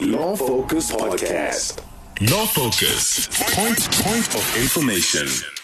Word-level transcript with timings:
Law 0.00 0.34
Focus 0.34 0.92
Podcast. 0.92 1.82
Law 2.30 2.46
Focus. 2.46 3.28
Point 3.54 3.78
point 4.02 4.34
of 4.34 4.56
information. 4.56 5.59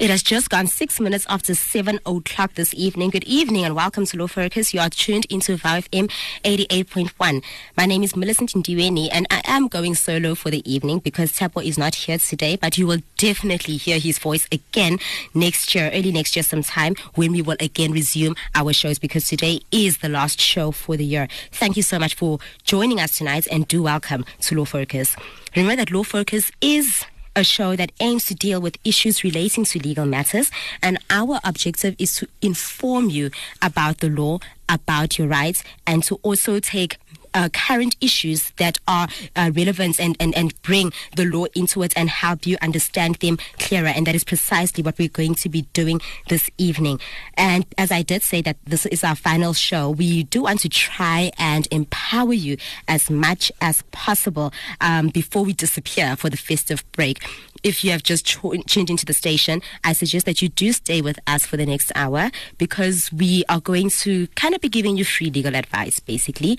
It 0.00 0.08
has 0.08 0.22
just 0.22 0.48
gone 0.48 0.66
six 0.66 0.98
minutes 0.98 1.26
after 1.28 1.54
seven 1.54 2.00
o'clock 2.06 2.54
this 2.54 2.72
evening. 2.72 3.10
Good 3.10 3.24
evening 3.24 3.66
and 3.66 3.76
welcome 3.76 4.06
to 4.06 4.16
Law 4.16 4.28
Focus. 4.28 4.72
You 4.72 4.80
are 4.80 4.88
tuned 4.88 5.26
into 5.26 5.58
VFM 5.58 6.10
88.1. 6.42 7.42
My 7.76 7.84
name 7.84 8.02
is 8.02 8.16
Millicent 8.16 8.54
Ndiweni 8.54 9.10
and 9.12 9.26
I 9.30 9.42
am 9.44 9.68
going 9.68 9.94
solo 9.94 10.34
for 10.34 10.50
the 10.50 10.62
evening 10.64 11.00
because 11.00 11.32
Tepo 11.32 11.62
is 11.62 11.76
not 11.76 11.94
here 11.94 12.16
today, 12.16 12.56
but 12.56 12.78
you 12.78 12.86
will 12.86 13.02
definitely 13.18 13.76
hear 13.76 13.98
his 13.98 14.18
voice 14.18 14.48
again 14.50 14.98
next 15.34 15.74
year, 15.74 15.90
early 15.92 16.12
next 16.12 16.34
year 16.34 16.44
sometime 16.44 16.94
when 17.16 17.30
we 17.30 17.42
will 17.42 17.58
again 17.60 17.92
resume 17.92 18.34
our 18.54 18.72
shows 18.72 18.98
because 18.98 19.28
today 19.28 19.60
is 19.70 19.98
the 19.98 20.08
last 20.08 20.40
show 20.40 20.70
for 20.70 20.96
the 20.96 21.04
year. 21.04 21.28
Thank 21.52 21.76
you 21.76 21.82
so 21.82 21.98
much 21.98 22.14
for 22.14 22.38
joining 22.64 23.00
us 23.00 23.18
tonight 23.18 23.46
and 23.52 23.68
do 23.68 23.82
welcome 23.82 24.24
to 24.40 24.54
Law 24.54 24.64
Focus. 24.64 25.14
Remember 25.54 25.76
that 25.76 25.90
Law 25.90 26.04
Focus 26.04 26.50
is 26.62 27.04
a 27.36 27.44
show 27.44 27.76
that 27.76 27.92
aims 28.00 28.24
to 28.26 28.34
deal 28.34 28.60
with 28.60 28.76
issues 28.84 29.24
relating 29.24 29.64
to 29.64 29.78
legal 29.78 30.06
matters. 30.06 30.50
And 30.82 30.98
our 31.10 31.40
objective 31.44 31.94
is 31.98 32.14
to 32.16 32.28
inform 32.42 33.10
you 33.10 33.30
about 33.62 33.98
the 33.98 34.08
law, 34.08 34.38
about 34.68 35.18
your 35.18 35.28
rights, 35.28 35.64
and 35.86 36.02
to 36.04 36.16
also 36.22 36.60
take 36.60 36.98
uh, 37.34 37.48
current 37.52 37.96
issues 38.00 38.50
that 38.58 38.78
are 38.86 39.08
uh, 39.36 39.50
relevant 39.54 40.00
and, 40.00 40.16
and, 40.20 40.36
and 40.36 40.60
bring 40.62 40.92
the 41.16 41.24
law 41.24 41.44
into 41.54 41.82
it 41.82 41.92
and 41.96 42.08
help 42.08 42.46
you 42.46 42.56
understand 42.62 43.16
them 43.16 43.38
clearer. 43.58 43.88
And 43.88 44.06
that 44.06 44.14
is 44.14 44.24
precisely 44.24 44.82
what 44.82 44.98
we're 44.98 45.08
going 45.08 45.34
to 45.36 45.48
be 45.48 45.62
doing 45.72 46.00
this 46.28 46.50
evening. 46.58 47.00
And 47.34 47.66
as 47.78 47.90
I 47.90 48.02
did 48.02 48.22
say 48.22 48.42
that 48.42 48.56
this 48.64 48.86
is 48.86 49.04
our 49.04 49.16
final 49.16 49.52
show, 49.52 49.90
we 49.90 50.24
do 50.24 50.42
want 50.42 50.60
to 50.60 50.68
try 50.68 51.30
and 51.38 51.66
empower 51.70 52.32
you 52.32 52.56
as 52.88 53.10
much 53.10 53.52
as 53.60 53.82
possible 53.90 54.52
um, 54.80 55.08
before 55.08 55.44
we 55.44 55.52
disappear 55.52 56.16
for 56.16 56.30
the 56.30 56.36
festive 56.36 56.84
break 56.92 57.22
if 57.62 57.84
you 57.84 57.90
have 57.90 58.02
just 58.02 58.26
tuned 58.26 58.90
into 58.90 59.04
the 59.04 59.12
station, 59.12 59.60
I 59.84 59.92
suggest 59.92 60.26
that 60.26 60.40
you 60.40 60.48
do 60.48 60.72
stay 60.72 61.00
with 61.00 61.18
us 61.26 61.44
for 61.44 61.56
the 61.56 61.66
next 61.66 61.92
hour 61.94 62.30
because 62.58 63.12
we 63.12 63.44
are 63.48 63.60
going 63.60 63.90
to 64.00 64.26
kind 64.28 64.54
of 64.54 64.60
be 64.60 64.68
giving 64.68 64.96
you 64.96 65.04
free 65.04 65.30
legal 65.30 65.54
advice, 65.54 66.00
basically. 66.00 66.58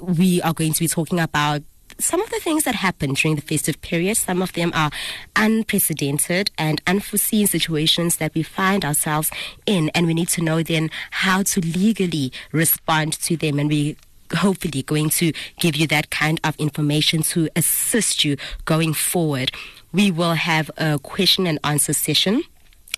We 0.00 0.42
are 0.42 0.52
going 0.52 0.72
to 0.74 0.80
be 0.80 0.88
talking 0.88 1.20
about 1.20 1.62
some 1.98 2.20
of 2.20 2.30
the 2.30 2.40
things 2.40 2.64
that 2.64 2.74
happen 2.74 3.14
during 3.14 3.36
the 3.36 3.42
festive 3.42 3.80
period, 3.80 4.16
some 4.16 4.42
of 4.42 4.52
them 4.52 4.70
are 4.74 4.90
unprecedented 5.34 6.50
and 6.58 6.80
unforeseen 6.86 7.46
situations 7.46 8.16
that 8.16 8.34
we 8.34 8.42
find 8.42 8.84
ourselves 8.84 9.30
in, 9.64 9.90
and 9.94 10.06
we 10.06 10.14
need 10.14 10.28
to 10.28 10.42
know 10.42 10.62
then 10.62 10.90
how 11.10 11.42
to 11.42 11.60
legally 11.60 12.32
respond 12.52 13.14
to 13.14 13.36
them. 13.36 13.58
And 13.58 13.70
we 13.70 13.96
hopefully 14.34 14.82
going 14.82 15.08
to 15.10 15.32
give 15.60 15.76
you 15.76 15.86
that 15.86 16.10
kind 16.10 16.40
of 16.44 16.56
information 16.56 17.22
to 17.22 17.48
assist 17.56 18.24
you 18.24 18.36
going 18.64 18.92
forward. 18.92 19.50
We 19.92 20.10
will 20.10 20.34
have 20.34 20.70
a 20.76 20.98
question 20.98 21.46
and 21.46 21.58
answer 21.64 21.92
session 21.92 22.42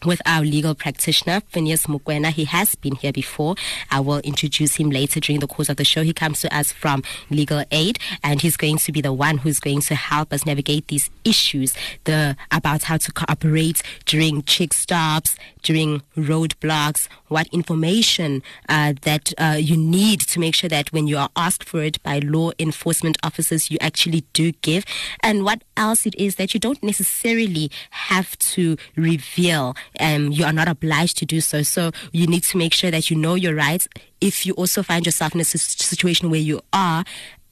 with 0.04 0.20
our 0.27 0.42
legal 0.42 0.74
practitioner, 0.74 1.41
Phineas 1.48 1.86
Mokoena. 1.86 2.30
He 2.30 2.44
has 2.44 2.74
been 2.74 2.94
here 2.96 3.12
before. 3.12 3.54
I 3.91 4.00
will 4.00 4.18
introduce 4.18 4.77
him 4.77 4.91
later 4.91 5.20
during 5.20 5.41
the 5.41 5.46
course 5.46 5.68
of 5.68 5.77
the 5.77 5.84
show. 5.84 6.02
He 6.02 6.12
comes 6.12 6.41
to 6.41 6.56
us 6.56 6.72
from 6.72 7.02
Legal 7.30 7.64
Aid, 7.70 7.98
and 8.22 8.41
he's 8.41 8.56
going 8.56 8.78
to 8.78 8.92
be 8.92 9.00
the 9.00 9.12
one 9.12 9.38
who's 9.38 9.60
going 9.60 9.80
to 9.82 9.94
help 9.94 10.32
us 10.32 10.46
navigate 10.46 10.88
these 10.88 11.10
issues 11.24 11.74
the 12.04 12.36
about 12.50 12.84
how 12.84 12.96
to 12.96 13.12
cooperate 13.12 13.82
during 14.06 14.42
check 14.42 14.72
stops, 14.72 15.36
during 15.62 16.03
roadblocks, 16.17 17.09
what 17.28 17.47
information 17.48 18.42
uh, 18.69 18.95
that 19.03 19.33
uh, 19.39 19.56
you 19.59 19.77
need 19.77 20.20
to 20.20 20.41
make 20.41 20.55
sure 20.55 20.69
that 20.70 20.92
when 20.92 21.06
you 21.06 21.19
are 21.19 21.31
asked 21.37 21.65
for 21.65 21.83
it 21.83 22.03
by 22.03 22.19
law 22.20 22.50
enforcement 22.59 23.19
officers, 23.23 23.70
you 23.70 23.78
actually 23.81 24.25
do 24.33 24.53
give, 24.62 24.84
and 25.20 25.45
what 25.45 25.62
else 25.77 26.06
it 26.06 26.15
is 26.17 26.37
that 26.37 26.55
you 26.55 26.61
don't 26.61 26.83
necessarily 26.83 27.70
have 27.91 28.39
to 28.39 28.77
reveal 28.97 29.77
um, 30.00 30.31
you 30.33 30.44
are 30.44 30.53
not 30.53 30.69
obliged 30.69 31.19
to 31.19 31.27
do 31.27 31.41
so. 31.41 31.62
So 31.62 31.91
you 32.12 32.27
need 32.27 32.44
to 32.44 32.56
make 32.56 32.72
sure 32.72 32.91
that 32.91 33.11
you 33.11 33.16
know 33.16 33.34
your 33.34 33.55
rights. 33.55 33.88
If 34.21 34.47
you 34.47 34.55
also 34.55 34.82
find 34.82 35.06
yourself 35.06 35.34
in 35.34 35.41
a 35.41 35.44
situation 35.44 36.31
where 36.31 36.41
you 36.41 36.61
are 36.72 37.05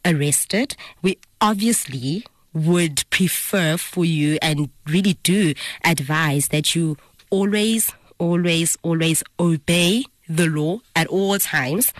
arrested, 0.04 0.76
we 1.02 1.18
obviously 1.40 2.24
would 2.52 3.08
prefer 3.10 3.76
for 3.76 4.04
you 4.04 4.38
and 4.40 4.70
really 4.86 5.14
do 5.22 5.52
advise 5.84 6.48
that 6.48 6.74
you 6.74 6.96
always, 7.30 7.92
always, 8.18 8.76
always 8.82 9.22
obey 9.38 10.04
the 10.28 10.46
law 10.46 10.80
at 10.94 11.06
all 11.06 11.38
times 11.38 11.92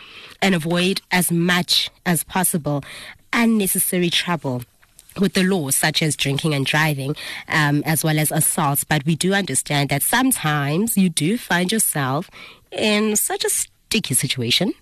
and 0.43 0.55
avoid 0.55 1.01
as 1.11 1.31
much 1.31 1.91
as 2.05 2.25
possible 2.25 2.83
unnecessary 3.33 4.11
trouble 4.11 4.63
with 5.21 5.35
the 5.35 5.43
law, 5.43 5.71
such 5.71 6.03
as 6.03 6.17
drinking 6.17 6.55
and 6.55 6.67
driving, 6.67 7.17
um, 7.49 7.83
as 7.87 8.05
well 8.05 8.19
as 8.19 8.31
assaults. 8.31 8.85
But 8.85 9.05
we 9.07 9.17
do 9.17 9.33
understand 9.33 9.89
that 9.89 10.03
sometimes 10.03 10.97
you 10.97 11.09
do 11.09 11.39
find 11.39 11.73
yourself 11.73 12.31
in 12.71 13.17
such 13.17 13.45
a 13.45 13.51
sticky 13.51 14.15
situation, 14.15 14.75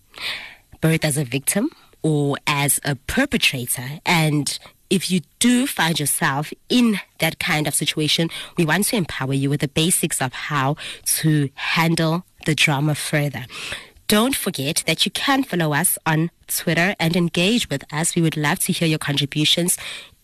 both 0.81 1.05
as 1.05 1.16
a 1.16 1.25
victim 1.25 1.71
or 2.03 2.37
as 2.47 2.81
a 2.84 2.97
perpetrator. 2.97 4.01
And 4.05 4.59
if 4.91 5.11
you 5.11 5.21
do 5.39 5.67
find 5.67 5.99
yourself 5.99 6.53
in 6.69 7.00
that 7.19 7.39
kind 7.39 7.67
of 7.67 7.75
situation, 7.75 8.31
we 8.56 8.65
want 8.65 8.87
to 8.87 8.97
empower 8.97 9.34
you 9.34 9.50
with 9.50 9.61
the 9.61 9.69
basics 9.69 10.21
of 10.21 10.33
how 10.33 10.77
to 11.05 11.50
handle 11.55 12.25
the 12.47 12.55
drama 12.55 12.95
further. 12.95 13.47
Don't 14.06 14.37
forget 14.37 14.84
that 14.87 15.05
you 15.06 15.11
can 15.11 15.45
follow 15.45 15.72
us 15.72 15.99
on 16.05 16.31
Twitter 16.47 16.95
and 17.00 17.17
engage 17.17 17.71
with 17.71 17.84
us. 17.93 18.15
We 18.15 18.22
would 18.22 18.37
love 18.37 18.59
to 18.61 18.72
hear 18.72 18.87
your 18.87 18.99
contributions 18.99 19.78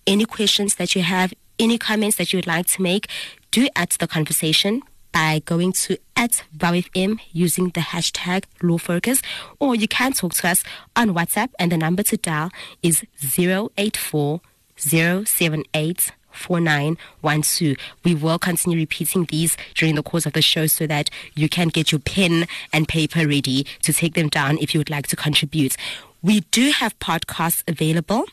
any 0.07 0.25
questions 0.25 0.75
that 0.77 0.95
you 0.95 1.03
have, 1.03 1.33
any 1.59 1.79
comments 1.79 2.17
that 2.17 2.33
you 2.33 2.39
would 2.39 2.47
like 2.47 2.67
to 2.67 2.83
make, 2.83 3.07
do 3.51 3.69
add 3.77 3.91
to 3.91 3.99
the 3.99 4.07
conversation 4.07 4.83
by 5.13 5.41
going 5.45 5.73
to 5.73 5.99
at 6.17 6.45
VowFM 6.57 7.19
using 7.33 7.71
the 7.71 7.81
hashtag 7.81 8.45
LawFocus, 8.63 9.23
or 9.59 9.75
you 9.75 9.89
can 9.89 10.13
talk 10.13 10.35
to 10.35 10.49
us 10.49 10.63
on 10.95 11.15
WhatsApp, 11.15 11.51
and 11.59 11.73
the 11.73 11.77
number 11.77 12.03
to 12.05 12.17
dial 12.17 12.51
is 12.83 13.05
084 13.37 14.41
078 14.81 16.13
4912. 16.33 17.77
We 18.05 18.15
will 18.15 18.39
continue 18.39 18.79
repeating 18.79 19.25
these 19.25 19.57
during 19.75 19.95
the 19.95 20.03
course 20.03 20.27
of 20.27 20.33
the 20.33 20.43
show 20.43 20.67
so 20.67 20.87
that 20.87 21.11
you 21.35 21.49
can 21.49 21.69
get 21.69 21.93
your 21.93 21.99
pen 21.99 22.47
and 22.73 22.89
paper 22.89 23.27
ready 23.27 23.67
to 23.83 23.93
take 23.93 24.15
them 24.15 24.29
down 24.29 24.59
if 24.59 24.75
you 24.75 24.81
would 24.81 24.91
like 24.91 25.07
to 25.09 25.17
contribute. 25.17 25.77
We 26.23 26.41
do 26.51 26.71
have 26.73 26.99
podcasts 26.99 27.63
available. 27.69 28.25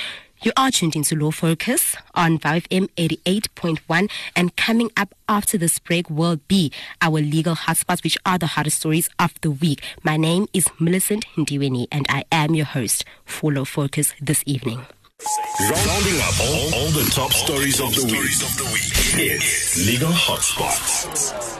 You 0.43 0.51
are 0.57 0.71
tuned 0.71 0.95
into 0.95 1.15
Law 1.15 1.29
Focus 1.29 1.95
on 2.15 2.39
VFM 2.39 2.89
88.1 2.97 4.09
and 4.35 4.55
coming 4.55 4.89
up 4.97 5.13
after 5.29 5.55
this 5.55 5.77
break 5.77 6.09
will 6.09 6.37
be 6.47 6.71
our 6.99 7.21
legal 7.21 7.53
hotspots 7.53 8.03
which 8.03 8.17
are 8.25 8.39
the 8.39 8.47
hottest 8.47 8.79
stories 8.79 9.07
of 9.19 9.39
the 9.41 9.51
week. 9.51 9.83
My 10.01 10.17
name 10.17 10.47
is 10.51 10.67
Millicent 10.79 11.25
Ndiweni 11.37 11.85
and 11.91 12.07
I 12.09 12.23
am 12.31 12.55
your 12.55 12.65
host 12.65 13.05
for 13.23 13.53
Law 13.53 13.65
Focus 13.65 14.15
this 14.19 14.41
evening. 14.47 14.87
Rounding 15.21 16.19
up 16.21 16.39
all, 16.41 16.73
all 16.73 16.91
the 16.91 17.07
top 17.13 17.31
stories 17.31 17.79
of 17.79 17.93
the 17.93 18.05
week. 18.05 19.21
It's 19.21 19.85
Legal 19.85 20.09
Hotspots. 20.09 21.59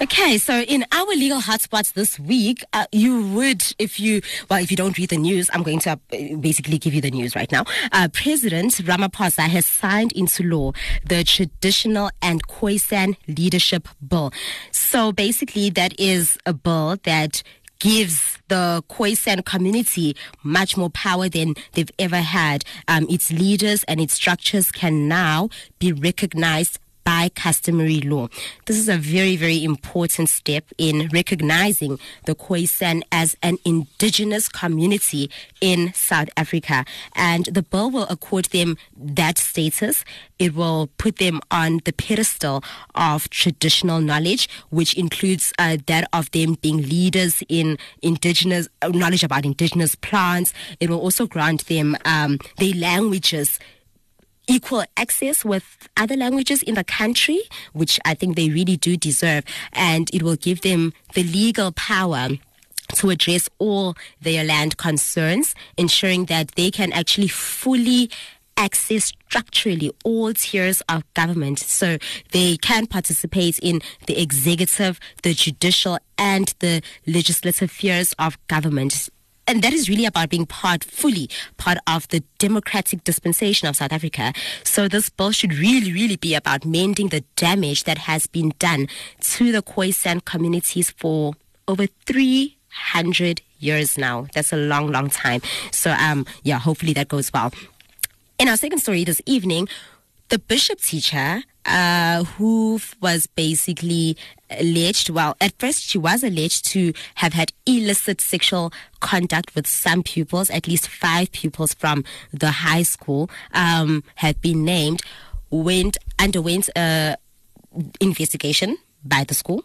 Okay, 0.00 0.38
so 0.38 0.62
in 0.62 0.86
our 0.92 1.06
legal 1.06 1.40
hotspots 1.40 1.92
this 1.92 2.18
week, 2.18 2.64
uh, 2.72 2.86
you 2.90 3.28
would, 3.34 3.62
if 3.78 4.00
you, 4.00 4.22
well, 4.48 4.62
if 4.62 4.70
you 4.70 4.76
don't 4.76 4.96
read 4.96 5.10
the 5.10 5.18
news, 5.18 5.50
I'm 5.52 5.62
going 5.62 5.78
to 5.80 5.90
uh, 5.92 5.96
basically 6.40 6.78
give 6.78 6.94
you 6.94 7.02
the 7.02 7.10
news 7.10 7.36
right 7.36 7.52
now. 7.52 7.64
Uh, 7.92 8.08
President 8.12 8.72
Ramaphosa 8.72 9.42
has 9.42 9.66
signed 9.66 10.12
into 10.12 10.42
law 10.42 10.72
the 11.04 11.22
Traditional 11.22 12.10
and 12.22 12.46
Khoisan 12.48 13.16
Leadership 13.28 13.88
Bill. 14.08 14.32
So 14.70 15.12
basically, 15.12 15.68
that 15.70 16.00
is 16.00 16.38
a 16.46 16.54
bill 16.54 16.96
that 17.04 17.42
gives 17.82 18.38
the 18.46 18.82
Khoisan 18.88 19.44
community 19.44 20.14
much 20.44 20.76
more 20.76 20.90
power 20.90 21.28
than 21.28 21.54
they've 21.72 21.90
ever 21.98 22.20
had. 22.20 22.64
Um, 22.86 23.06
its 23.10 23.32
leaders 23.32 23.82
and 23.88 24.00
its 24.00 24.14
structures 24.14 24.70
can 24.70 25.08
now 25.08 25.48
be 25.80 25.92
recognized 25.92 26.78
by 27.04 27.30
customary 27.34 28.00
law. 28.00 28.28
This 28.66 28.78
is 28.78 28.88
a 28.88 28.96
very, 28.96 29.36
very 29.36 29.62
important 29.64 30.28
step 30.28 30.64
in 30.78 31.08
recognizing 31.12 31.98
the 32.26 32.34
Khoisan 32.34 33.02
as 33.10 33.36
an 33.42 33.58
indigenous 33.64 34.48
community 34.48 35.30
in 35.60 35.92
South 35.94 36.28
Africa. 36.36 36.84
And 37.14 37.46
the 37.46 37.62
bill 37.62 37.90
will 37.90 38.06
accord 38.08 38.46
them 38.46 38.76
that 38.96 39.38
status. 39.38 40.04
It 40.38 40.54
will 40.54 40.88
put 40.98 41.16
them 41.18 41.40
on 41.50 41.80
the 41.84 41.92
pedestal 41.92 42.64
of 42.94 43.30
traditional 43.30 44.00
knowledge, 44.00 44.48
which 44.70 44.94
includes 44.94 45.52
uh, 45.58 45.78
that 45.86 46.08
of 46.12 46.30
them 46.32 46.54
being 46.54 46.82
leaders 46.82 47.42
in 47.48 47.78
indigenous 48.02 48.68
uh, 48.82 48.88
knowledge 48.88 49.22
about 49.24 49.44
indigenous 49.44 49.94
plants. 49.94 50.52
It 50.80 50.90
will 50.90 51.00
also 51.00 51.26
grant 51.26 51.66
them 51.66 51.96
um, 52.04 52.38
their 52.58 52.74
languages 52.74 53.58
equal 54.48 54.84
access 54.96 55.44
with 55.44 55.88
other 55.96 56.16
languages 56.16 56.62
in 56.62 56.74
the 56.74 56.84
country, 56.84 57.40
which 57.72 57.98
I 58.04 58.14
think 58.14 58.36
they 58.36 58.50
really 58.50 58.76
do 58.76 58.96
deserve. 58.96 59.44
And 59.72 60.10
it 60.12 60.22
will 60.22 60.36
give 60.36 60.62
them 60.62 60.92
the 61.14 61.22
legal 61.22 61.72
power 61.72 62.28
to 62.96 63.10
address 63.10 63.48
all 63.58 63.94
their 64.20 64.44
land 64.44 64.76
concerns, 64.76 65.54
ensuring 65.76 66.26
that 66.26 66.52
they 66.56 66.70
can 66.70 66.92
actually 66.92 67.28
fully 67.28 68.10
access 68.56 69.06
structurally 69.06 69.90
all 70.04 70.32
tiers 70.34 70.82
of 70.82 71.02
government 71.14 71.58
so 71.58 71.96
they 72.32 72.56
can 72.58 72.86
participate 72.86 73.58
in 73.60 73.80
the 74.06 74.20
executive, 74.20 75.00
the 75.22 75.32
judicial, 75.32 75.98
and 76.18 76.54
the 76.58 76.82
legislative 77.06 77.70
spheres 77.70 78.14
of 78.18 78.36
government 78.48 79.08
and 79.46 79.62
that 79.62 79.72
is 79.72 79.88
really 79.88 80.06
about 80.06 80.30
being 80.30 80.46
part, 80.46 80.84
fully 80.84 81.28
part 81.56 81.78
of 81.86 82.08
the 82.08 82.22
democratic 82.38 83.04
dispensation 83.04 83.68
of 83.68 83.76
South 83.76 83.92
Africa. 83.92 84.32
So 84.64 84.88
this 84.88 85.10
bill 85.10 85.32
should 85.32 85.54
really, 85.54 85.92
really 85.92 86.16
be 86.16 86.34
about 86.34 86.64
mending 86.64 87.08
the 87.08 87.24
damage 87.36 87.84
that 87.84 87.98
has 87.98 88.26
been 88.26 88.52
done 88.58 88.88
to 89.20 89.52
the 89.52 89.62
Khoisan 89.62 90.24
communities 90.24 90.90
for 90.90 91.34
over 91.66 91.86
300 92.06 93.40
years 93.58 93.98
now. 93.98 94.26
That's 94.34 94.52
a 94.52 94.56
long, 94.56 94.90
long 94.90 95.10
time. 95.10 95.40
So, 95.70 95.92
um, 95.92 96.26
yeah, 96.42 96.58
hopefully 96.58 96.92
that 96.94 97.08
goes 97.08 97.32
well. 97.32 97.52
In 98.38 98.48
our 98.48 98.56
second 98.56 98.78
story 98.78 99.04
this 99.04 99.22
evening, 99.26 99.68
the 100.32 100.38
bishop 100.38 100.80
teacher 100.80 101.42
uh, 101.66 102.24
who 102.24 102.80
was 103.02 103.26
basically 103.26 104.16
alleged, 104.48 105.10
well, 105.10 105.36
at 105.42 105.52
first 105.58 105.82
she 105.82 105.98
was 105.98 106.24
alleged 106.24 106.64
to 106.64 106.94
have 107.16 107.34
had 107.34 107.52
illicit 107.66 108.18
sexual 108.18 108.72
contact 109.00 109.54
with 109.54 109.66
some 109.66 110.02
pupils, 110.02 110.48
at 110.48 110.66
least 110.66 110.88
five 110.88 111.30
pupils 111.32 111.74
from 111.74 112.02
the 112.32 112.50
high 112.50 112.82
school 112.82 113.28
um, 113.52 114.02
have 114.14 114.40
been 114.40 114.64
named, 114.64 115.02
went 115.50 115.98
underwent 116.18 116.70
investigation 118.00 118.78
by 119.04 119.22
the 119.24 119.34
school, 119.34 119.62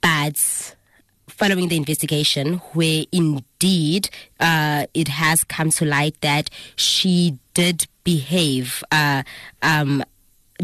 but 0.00 0.76
following 1.26 1.66
the 1.66 1.76
investigation, 1.76 2.58
where 2.72 3.04
indeed 3.10 4.10
uh, 4.38 4.86
it 4.94 5.08
has 5.08 5.42
come 5.42 5.70
to 5.70 5.84
light 5.84 6.14
that 6.20 6.50
she 6.76 7.36
did 7.54 7.88
behave 8.08 8.82
uh, 8.90 9.22
um, 9.60 10.02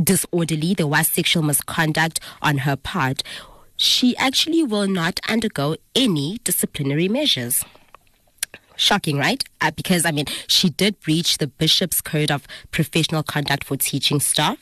disorderly, 0.02 0.72
there 0.72 0.86
was 0.86 1.06
sexual 1.08 1.42
misconduct 1.42 2.18
on 2.40 2.56
her 2.56 2.74
part, 2.74 3.22
she 3.76 4.16
actually 4.16 4.62
will 4.62 4.88
not 4.88 5.20
undergo 5.28 5.76
any 5.94 6.38
disciplinary 6.42 7.06
measures. 7.06 7.62
Shocking, 8.76 9.18
right? 9.18 9.44
Uh, 9.60 9.72
because, 9.72 10.06
I 10.06 10.10
mean, 10.10 10.24
she 10.46 10.70
did 10.70 10.98
breach 11.00 11.36
the 11.36 11.46
bishop's 11.46 12.00
code 12.00 12.30
of 12.30 12.46
professional 12.70 13.22
conduct 13.22 13.64
for 13.64 13.76
teaching 13.76 14.20
staff 14.20 14.56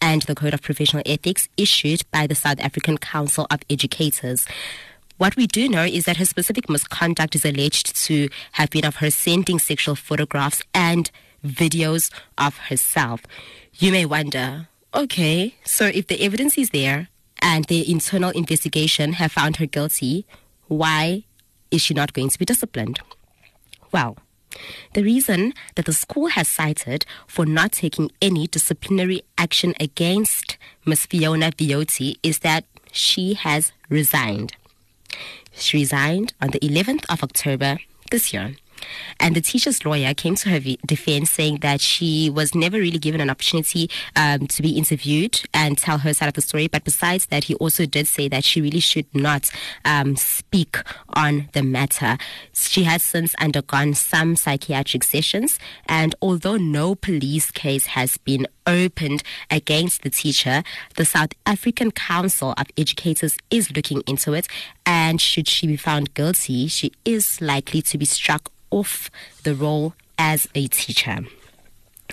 and 0.00 0.22
the 0.22 0.34
code 0.34 0.54
of 0.54 0.60
professional 0.60 1.04
ethics 1.06 1.48
issued 1.56 2.02
by 2.10 2.26
the 2.26 2.34
South 2.34 2.58
African 2.58 2.98
Council 2.98 3.46
of 3.48 3.60
Educators. 3.70 4.44
What 5.18 5.36
we 5.36 5.46
do 5.46 5.68
know 5.68 5.84
is 5.84 6.06
that 6.06 6.16
her 6.16 6.24
specific 6.24 6.68
misconduct 6.68 7.36
is 7.36 7.44
alleged 7.44 7.94
to 8.06 8.28
have 8.52 8.70
been 8.70 8.84
of 8.84 8.96
her 8.96 9.12
sending 9.12 9.60
sexual 9.60 9.94
photographs 9.94 10.62
and 10.74 11.12
videos 11.44 12.10
of 12.38 12.56
herself. 12.68 13.22
You 13.74 13.92
may 13.92 14.06
wonder, 14.06 14.68
okay, 14.94 15.54
so 15.64 15.86
if 15.86 16.06
the 16.06 16.22
evidence 16.22 16.56
is 16.56 16.70
there 16.70 17.08
and 17.42 17.64
the 17.66 17.90
internal 17.90 18.30
investigation 18.30 19.14
have 19.14 19.32
found 19.32 19.56
her 19.56 19.66
guilty, 19.66 20.26
why 20.68 21.24
is 21.70 21.82
she 21.82 21.94
not 21.94 22.12
going 22.12 22.30
to 22.30 22.38
be 22.38 22.44
disciplined? 22.44 23.00
Well, 23.92 24.16
the 24.94 25.02
reason 25.02 25.52
that 25.74 25.84
the 25.84 25.92
school 25.92 26.28
has 26.28 26.48
cited 26.48 27.04
for 27.26 27.44
not 27.44 27.72
taking 27.72 28.10
any 28.22 28.46
disciplinary 28.46 29.22
action 29.36 29.74
against 29.80 30.56
Miss 30.86 31.06
Fiona 31.06 31.50
Viotti 31.50 32.16
is 32.22 32.38
that 32.40 32.64
she 32.92 33.34
has 33.34 33.72
resigned. 33.88 34.54
She 35.52 35.78
resigned 35.78 36.32
on 36.40 36.50
the 36.50 36.60
11th 36.60 37.04
of 37.08 37.22
October 37.22 37.78
this 38.10 38.32
year. 38.32 38.56
And 39.20 39.34
the 39.34 39.40
teacher's 39.40 39.84
lawyer 39.84 40.14
came 40.14 40.34
to 40.36 40.48
her 40.50 40.60
defense 40.86 41.30
saying 41.30 41.58
that 41.60 41.80
she 41.80 42.30
was 42.30 42.54
never 42.54 42.78
really 42.78 42.98
given 42.98 43.20
an 43.20 43.30
opportunity 43.30 43.90
um, 44.16 44.46
to 44.48 44.62
be 44.62 44.76
interviewed 44.76 45.42
and 45.52 45.78
tell 45.78 45.98
her 45.98 46.14
side 46.14 46.28
of 46.28 46.34
the 46.34 46.42
story. 46.42 46.68
But 46.68 46.84
besides 46.84 47.26
that, 47.26 47.44
he 47.44 47.54
also 47.56 47.86
did 47.86 48.06
say 48.06 48.28
that 48.28 48.44
she 48.44 48.60
really 48.60 48.80
should 48.80 49.06
not 49.14 49.50
um, 49.84 50.16
speak 50.16 50.78
on 51.10 51.48
the 51.52 51.62
matter. 51.62 52.18
She 52.52 52.84
has 52.84 53.02
since 53.02 53.34
undergone 53.40 53.94
some 53.94 54.36
psychiatric 54.36 55.04
sessions, 55.04 55.58
and 55.86 56.14
although 56.20 56.56
no 56.56 56.94
police 56.94 57.50
case 57.50 57.86
has 57.86 58.16
been 58.18 58.46
opened 58.66 59.22
against 59.50 60.02
the 60.02 60.10
teacher, 60.10 60.62
the 60.96 61.04
South 61.04 61.30
African 61.46 61.90
Council 61.90 62.54
of 62.56 62.66
Educators 62.76 63.36
is 63.50 63.70
looking 63.72 64.02
into 64.06 64.32
it. 64.32 64.48
And 64.86 65.20
should 65.20 65.48
she 65.48 65.66
be 65.66 65.76
found 65.76 66.14
guilty, 66.14 66.66
she 66.68 66.92
is 67.04 67.40
likely 67.40 67.82
to 67.82 67.98
be 67.98 68.04
struck 68.04 68.50
off 68.74 69.10
the 69.44 69.54
role 69.54 69.94
as 70.18 70.48
a 70.54 70.66
teacher. 70.66 71.18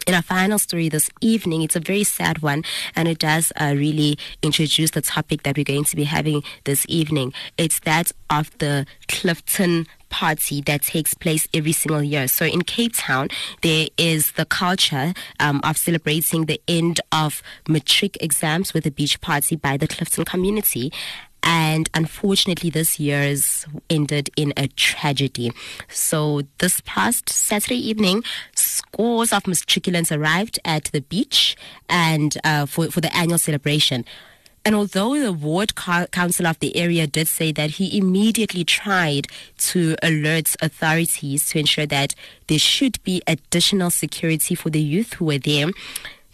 In 0.07 0.15
our 0.15 0.21
final 0.21 0.57
story 0.57 0.89
this 0.89 1.09
evening, 1.19 1.61
it's 1.61 1.75
a 1.75 1.79
very 1.79 2.03
sad 2.03 2.41
one, 2.41 2.63
and 2.95 3.07
it 3.07 3.19
does 3.19 3.51
uh, 3.59 3.73
really 3.75 4.17
introduce 4.41 4.91
the 4.91 5.01
topic 5.01 5.43
that 5.43 5.57
we're 5.57 5.63
going 5.63 5.83
to 5.85 5.95
be 5.95 6.05
having 6.05 6.43
this 6.63 6.85
evening. 6.89 7.33
It's 7.57 7.79
that 7.81 8.11
of 8.29 8.49
the 8.57 8.85
Clifton 9.07 9.87
party 10.09 10.61
that 10.61 10.83
takes 10.83 11.13
place 11.13 11.47
every 11.53 11.71
single 11.71 12.03
year. 12.03 12.27
So 12.27 12.45
in 12.45 12.63
Cape 12.63 12.93
Town, 12.95 13.29
there 13.61 13.87
is 13.97 14.33
the 14.33 14.45
culture 14.45 15.13
um, 15.39 15.61
of 15.63 15.77
celebrating 15.77 16.45
the 16.45 16.61
end 16.67 16.99
of 17.11 17.41
matric 17.67 18.21
exams 18.21 18.73
with 18.73 18.85
a 18.85 18.91
beach 18.91 19.21
party 19.21 19.55
by 19.55 19.77
the 19.77 19.87
Clifton 19.87 20.25
community. 20.25 20.91
And 21.43 21.89
unfortunately, 21.93 22.69
this 22.69 22.99
year's 22.99 23.65
ended 23.89 24.29
in 24.35 24.53
a 24.55 24.67
tragedy. 24.67 25.51
So, 25.89 26.43
this 26.59 26.81
past 26.85 27.29
Saturday 27.29 27.77
evening, 27.89 28.23
scores 28.55 29.33
of 29.33 29.43
matriculants 29.43 30.15
arrived 30.15 30.59
at 30.63 30.85
the 30.85 31.01
beach 31.01 31.55
and 31.89 32.37
uh, 32.43 32.65
for, 32.67 32.91
for 32.91 33.01
the 33.01 33.15
annual 33.15 33.39
celebration. 33.39 34.05
And 34.63 34.75
although 34.75 35.19
the 35.19 35.33
ward 35.33 35.73
council 35.75 36.45
of 36.45 36.59
the 36.59 36.75
area 36.77 37.07
did 37.07 37.27
say 37.27 37.51
that 37.53 37.71
he 37.71 37.97
immediately 37.97 38.63
tried 38.63 39.27
to 39.57 39.95
alert 40.03 40.55
authorities 40.61 41.49
to 41.49 41.59
ensure 41.59 41.87
that 41.87 42.13
there 42.47 42.59
should 42.59 43.01
be 43.03 43.23
additional 43.25 43.89
security 43.89 44.53
for 44.53 44.69
the 44.69 44.81
youth 44.81 45.13
who 45.13 45.25
were 45.25 45.39
there, 45.39 45.69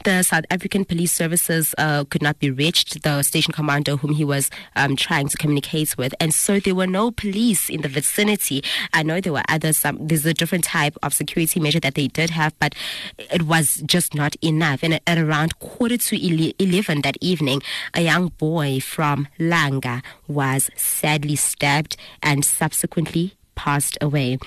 the 0.04 0.24
South 0.24 0.46
African 0.50 0.86
Police 0.86 1.12
Services 1.12 1.74
uh, 1.78 2.04
could 2.06 2.22
not 2.22 2.40
be 2.40 2.52
reached, 2.52 3.04
the 3.04 3.24
station 3.24 3.54
commander 3.54 3.96
whom 3.98 4.14
he 4.14 4.24
was 4.24 4.50
um, 4.76 4.96
trying 4.96 5.28
to 5.28 5.38
communicate 5.38 5.98
with. 5.98 6.14
And 6.20 6.34
so 6.34 6.60
there 6.60 6.76
were 6.76 6.88
no 6.88 7.12
police 7.12 7.70
in 7.70 7.82
the 7.82 7.88
vicinity. 7.88 8.64
I 8.94 9.04
know 9.04 9.20
there 9.22 9.34
were 9.34 9.44
others, 9.50 9.78
some, 9.78 10.08
there's 10.08 10.26
a 10.26 10.34
different 10.34 10.64
type 10.64 10.98
of 11.04 11.14
security 11.14 11.60
measure 11.60 11.80
that 11.80 11.96
they 11.96 12.08
did 12.08 12.30
have, 12.32 12.58
but 12.60 12.76
it 13.18 13.44
was 13.44 13.82
just 13.86 14.14
not 14.14 14.36
enough. 14.44 14.84
And 14.84 15.00
at 15.06 15.18
around 15.18 15.60
quarter 15.60 15.98
to 15.98 16.54
11 16.60 17.02
that 17.02 17.18
evening, 17.22 17.62
a 17.94 18.02
young 18.02 18.30
boy 18.38 18.80
from 18.80 19.28
Langa 19.40 20.04
was 20.28 20.70
sadly 20.76 21.36
stabbed 21.36 21.98
and 22.22 22.44
subsequently 22.44 23.34
passed 23.56 23.98
away. 24.02 24.38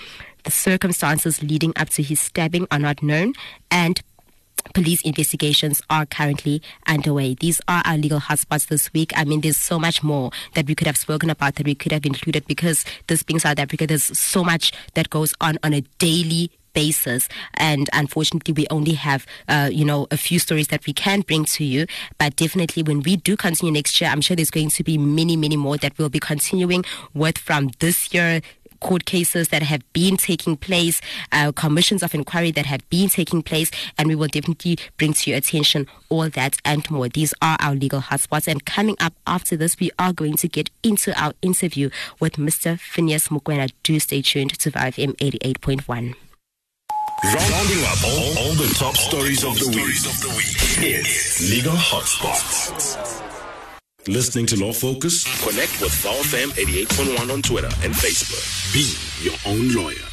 The 0.45 0.51
circumstances 0.51 1.43
leading 1.43 1.73
up 1.77 1.91
to 1.91 2.03
his 2.03 2.19
stabbing 2.21 2.67
are 2.71 2.79
not 2.79 3.03
known, 3.03 3.35
and 3.71 4.01
Police 4.75 5.03
investigations 5.03 5.83
are 5.91 6.07
currently 6.07 6.63
underway. 6.87 7.35
These 7.35 7.61
are 7.69 7.83
our 7.85 7.97
legal 7.97 8.21
hotspots 8.21 8.69
this 8.69 8.93
week. 8.93 9.13
I 9.17 9.25
mean, 9.25 9.41
there's 9.41 9.57
so 9.57 9.79
much 9.79 10.03
more 10.03 10.31
that 10.55 10.67
we 10.67 10.75
could 10.75 10.87
have 10.87 10.97
spoken 10.97 11.31
about 11.31 11.57
that 11.57 11.67
we 11.67 11.75
could 11.75 11.93
have 11.93 12.07
included 12.07 12.47
because 12.47 12.85
this 13.07 13.23
being 13.23 13.39
South 13.39 13.59
Africa, 13.59 13.87
there's 13.87 14.17
so 14.19 14.45
much 14.45 14.73
that 14.95 15.11
goes 15.11 15.35
on 15.41 15.59
on 15.63 15.73
a 15.73 15.81
daily 15.99 16.51
basis 16.73 17.29
and 17.55 17.91
unfortunately 17.93 18.55
we 18.55 18.67
only 18.71 18.93
have 18.93 19.27
uh, 19.49 19.69
you 19.73 19.85
know 19.85 20.07
a 20.11 20.17
few 20.17 20.39
stories 20.39 20.69
that 20.69 20.87
we 20.87 20.93
can 20.93 21.21
bring 21.23 21.45
to 21.45 21.65
you 21.65 21.87
but 22.19 22.37
definitely 22.37 22.83
when 22.83 23.03
we 23.03 23.17
do 23.17 23.37
continue 23.37 23.73
next 23.73 24.01
year 24.01 24.11
i'm 24.11 24.21
sure 24.21 24.37
there's 24.37 24.51
going 24.51 24.69
to 24.69 24.85
be 24.85 24.97
many 24.97 25.37
many 25.37 25.57
more 25.57 25.77
that 25.77 25.97
we'll 25.99 26.09
be 26.09 26.21
continuing 26.21 26.85
with 27.15 27.39
from 27.39 27.71
this 27.81 28.13
year 28.15 28.41
court 28.81 29.05
cases 29.05 29.49
that 29.49 29.63
have 29.63 29.83
been 29.93 30.17
taking 30.17 30.57
place, 30.57 31.01
uh, 31.33 31.53
commissions 31.53 32.03
of 32.03 32.15
inquiry 32.15 32.51
that 32.53 32.67
have 32.67 32.89
been 32.91 33.09
taking 33.09 33.43
place, 33.43 33.71
and 33.99 34.09
we 34.09 34.15
will 34.15 34.29
definitely 34.29 34.79
bring 34.97 35.13
to 35.13 35.31
your 35.31 35.39
attention 35.39 35.87
all 36.09 36.29
that 36.31 36.57
and 36.65 36.91
more. 36.91 37.09
These 37.09 37.35
are 37.41 37.57
our 37.61 37.75
legal 37.75 38.01
hotspots. 38.01 38.49
And 38.49 38.65
coming 38.65 38.97
up 39.01 39.15
after 39.27 39.57
this, 39.57 39.79
we 39.79 39.91
are 39.99 40.13
going 40.13 40.37
to 40.37 40.49
get 40.49 40.71
into 40.83 41.19
our 41.21 41.33
interview 41.43 41.91
with 42.19 42.35
Mr. 42.35 42.79
Phineas 42.79 43.29
Mokoena. 43.29 43.71
Do 43.83 43.99
stay 44.01 44.23
tuned 44.23 44.59
to 44.59 44.71
VFM 44.71 45.17
88.1. 45.17 46.15
Rounding 47.23 47.85
up 47.85 48.03
all, 48.03 48.39
all 48.39 48.55
the 48.55 48.75
top 48.79 48.97
stories 48.97 49.45
of 49.45 49.59
the 49.59 49.69
week. 49.69 49.85
It's 50.83 51.51
Legal 51.51 51.75
Hotspots. 51.75 53.30
Listening 54.09 54.47
to 54.47 54.57
Law 54.59 54.73
Focus? 54.73 55.25
Connect 55.43 55.81
with 55.81 55.93
VowFM 56.03 56.49
88.1 56.53 57.31
on 57.33 57.43
Twitter 57.43 57.69
and 57.85 57.93
Facebook. 57.93 58.73
Be 58.73 58.95
your 59.23 59.37
own 59.47 59.75
lawyer. 59.75 60.07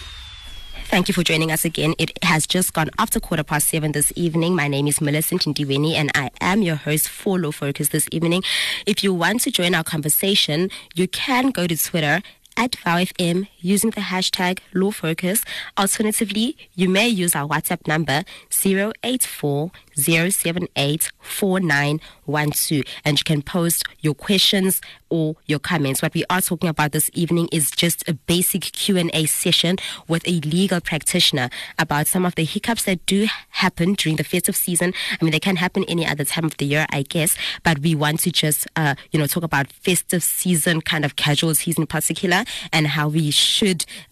Thank 0.89 1.07
you 1.07 1.13
for 1.13 1.23
joining 1.23 1.51
us 1.51 1.63
again. 1.65 1.95
It 1.97 2.11
has 2.23 2.45
just 2.45 2.73
gone 2.73 2.89
after 2.99 3.19
quarter 3.19 3.43
past 3.43 3.69
seven 3.69 3.93
this 3.93 4.11
evening. 4.15 4.55
My 4.55 4.67
name 4.67 4.87
is 4.87 4.99
Millicent 5.01 5.43
Ndiweni 5.43 5.93
and 5.93 6.11
I 6.15 6.31
am 6.41 6.61
your 6.61 6.75
host 6.75 7.07
for 7.09 7.39
Law 7.39 7.51
Focus 7.51 7.89
this 7.89 8.07
evening. 8.11 8.43
If 8.85 9.03
you 9.03 9.13
want 9.13 9.41
to 9.41 9.51
join 9.51 9.73
our 9.73 9.83
conversation, 9.83 10.69
you 10.95 11.07
can 11.07 11.51
go 11.51 11.65
to 11.65 11.75
Twitter 11.77 12.21
at 12.57 12.71
VowFM 12.71 13.47
using 13.67 13.91
the 13.91 14.01
hashtag 14.01 14.59
LawFocus. 14.73 15.43
Alternatively, 15.77 16.55
you 16.75 16.87
may 16.87 17.07
use 17.07 17.35
our 17.35 17.47
WhatsApp 17.47 17.85
number 17.87 18.23
084 18.49 19.71
078 19.95 21.09
4912 21.19 22.83
and 23.03 23.19
you 23.19 23.23
can 23.23 23.41
post 23.41 23.83
your 23.99 24.13
questions 24.13 24.79
or 25.09 25.35
your 25.45 25.59
comments. 25.59 26.01
What 26.01 26.13
we 26.13 26.23
are 26.29 26.41
talking 26.41 26.69
about 26.69 26.91
this 26.91 27.09
evening 27.13 27.49
is 27.51 27.71
just 27.71 28.07
a 28.07 28.13
basic 28.13 28.61
Q&A 28.61 29.25
session 29.25 29.77
with 30.07 30.27
a 30.27 30.39
legal 30.41 30.79
practitioner 30.79 31.49
about 31.79 32.07
some 32.07 32.25
of 32.25 32.35
the 32.35 32.43
hiccups 32.43 32.83
that 32.83 33.05
do 33.05 33.27
happen 33.49 33.93
during 33.93 34.17
the 34.17 34.23
festive 34.23 34.55
season. 34.55 34.93
I 35.19 35.23
mean, 35.23 35.31
they 35.31 35.39
can 35.39 35.55
happen 35.55 35.83
any 35.85 36.05
other 36.05 36.23
time 36.23 36.45
of 36.45 36.57
the 36.57 36.65
year, 36.65 36.85
I 36.89 37.01
guess, 37.03 37.35
but 37.63 37.79
we 37.79 37.95
want 37.95 38.19
to 38.21 38.31
just, 38.31 38.67
uh, 38.75 38.95
you 39.11 39.19
know, 39.19 39.27
talk 39.27 39.43
about 39.43 39.67
festive 39.71 40.23
season 40.23 40.81
kind 40.81 41.03
of 41.03 41.15
casualties 41.15 41.77
in 41.77 41.87
particular 41.87 42.43
and 42.71 42.87
how 42.87 43.07
we 43.09 43.31
should 43.31 43.56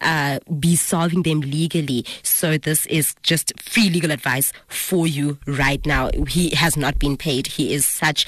uh, 0.00 0.38
be 0.58 0.76
solving 0.76 1.22
them 1.22 1.40
legally. 1.40 2.04
So 2.22 2.58
this 2.58 2.86
is 2.86 3.14
just 3.22 3.52
free 3.60 3.90
legal 3.90 4.10
advice 4.10 4.52
for 4.68 5.06
you 5.06 5.38
right 5.46 5.84
now. 5.86 6.10
He 6.28 6.50
has 6.54 6.76
not 6.76 6.98
been 6.98 7.16
paid. 7.16 7.46
He 7.46 7.74
is 7.74 7.86
such 7.86 8.26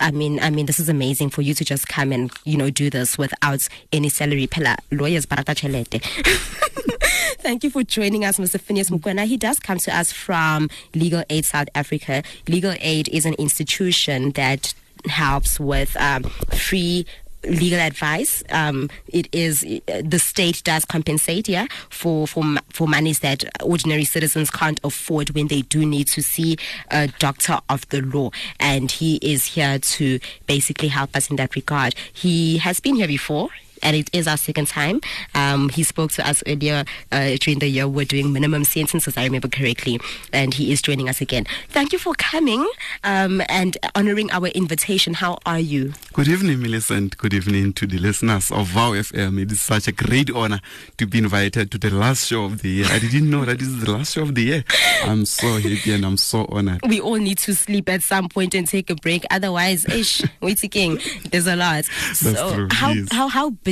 I 0.00 0.10
mean, 0.10 0.40
I 0.40 0.50
mean, 0.50 0.66
this 0.66 0.80
is 0.80 0.88
amazing 0.88 1.30
for 1.30 1.42
you 1.42 1.54
to 1.54 1.64
just 1.64 1.88
come 1.88 2.12
and 2.12 2.30
you 2.44 2.56
know 2.56 2.70
do 2.70 2.90
this 2.90 3.18
without 3.18 3.68
any 3.92 4.08
salary. 4.08 4.46
Pela 4.46 4.76
lawyers 4.90 5.26
barata 5.26 5.54
chelete. 5.54 6.02
Thank 7.40 7.64
you 7.64 7.70
for 7.70 7.82
joining 7.82 8.24
us, 8.24 8.38
Mr. 8.38 8.60
Phineas 8.60 8.90
Mokoena. 8.90 9.26
He 9.26 9.36
does 9.36 9.58
come 9.58 9.78
to 9.78 9.96
us 9.96 10.12
from 10.12 10.70
Legal 10.94 11.24
Aid 11.28 11.44
South 11.44 11.68
Africa. 11.74 12.22
Legal 12.48 12.74
Aid 12.80 13.08
is 13.08 13.26
an 13.26 13.34
institution 13.34 14.30
that 14.32 14.74
helps 15.06 15.58
with 15.58 15.96
um, 16.00 16.22
free 16.54 17.04
legal 17.44 17.80
advice. 17.80 18.42
Um, 18.50 18.90
it 19.08 19.28
is 19.32 19.60
the 19.60 20.18
state 20.18 20.62
does 20.64 20.84
compensate, 20.84 21.48
yeah, 21.48 21.66
for 21.90 22.26
for 22.26 22.44
for 22.70 22.86
monies 22.86 23.20
that 23.20 23.44
ordinary 23.62 24.04
citizens 24.04 24.50
can't 24.50 24.80
afford 24.84 25.30
when 25.30 25.48
they 25.48 25.62
do 25.62 25.84
need 25.84 26.08
to 26.08 26.22
see 26.22 26.56
a 26.90 27.08
doctor 27.18 27.58
of 27.68 27.88
the 27.88 28.02
law. 28.02 28.30
And 28.60 28.90
he 28.90 29.16
is 29.16 29.46
here 29.46 29.78
to 29.78 30.18
basically 30.46 30.88
help 30.88 31.16
us 31.16 31.30
in 31.30 31.36
that 31.36 31.54
regard. 31.54 31.94
He 32.12 32.58
has 32.58 32.80
been 32.80 32.96
here 32.96 33.08
before 33.08 33.50
and 33.82 33.96
it 33.96 34.08
is 34.12 34.26
our 34.28 34.36
second 34.36 34.68
time. 34.68 35.00
Um, 35.34 35.68
he 35.68 35.82
spoke 35.82 36.12
to 36.12 36.26
us 36.28 36.42
earlier 36.46 36.84
uh, 37.10 37.36
during 37.40 37.58
the 37.58 37.68
year. 37.68 37.88
We're 37.88 38.04
doing 38.04 38.32
minimum 38.32 38.64
sentences, 38.64 39.16
I 39.16 39.24
remember 39.24 39.48
correctly, 39.48 40.00
and 40.32 40.54
he 40.54 40.72
is 40.72 40.80
joining 40.82 41.08
us 41.08 41.20
again. 41.20 41.46
Thank 41.68 41.92
you 41.92 41.98
for 41.98 42.14
coming 42.14 42.66
um, 43.04 43.42
and 43.48 43.76
honoring 43.94 44.30
our 44.30 44.48
invitation. 44.48 45.14
How 45.14 45.38
are 45.46 45.58
you? 45.60 45.92
Good 46.12 46.28
evening, 46.28 46.60
Millicent. 46.62 47.16
Good 47.18 47.34
evening 47.34 47.72
to 47.74 47.86
the 47.86 47.98
listeners 47.98 48.50
of 48.50 48.68
VOW 48.68 48.92
FM. 48.92 49.40
It 49.42 49.50
is 49.52 49.60
such 49.60 49.88
a 49.88 49.92
great 49.92 50.30
honor 50.30 50.60
to 50.98 51.06
be 51.06 51.18
invited 51.18 51.70
to 51.72 51.78
the 51.78 51.90
last 51.90 52.26
show 52.28 52.44
of 52.44 52.62
the 52.62 52.68
year. 52.68 52.86
I 52.90 52.98
didn't 52.98 53.30
know 53.30 53.44
that 53.44 53.58
this 53.58 53.68
is 53.68 53.80
the 53.84 53.90
last 53.90 54.14
show 54.14 54.22
of 54.22 54.34
the 54.34 54.42
year. 54.42 54.64
I'm 55.04 55.24
so 55.24 55.54
happy 55.58 55.92
and 55.92 56.04
I'm 56.04 56.16
so 56.16 56.46
honored. 56.50 56.80
We 56.88 57.00
all 57.00 57.16
need 57.16 57.38
to 57.38 57.54
sleep 57.54 57.88
at 57.88 58.02
some 58.02 58.28
point 58.28 58.54
and 58.54 58.66
take 58.68 58.90
a 58.90 58.94
break. 58.94 59.24
Otherwise, 59.30 59.84
ish, 59.86 60.22
waiting. 60.40 60.98
There's 61.30 61.46
a 61.46 61.56
lot. 61.56 61.84
That's 62.08 62.18
so 62.20 62.54
true. 62.54 62.68
how 62.70 62.92
Yes. 62.92 63.08
how 63.10 63.26
how 63.28 63.50
busy 63.50 63.71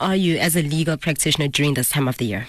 are 0.00 0.16
you 0.16 0.38
as 0.38 0.56
a 0.56 0.62
legal 0.62 0.96
practitioner 0.96 1.48
during 1.48 1.74
this 1.74 1.90
time 1.90 2.08
of 2.08 2.16
the 2.18 2.24
year? 2.24 2.46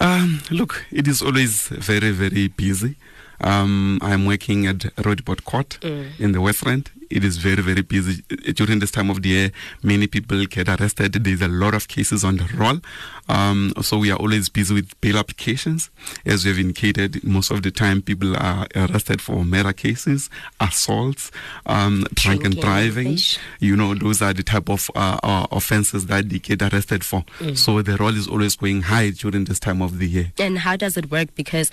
Um, 0.00 0.40
look, 0.50 0.86
it 0.92 1.08
is 1.08 1.22
always 1.22 1.68
very, 1.68 2.10
very 2.12 2.48
busy. 2.48 2.96
Um, 3.40 3.98
I'm 4.02 4.26
working 4.26 4.66
at 4.66 4.78
Roodepoort 4.96 5.44
Court 5.44 5.78
in 6.18 6.32
the 6.32 6.40
West 6.40 6.66
End. 6.66 6.90
It 7.10 7.24
is 7.24 7.38
very, 7.38 7.62
very 7.62 7.82
busy. 7.82 8.22
During 8.52 8.78
this 8.80 8.90
time 8.90 9.10
of 9.10 9.22
the 9.22 9.28
year, 9.28 9.52
many 9.82 10.06
people 10.06 10.44
get 10.46 10.68
arrested. 10.68 11.12
There's 11.12 11.42
a 11.42 11.48
lot 11.48 11.74
of 11.74 11.88
cases 11.88 12.24
on 12.24 12.36
the 12.36 12.48
roll. 12.54 12.80
Um, 13.28 13.72
so 13.82 13.98
we 13.98 14.10
are 14.10 14.18
always 14.18 14.48
busy 14.48 14.74
with 14.74 14.98
bail 15.00 15.18
applications. 15.18 15.90
As 16.24 16.44
we 16.44 16.50
have 16.50 16.58
indicated, 16.58 17.22
most 17.24 17.50
of 17.50 17.62
the 17.62 17.70
time 17.70 18.02
people 18.02 18.36
are 18.36 18.66
arrested 18.74 19.20
for 19.20 19.44
murder 19.44 19.72
cases, 19.72 20.30
assaults, 20.60 21.30
um, 21.66 22.06
drunk 22.14 22.44
and 22.44 22.58
driving. 22.60 23.18
You 23.60 23.76
know, 23.76 23.94
those 23.94 24.22
are 24.22 24.32
the 24.32 24.42
type 24.42 24.68
of 24.68 24.90
uh, 24.94 25.18
uh, 25.22 25.46
offenses 25.50 26.06
that 26.06 26.28
they 26.28 26.38
get 26.38 26.62
arrested 26.62 27.04
for. 27.04 27.24
So 27.54 27.82
the 27.82 27.96
roll 27.96 28.16
is 28.16 28.28
always 28.28 28.56
going 28.56 28.82
high 28.82 29.10
during 29.10 29.44
this 29.44 29.60
time 29.60 29.82
of 29.82 29.98
the 29.98 30.06
year. 30.08 30.32
And 30.38 30.58
how 30.58 30.76
does 30.76 30.96
it 30.96 31.10
work? 31.10 31.34
Because 31.34 31.70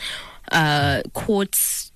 uh, 0.52 1.02
courts 1.14 1.92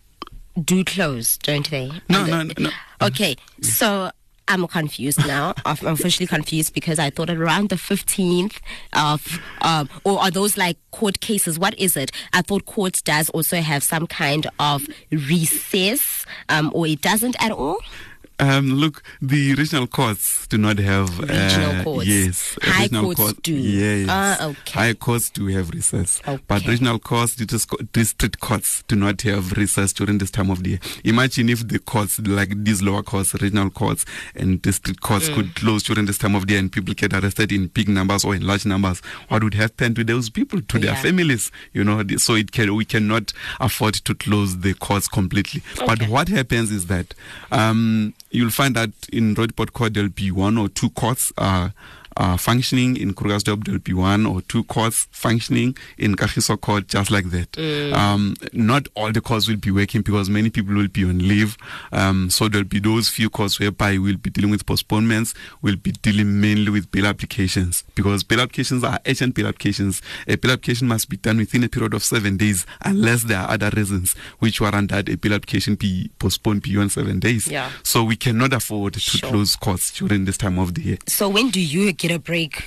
do 0.63 0.83
close, 0.83 1.37
don't 1.37 1.69
they? 1.69 1.91
No, 2.09 2.25
And- 2.25 2.53
no, 2.57 2.69
no. 2.69 3.07
Okay, 3.07 3.35
so 3.61 4.11
I'm 4.47 4.67
confused 4.67 5.19
now. 5.27 5.53
I'm 5.65 5.77
officially 5.87 6.25
confused 6.27 6.73
because 6.73 6.97
I 6.99 7.09
thought 7.11 7.29
around 7.29 7.69
the 7.69 7.75
15th 7.75 8.57
of, 8.93 9.39
um, 9.61 9.87
or 10.03 10.19
are 10.19 10.31
those 10.31 10.57
like 10.57 10.77
court 10.91 11.19
cases? 11.21 11.57
What 11.59 11.77
is 11.79 11.95
it? 11.95 12.11
I 12.33 12.41
thought 12.41 12.65
court 12.65 13.01
does 13.05 13.29
also 13.29 13.61
have 13.61 13.83
some 13.83 14.07
kind 14.07 14.47
of 14.59 14.87
recess, 15.11 16.25
um, 16.49 16.71
or 16.73 16.87
it 16.87 17.01
doesn't 17.01 17.41
at 17.43 17.51
all. 17.51 17.77
Um, 18.39 18.71
look, 18.73 19.03
the 19.21 19.53
regional 19.55 19.85
courts 19.85 20.47
do 20.47 20.57
not 20.57 20.77
have 20.79 21.19
Regional 21.19 21.71
uh, 21.81 21.83
courts. 21.83 22.07
Yes, 22.07 22.57
High 22.61 22.83
regional 22.83 23.03
courts 23.03 23.19
court- 23.19 23.43
do. 23.43 23.53
Yes, 23.53 24.07
Ah, 24.09 24.45
okay. 24.47 24.71
high 24.79 24.93
courts 24.93 25.29
do 25.29 25.47
have 25.47 25.69
recess, 25.71 26.21
but 26.47 26.65
regional 26.65 26.99
courts, 26.99 27.35
district 27.35 27.91
district 27.91 28.39
courts, 28.39 28.83
do 28.87 28.95
not 28.95 29.21
have 29.23 29.51
recess 29.53 29.91
during 29.93 30.19
this 30.19 30.31
time 30.31 30.49
of 30.49 30.63
the 30.63 30.69
year. 30.71 30.79
Imagine 31.03 31.49
if 31.49 31.67
the 31.67 31.79
courts, 31.79 32.17
like 32.19 32.63
these 32.63 32.81
lower 32.81 33.03
courts, 33.03 33.33
regional 33.41 33.69
courts, 33.69 34.05
and 34.35 34.61
district 34.61 35.01
courts, 35.01 35.27
Mm. 35.29 35.35
could 35.35 35.55
close 35.55 35.83
during 35.83 36.05
this 36.05 36.17
time 36.17 36.33
of 36.35 36.47
the 36.47 36.53
year, 36.53 36.59
and 36.59 36.71
people 36.71 36.93
get 36.93 37.13
arrested 37.13 37.51
in 37.51 37.67
big 37.67 37.89
numbers 37.89 38.23
or 38.23 38.35
in 38.35 38.47
large 38.47 38.65
numbers. 38.65 39.01
What 39.27 39.43
would 39.43 39.53
happen 39.55 39.95
to 39.95 40.03
those 40.05 40.29
people, 40.29 40.61
to 40.61 40.79
their 40.79 40.95
families? 40.95 41.51
You 41.73 41.83
know, 41.83 42.01
so 42.17 42.35
it 42.35 42.51
can 42.53 42.73
we 42.73 42.85
cannot 42.85 43.33
afford 43.59 43.95
to 43.95 44.15
close 44.15 44.59
the 44.59 44.73
courts 44.75 45.07
completely. 45.09 45.61
Okay. 45.75 45.85
But 45.85 46.07
what 46.07 46.29
happens 46.29 46.71
is 46.71 46.85
that 46.87 47.13
um, 47.51 48.13
you'll 48.31 48.49
find 48.51 48.75
that 48.75 48.91
in 49.11 49.33
Roodepoort 49.35 49.73
Court 49.73 49.93
there'll 49.93 50.09
be 50.09 50.31
one 50.31 50.57
or 50.57 50.69
two 50.69 50.89
courts 50.91 51.31
uh, 51.37 51.69
uh, 52.19 52.37
functioning. 52.37 52.95
In 52.97 53.13
Krugersdorp 53.15 53.63
there'll 53.63 53.79
be 53.79 53.93
one 53.93 54.25
or 54.27 54.41
two 54.43 54.63
courts 54.65 55.07
functioning. 55.11 55.75
In 55.97 56.15
Kagiso 56.15 56.59
Court, 56.61 56.87
just 56.87 57.09
like 57.09 57.25
that. 57.31 57.57
Um, 57.93 58.35
not 58.53 58.87
all 58.95 59.11
the 59.11 59.21
courts 59.21 59.47
will 59.47 59.55
be 59.57 59.71
working 59.71 60.01
because 60.03 60.29
many 60.29 60.49
people 60.51 60.75
will 60.75 60.87
be 60.87 61.03
on 61.05 61.19
leave. 61.27 61.57
Um, 61.91 62.29
so 62.29 62.47
there'll 62.47 62.67
be 62.67 62.79
those 62.79 63.09
few 63.09 63.29
courts 63.29 63.59
whereby 63.59 63.97
we'll 63.97 64.17
be 64.17 64.29
dealing 64.29 64.51
with 64.51 64.65
postponements. 64.65 65.33
We'll 65.61 65.77
be 65.77 65.91
dealing 65.93 66.39
mainly 66.39 66.69
with 66.69 66.91
bail 66.91 67.07
applications 67.07 67.83
because 67.95 68.23
bail 68.23 68.41
applications 68.41 68.83
are 68.83 68.99
urgent 69.07 69.33
bail 69.35 69.47
applications. 69.47 70.01
A 70.27 70.35
bail 70.35 70.51
application 70.51 70.87
must 70.87 71.09
be 71.09 71.17
done 71.17 71.37
within 71.37 71.63
a 71.63 71.69
period 71.69 71.93
of 71.93 72.03
seven 72.03 72.37
days 72.37 72.65
unless 72.83 73.23
there 73.23 73.39
are 73.39 73.51
other 73.51 73.69
reasons 73.75 74.13
which 74.39 74.59
warrant 74.61 74.91
that 74.91 75.07
a 75.09 75.15
bail 75.17 75.33
application 75.33 75.75
be 75.75 76.11
postponed 76.19 76.61
beyond 76.63 76.91
seven 76.91 77.19
days. 77.19 77.47
Yeah. 77.47 77.69
So 77.83 78.03
we 78.03 78.15
cannot 78.15 78.53
afford 78.53 78.93
to 78.93 78.99
Sure. 78.99 79.29
close 79.29 79.55
courts 79.55 79.91
during 79.97 80.25
this 80.25 80.37
time 80.37 80.59
of 80.59 80.73
the 80.75 80.81
year. 80.81 80.97
So 81.07 81.29
when 81.29 81.49
do 81.49 81.59
you 81.61 81.91
get 81.93 82.08
a 82.11 82.19
break? 82.19 82.65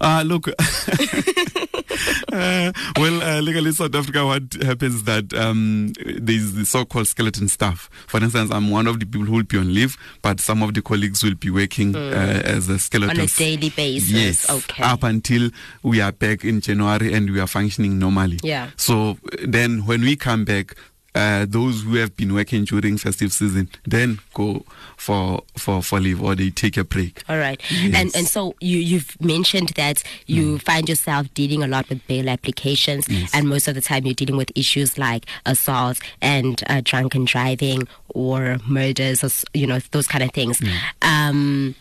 Uh, 0.00 0.22
look, 0.26 0.48
uh, 2.32 2.72
well, 2.96 3.22
uh, 3.22 3.40
Legal 3.40 3.66
Aid 3.66 3.74
South 3.74 3.94
Africa, 3.94 4.24
what 4.26 4.42
happens 4.62 4.96
is 4.96 5.04
that 5.04 5.32
um, 5.34 5.92
there's 6.04 6.52
the 6.52 6.64
so-called 6.64 7.06
skeleton 7.06 7.48
staff. 7.48 7.88
For 8.06 8.22
instance, 8.22 8.50
I'm 8.50 8.70
one 8.70 8.86
of 8.86 9.00
the 9.00 9.06
people 9.06 9.26
who 9.26 9.32
will 9.34 9.42
be 9.42 9.58
on 9.58 9.72
leave, 9.72 9.96
but 10.22 10.40
some 10.40 10.62
of 10.62 10.74
the 10.74 10.82
colleagues 10.82 11.22
will 11.22 11.34
be 11.34 11.50
working 11.50 11.94
uh, 11.96 12.42
as 12.44 12.68
a 12.68 12.78
skeleton. 12.78 13.16
Mm. 13.16 13.20
On 13.20 13.24
a 13.26 13.28
daily 13.28 13.70
basis. 13.70 14.10
Yes, 14.10 14.50
Okay. 14.50 14.82
up 14.82 15.02
until 15.02 15.50
we 15.82 16.00
are 16.00 16.12
back 16.12 16.44
in 16.44 16.60
January 16.60 17.12
and 17.12 17.30
we 17.30 17.40
are 17.40 17.46
functioning 17.46 17.98
normally. 17.98 18.38
Yeah. 18.42 18.70
So 18.76 19.18
then 19.46 19.86
when 19.86 20.00
we 20.02 20.16
come 20.16 20.44
back, 20.44 20.74
uh, 21.14 21.44
those 21.48 21.82
who 21.82 21.94
have 21.96 22.16
been 22.16 22.32
working 22.34 22.64
during 22.64 22.96
festive 22.98 23.32
season 23.32 23.68
then 23.84 24.18
go 24.34 24.64
for 24.96 25.42
for 25.56 25.82
for 25.82 25.98
leave 26.00 26.22
or 26.22 26.34
they 26.34 26.50
take 26.50 26.76
a 26.76 26.84
break. 26.84 27.22
All 27.28 27.38
right. 27.38 27.60
Yes. 27.70 27.94
And 27.94 28.16
and 28.16 28.26
so 28.28 28.54
you 28.60 28.78
you've 28.78 29.20
mentioned 29.20 29.70
that 29.76 30.02
you 30.26 30.40
Mm. 30.56 30.62
find 30.62 30.88
yourself 30.88 31.32
dealing 31.34 31.62
a 31.62 31.66
lot 31.66 31.88
with 31.88 32.06
bail 32.06 32.28
applications, 32.28 33.06
and 33.34 33.48
most 33.48 33.68
of 33.68 33.74
the 33.74 33.80
time 33.80 34.04
you're 34.06 34.14
dealing 34.14 34.36
with 34.36 34.50
issues 34.54 34.96
like 34.98 35.26
assault 35.46 35.98
and 36.22 36.62
uh, 36.68 36.80
drunken 36.84 37.24
driving 37.24 37.86
or 38.10 38.58
murders, 38.66 39.22
or 39.24 39.30
you 39.54 39.66
know 39.66 39.78
those 39.90 40.06
kind 40.06 40.22
of 40.24 40.30
things. 40.32 40.60
Mm. 40.60 40.76
Um, 41.02 41.74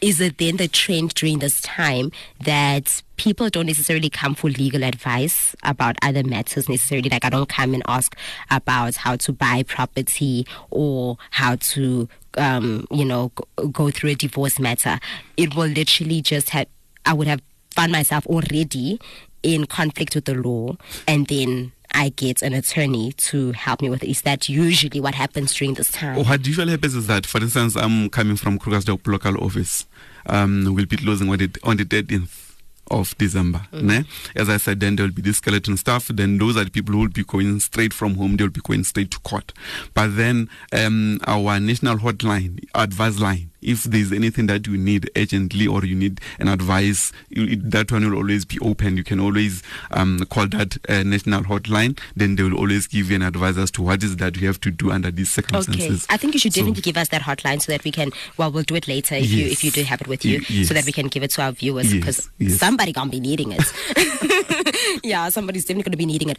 is 0.00 0.20
it 0.20 0.38
then 0.38 0.56
the 0.56 0.68
trend 0.68 1.14
during 1.14 1.38
this 1.38 1.60
time 1.60 2.12
that 2.44 3.02
people 3.16 3.48
don't 3.48 3.66
necessarily 3.66 4.10
come 4.10 4.34
for 4.34 4.50
legal 4.50 4.84
advice 4.84 5.56
about 5.62 5.96
other 6.02 6.22
matters 6.22 6.68
necessarily? 6.68 7.08
Like 7.08 7.24
i 7.24 7.30
don't 7.30 7.48
come 7.48 7.74
and 7.74 7.82
ask 7.86 8.16
about 8.50 8.96
how 8.96 9.16
to 9.16 9.32
buy 9.32 9.62
property 9.62 10.46
or 10.70 11.16
how 11.30 11.56
to 11.56 12.08
um, 12.36 12.86
you 12.90 13.04
know 13.04 13.32
go, 13.34 13.68
go 13.68 13.90
through 13.90 14.10
a 14.10 14.14
divorce 14.14 14.58
matter. 14.58 14.98
It 15.36 15.54
will 15.54 15.68
literally 15.68 16.20
just 16.22 16.50
have 16.50 16.66
i 17.04 17.12
would 17.12 17.26
have 17.28 17.40
found 17.70 17.92
myself 17.92 18.26
already 18.26 19.00
in 19.42 19.66
conflict 19.66 20.14
with 20.14 20.24
the 20.24 20.34
law 20.34 20.76
and 21.06 21.26
then 21.28 21.72
I 21.96 22.10
get 22.10 22.42
an 22.42 22.52
attorney 22.52 23.12
to 23.12 23.52
help 23.52 23.80
me 23.80 23.88
with 23.88 24.02
it. 24.02 24.10
Is 24.10 24.20
that 24.22 24.50
usually 24.50 25.00
what 25.00 25.14
happens 25.14 25.54
during 25.54 25.74
this 25.74 25.90
time? 25.90 26.16
What 26.16 26.46
usually 26.46 26.72
happens 26.72 26.94
is 26.94 27.06
that, 27.06 27.24
for 27.24 27.40
instance, 27.40 27.74
I'm 27.74 28.10
coming 28.10 28.36
from 28.36 28.58
Krugersdorp 28.58 29.06
local 29.06 29.42
office. 29.42 29.86
Um, 30.26 30.74
we'll 30.74 30.84
be 30.84 30.98
closing 30.98 31.30
on 31.30 31.38
the, 31.38 31.50
on 31.64 31.78
the 31.78 31.86
13th 31.86 32.52
of 32.90 33.16
December. 33.16 33.66
ne? 33.72 34.04
As 34.36 34.50
I 34.50 34.58
said, 34.58 34.80
then 34.80 34.96
there 34.96 35.06
will 35.06 35.12
be 35.12 35.22
this 35.22 35.38
skeleton 35.38 35.78
stuff. 35.78 36.08
Then 36.08 36.36
those 36.36 36.58
are 36.58 36.64
the 36.64 36.70
people 36.70 36.92
who 36.92 37.00
will 37.00 37.08
be 37.08 37.24
going 37.24 37.58
straight 37.60 37.94
from 37.94 38.16
home. 38.16 38.36
They 38.36 38.44
will 38.44 38.50
be 38.50 38.60
going 38.60 38.84
straight 38.84 39.10
to 39.12 39.18
court. 39.20 39.54
But 39.94 40.16
then 40.16 40.50
um, 40.72 41.18
our 41.26 41.58
national 41.58 41.96
hotline, 41.96 42.62
advice 42.74 43.18
line, 43.18 43.50
if 43.62 43.84
there's 43.84 44.12
anything 44.12 44.46
that 44.46 44.66
you 44.66 44.76
need 44.76 45.10
urgently 45.16 45.66
or 45.66 45.84
you 45.84 45.94
need 45.94 46.20
an 46.38 46.48
advice, 46.48 47.12
you, 47.30 47.56
that 47.56 47.90
one 47.90 48.08
will 48.08 48.16
always 48.18 48.44
be 48.44 48.58
open. 48.60 48.96
You 48.96 49.04
can 49.04 49.18
always 49.20 49.62
um, 49.90 50.20
call 50.30 50.46
that 50.48 50.76
uh, 50.88 51.02
national 51.02 51.42
hotline. 51.44 51.98
Then 52.14 52.36
they 52.36 52.42
will 52.42 52.56
always 52.56 52.86
give 52.86 53.10
you 53.10 53.16
an 53.16 53.22
advice 53.22 53.56
as 53.56 53.70
to 53.72 53.82
what 53.82 54.02
is 54.02 54.16
that 54.16 54.36
you 54.36 54.46
have 54.46 54.60
to 54.60 54.70
do 54.70 54.90
under 54.92 55.10
these 55.10 55.30
circumstances. 55.30 56.04
Okay. 56.04 56.14
I 56.14 56.16
think 56.16 56.34
you 56.34 56.40
should 56.40 56.52
So- 56.52 56.60
definitely 56.60 56.82
give 56.82 56.96
us 56.96 57.08
that 57.08 57.22
hotline 57.22 57.60
so 57.62 57.72
that 57.72 57.82
we 57.84 57.90
can. 57.92 58.10
Well, 58.36 58.50
we'll 58.52 58.62
do 58.62 58.74
it 58.76 58.86
later 58.88 59.14
if 59.16 59.30
you 59.30 59.46
if 59.46 59.64
you 59.64 59.70
do 59.70 59.82
have 59.82 60.00
it 60.00 60.08
with 60.08 60.24
you, 60.24 60.40
Y- 60.50 60.62
so 60.64 60.74
that 60.74 60.84
we 60.84 60.92
can 60.92 61.08
give 61.08 61.22
it 61.22 61.30
to 61.32 61.42
our 61.42 61.52
viewers 61.52 61.92
because 61.92 62.28
yes. 62.38 62.58
somebody 62.58 62.92
gonna 62.92 63.10
be 63.10 63.20
needing 63.20 63.52
it. 63.52 65.00
yeah, 65.04 65.28
somebody's 65.28 65.64
definitely 65.64 65.84
gonna 65.90 65.96
be 65.96 66.06
needing 66.06 66.28
it. 66.30 66.38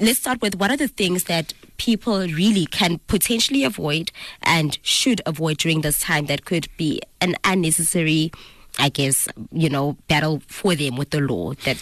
Let's 0.00 0.18
start 0.18 0.40
with 0.42 0.56
what 0.56 0.70
are 0.70 0.76
the 0.76 0.88
things 0.88 1.24
that 1.24 1.52
people 1.76 2.20
really 2.20 2.66
can 2.66 2.98
potentially 3.06 3.64
avoid 3.64 4.10
and 4.42 4.78
should 4.82 5.20
avoid 5.26 5.58
during 5.58 5.80
this 5.82 5.98
time 5.98 6.26
that 6.26 6.44
could 6.44 6.68
be 6.76 7.00
an 7.20 7.34
unnecessary, 7.44 8.30
I 8.78 8.88
guess, 8.88 9.28
you 9.52 9.68
know, 9.68 9.96
battle 10.08 10.42
for 10.46 10.74
them 10.74 10.96
with 10.96 11.10
the 11.10 11.20
law 11.20 11.54
that. 11.64 11.76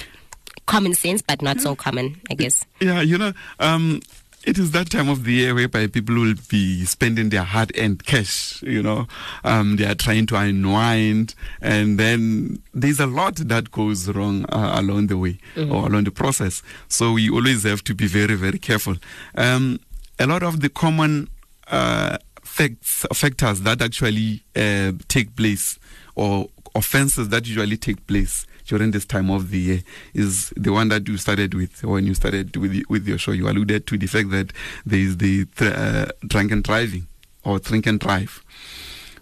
Common 0.67 0.95
sense, 0.95 1.21
but 1.21 1.43
not 1.43 1.61
so 1.61 1.77
common, 1.77 2.19
I 2.31 2.35
guess. 2.35 2.65
Yeah, 2.81 3.03
you 3.03 3.19
know, 3.19 3.35
um, 3.61 4.01
it 4.47 4.59
is 4.59 4.73
that 4.73 4.91
time 4.91 5.09
of 5.09 5.25
the 5.25 5.33
year 5.33 5.55
whereby 5.55 5.87
people 5.87 6.15
will 6.15 6.35
be 6.49 6.85
spending 6.85 7.31
their 7.31 7.43
hard-earned 7.45 8.05
cash. 8.05 8.63
You 8.63 8.83
know, 8.83 9.07
um, 9.43 9.77
they 9.77 9.87
are 9.87 9.95
trying 9.95 10.27
to 10.27 10.37
unwind, 10.37 11.35
and 11.61 11.99
then 11.99 12.63
there's 12.73 13.01
a 13.01 13.07
lot 13.07 13.37
that 13.37 13.71
goes 13.71 14.09
wrong 14.09 14.45
uh, 14.47 14.73
along 14.81 15.07
the 15.09 15.19
way 15.19 15.39
or 15.57 15.87
along 15.87 16.05
the 16.05 16.11
process. 16.11 16.63
So 16.89 17.13
we 17.13 17.31
always 17.31 17.65
have 17.65 17.83
to 17.85 17.95
be 17.95 18.07
very, 18.07 18.35
very 18.35 18.59
careful. 18.59 18.97
Um, 19.35 19.81
a 20.19 20.27
lot 20.27 20.43
of 20.43 20.61
the 20.61 20.69
common 20.69 21.29
uh, 21.69 22.19
facts, 22.43 23.07
factors 23.15 23.63
that 23.63 23.83
actually 23.83 24.43
uh, 24.55 24.93
take 25.09 25.35
place 25.37 25.79
or 26.15 26.49
offenses 26.75 27.29
that 27.31 27.47
usually 27.47 27.77
take 27.77 28.07
place 28.07 28.47
during 28.67 28.91
this 28.93 29.05
time 29.05 29.31
of 29.31 29.51
the 29.51 29.59
year 29.59 29.81
is 30.15 30.53
the 30.57 30.73
one 30.73 30.89
that 30.89 31.07
you 31.09 31.17
started 31.17 31.55
with 31.55 31.83
when 31.85 32.07
you 32.07 32.15
started 32.15 32.57
with 32.57 32.73
the- 32.73 32.85
with 32.89 33.07
your 33.07 33.19
show. 33.19 33.33
You 33.33 33.49
alluded 33.49 33.87
to 33.89 33.99
the 33.99 34.07
fact 34.07 34.31
that 34.31 34.53
there 34.87 34.99
is 35.01 35.19
the 35.19 35.45
th- 35.57 35.73
uh, 35.73 36.07
drunken 36.27 36.63
driving 36.63 37.07
or 37.45 37.59
drink 37.59 37.87
and 37.87 38.01
drive. 38.01 38.43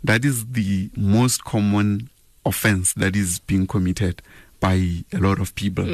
That 0.05 0.25
is 0.25 0.47
the 0.47 0.91
most 0.97 1.45
common 1.45 2.09
offense 2.45 2.93
that 2.95 3.15
is 3.17 3.39
being 3.41 3.67
committed 3.67 4.23
by 4.61 5.05
a 5.13 5.19
lot 5.19 5.41
of 5.41 5.55
people. 5.55 5.85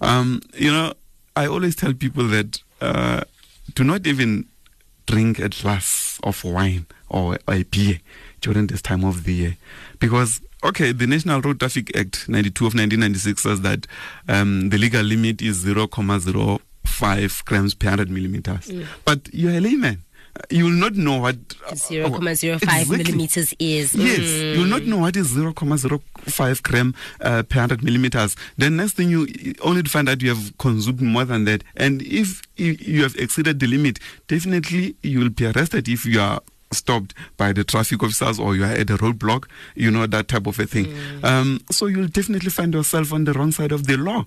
Um, 0.00 0.40
you 0.56 0.70
know, 0.72 0.94
I 1.36 1.46
always 1.46 1.76
tell 1.76 1.92
people 1.92 2.26
that 2.28 2.60
uh, 2.80 3.22
do 3.74 3.84
not 3.84 4.06
even 4.06 4.46
drink 5.06 5.38
a 5.38 5.48
glass 5.48 6.18
of 6.22 6.42
wine 6.44 6.86
or 7.08 7.38
a 7.48 7.62
beer 7.64 8.00
during 8.40 8.66
this 8.66 8.82
time 8.82 9.04
of 9.04 9.24
the 9.24 9.32
year 9.32 9.56
because 9.98 10.40
okay 10.64 10.92
the 10.92 11.06
national 11.06 11.40
road 11.40 11.58
traffic 11.60 11.96
act 11.96 12.28
92 12.28 12.66
of 12.66 12.74
1996 12.74 13.42
says 13.42 13.60
that 13.62 13.86
um, 14.28 14.70
the 14.70 14.78
legal 14.78 15.02
limit 15.02 15.40
is 15.42 15.64
0.05 15.64 17.44
grams 17.44 17.74
per 17.74 17.86
100 17.88 18.10
millimeters 18.10 18.70
but 19.04 19.32
you're 19.32 19.52
a 19.52 19.60
layman 19.60 20.02
you 20.50 20.64
will 20.64 20.70
not 20.70 20.94
know 20.94 21.18
what 21.18 21.34
Zero 21.74 22.10
comma 22.10 22.32
zero 22.36 22.58
five 22.60 22.68
Uh, 22.88 22.92
Exactly. 22.94 23.04
millimeters 23.12 23.54
is. 23.58 23.92
Yes, 23.94 24.20
Mm. 24.20 24.54
you'll 24.54 24.66
not 24.66 24.84
know 24.84 24.98
what 24.98 25.16
is 25.16 25.32
0.05 25.34 26.62
gram 26.62 26.94
uh, 27.20 27.42
per 27.42 27.58
100 27.58 27.82
millimeters. 27.82 28.36
Then 28.56 28.76
next 28.76 28.92
thing 28.92 29.10
you 29.10 29.26
you 29.26 29.54
only 29.62 29.82
to 29.82 29.90
find 29.90 30.08
out 30.08 30.22
you 30.22 30.28
have 30.28 30.56
consumed 30.58 31.00
more 31.02 31.24
than 31.24 31.44
that. 31.46 31.64
And 31.76 32.02
if 32.02 32.42
you 32.56 32.76
you 32.78 33.02
have 33.02 33.16
exceeded 33.16 33.58
the 33.58 33.66
limit, 33.66 33.98
definitely 34.28 34.94
you 35.02 35.18
will 35.18 35.30
be 35.30 35.44
arrested 35.46 35.88
if 35.88 36.06
you 36.06 36.20
are 36.20 36.40
stopped 36.72 37.14
by 37.36 37.52
the 37.52 37.64
traffic 37.64 38.02
officers 38.02 38.38
or 38.38 38.54
you 38.56 38.64
are 38.64 38.72
at 38.72 38.90
a 38.90 38.96
roadblock, 38.98 39.44
you 39.74 39.90
know, 39.90 40.06
that 40.06 40.28
type 40.28 40.46
of 40.46 40.58
a 40.58 40.66
thing. 40.66 40.94
Um, 41.22 41.60
so 41.70 41.86
you'll 41.86 42.08
definitely 42.08 42.50
find 42.50 42.74
yourself 42.74 43.12
on 43.12 43.24
the 43.24 43.32
wrong 43.32 43.52
side 43.52 43.72
of 43.72 43.86
the 43.86 43.96
law. 43.96 44.26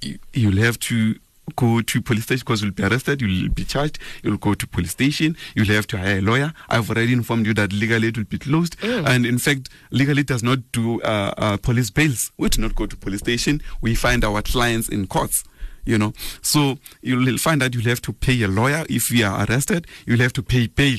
You- 0.00 0.18
You'll 0.32 0.62
have 0.64 0.78
to 0.80 1.16
go 1.56 1.80
to 1.82 2.00
police 2.00 2.22
station 2.22 2.42
because 2.46 2.62
you'll 2.62 2.70
be 2.72 2.84
arrested, 2.84 3.20
you'll 3.20 3.48
be 3.50 3.64
charged, 3.64 3.98
you'll 4.22 4.36
go 4.38 4.54
to 4.54 4.66
police 4.66 4.92
station, 4.92 5.36
you'll 5.56 5.66
have 5.74 5.86
to 5.88 5.98
hire 5.98 6.18
a 6.18 6.20
lawyer. 6.20 6.52
I've 6.68 6.88
already 6.88 7.12
informed 7.12 7.46
you 7.46 7.54
that 7.54 7.72
Legal 7.72 7.96
Aid 8.04 8.04
it 8.04 8.16
will 8.16 8.24
be 8.24 8.38
closed. 8.38 8.76
And 8.82 9.26
in 9.26 9.38
fact, 9.38 9.68
Legal 9.90 10.18
Aid 10.18 10.26
does 10.26 10.42
not 10.44 10.58
do 10.72 11.00
uh, 11.02 11.34
uh, 11.36 11.56
police 11.56 11.90
bails. 11.90 12.30
We 12.38 12.48
do 12.48 12.62
not 12.62 12.74
go 12.76 12.86
to 12.86 12.96
police 12.96 13.20
station. 13.20 13.60
We 13.80 13.96
find 13.96 14.24
our 14.24 14.40
clients 14.40 14.88
in 14.88 15.08
courts. 15.08 15.42
You 15.84 15.98
know, 15.98 16.12
so 16.42 16.78
you'll 17.02 17.38
find 17.38 17.60
that 17.60 17.74
you'll 17.74 17.82
have 17.90 18.00
to 18.02 18.12
pay 18.12 18.40
a 18.42 18.48
lawyer 18.48 18.86
if 18.88 19.10
you 19.10 19.26
are 19.26 19.44
arrested. 19.44 19.88
You'll 20.06 20.20
have 20.20 20.32
to 20.34 20.42
pay 20.42 20.68
bail 20.68 20.98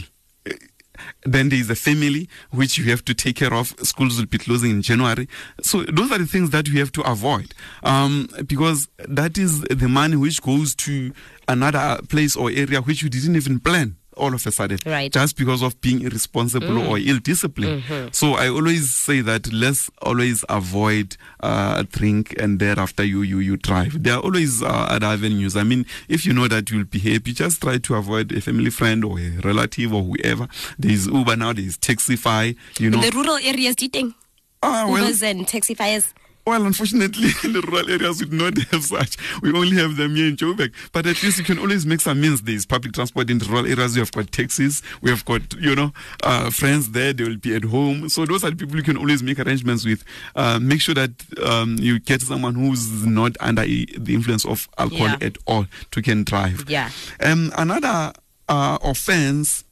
then 1.24 1.50
there 1.50 1.60
is 1.60 1.70
a 1.70 1.76
family 1.76 2.30
which 2.52 2.78
you 2.78 2.86
have 2.86 3.04
to 3.06 3.14
take 3.14 3.36
care 3.38 3.54
of. 3.54 3.76
Schools 3.84 4.18
will 4.18 4.26
be 4.26 4.38
closing 4.38 4.72
in 4.72 4.82
January. 4.82 5.28
So 5.62 5.84
those 5.84 6.12
are 6.12 6.18
the 6.18 6.26
things 6.26 6.50
that 6.52 6.68
you 6.68 6.80
have 6.80 6.92
to 6.94 7.02
avoid 7.02 7.54
um, 7.84 8.30
because 8.46 8.88
that 8.98 9.38
is 9.38 9.62
the 9.62 9.88
money 9.88 10.16
which 10.16 10.42
goes 10.42 10.76
to 10.76 11.14
another 11.48 12.00
place 12.10 12.36
or 12.36 12.50
area 12.50 12.82
which 12.82 13.02
you 13.04 13.10
didn't 13.10 13.36
even 13.36 13.60
plan 13.60 13.96
all 14.18 14.34
of 14.34 14.46
a 14.46 14.52
sudden 14.52 14.78
Right. 14.86 15.12
just 15.12 15.38
because 15.38 15.62
of 15.62 15.80
being 15.82 16.02
irresponsible 16.02 16.78
or 16.88 16.98
ill 16.98 17.20
discipline 17.20 17.84
so 18.12 18.34
i 18.34 18.48
always 18.50 18.94
say 18.94 19.22
that 19.22 19.52
let's 19.54 19.90
always 20.02 20.44
avoid 20.50 21.16
uh, 21.42 21.84
drink 21.92 22.34
and 22.40 22.60
thereafter 22.60 23.04
you 23.04 23.22
you 23.22 23.40
you 23.40 23.58
drive. 23.58 24.02
There 24.02 24.14
are 24.16 24.20
always 24.22 24.62
uh, 24.64 24.68
other 24.68 25.08
avenues. 25.08 25.56
I 25.58 25.64
mean 25.64 25.86
if 26.08 26.26
you 26.26 26.34
know 26.34 26.48
that 26.48 26.70
you'll 26.72 26.86
be 26.86 27.00
happy 27.00 27.34
just 27.34 27.62
try 27.62 27.78
to 27.78 27.96
avoid 27.96 28.32
a 28.32 28.40
family 28.42 28.70
friend 28.70 29.04
or 29.04 29.20
a 29.20 29.30
relative 29.44 29.94
or 29.94 30.04
whoever. 30.04 30.48
There's 30.80 31.08
uber 31.08 31.36
now 31.36 31.54
there's 31.54 31.78
taxify 31.78 32.56
you 32.80 32.90
know. 32.90 32.98
In 33.02 33.10
the 33.10 33.12
rural 33.16 33.38
areas, 33.44 33.76
do 33.76 33.86
you 33.86 33.90
think? 33.90 34.16
ah, 34.62 34.88
well, 34.90 35.04
Ubers 35.04 35.22
and 35.24 35.46
taxifiers. 35.46 36.14
Well, 36.46 36.66
unfortunately, 36.66 37.30
in 37.44 37.54
the 37.54 37.62
rural 37.62 37.90
areas, 37.90 38.20
we 38.20 38.28
do 38.30 38.36
not 38.38 38.58
have 38.72 38.84
such. 38.84 39.18
We 39.42 39.50
only 39.54 39.78
have 39.78 39.96
them 39.96 40.16
here 40.16 40.28
in 40.28 40.36
Joburg. 40.36 40.74
But 40.92 41.06
at 41.08 41.22
least 41.24 41.38
you 41.38 41.44
can 41.44 41.58
always 41.60 41.86
make 41.86 42.02
some 42.02 42.20
means. 42.20 42.42
There's 42.42 42.66
public 42.66 42.94
transport 42.94 43.30
in 43.30 43.38
the 43.40 43.46
rural 43.46 43.66
areas. 43.66 43.96
We 43.96 44.00
have 44.02 44.12
got 44.12 44.32
taxis. 44.32 44.82
We 45.02 45.10
have 45.10 45.24
got, 45.26 45.54
you 45.56 45.76
know, 45.76 45.94
uh, 46.24 46.50
friends 46.50 46.92
there. 46.92 47.14
They 47.14 47.24
will 47.24 47.38
be 47.38 47.56
at 47.56 47.64
home. 47.64 48.10
So 48.10 48.26
those 48.26 48.44
are 48.44 48.50
the 48.50 48.56
people 48.58 48.76
you 48.76 48.84
can 48.84 48.98
always 48.98 49.24
make 49.24 49.40
arrangements 49.40 49.86
with. 49.86 50.04
Uh, 50.36 50.60
make 50.62 50.82
sure 50.82 50.96
that 50.96 51.12
um, 51.44 51.78
you 51.80 52.00
get 52.00 52.22
someone 52.22 52.56
who's 52.56 53.06
not 53.06 53.38
under 53.40 53.62
the 53.64 54.14
influence 54.14 54.46
of 54.46 54.68
alcohol 54.78 55.08
Yeah. 55.10 55.18
at 55.28 55.38
all 55.48 55.66
to 55.92 56.02
can 56.02 56.24
drive. 56.24 56.66
Yeah. 56.68 56.90
Um, 57.22 57.52
another 57.58 58.12
uh, 58.50 58.78
offense 58.84 59.64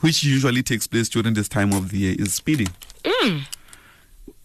which 0.00 0.24
usually 0.24 0.62
takes 0.62 0.86
place 0.86 1.08
during 1.08 1.34
this 1.34 1.48
time 1.48 1.72
of 1.72 1.90
the 1.90 1.98
year 1.98 2.16
is 2.18 2.34
speeding. 2.34 2.68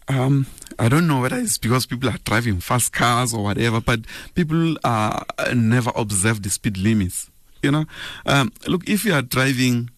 Um, 0.08 0.46
I 0.78 0.88
don't 0.88 1.06
know 1.06 1.20
whether 1.22 1.36
it's 1.38 1.58
because 1.58 1.86
people 1.86 2.08
are 2.10 2.18
driving 2.24 2.60
fast 2.60 2.92
cars 2.92 3.32
or 3.32 3.42
whatever, 3.42 3.80
but 3.80 4.00
people 4.34 4.76
uh, 4.84 5.24
never 5.54 5.90
observe 5.96 6.42
the 6.42 6.50
speed 6.50 6.76
limits. 6.76 7.30
You 7.62 7.70
know, 7.70 7.84
um, 8.26 8.52
look, 8.66 8.88
if 8.88 9.04
you 9.04 9.14
are 9.14 9.22
driving 9.22 9.90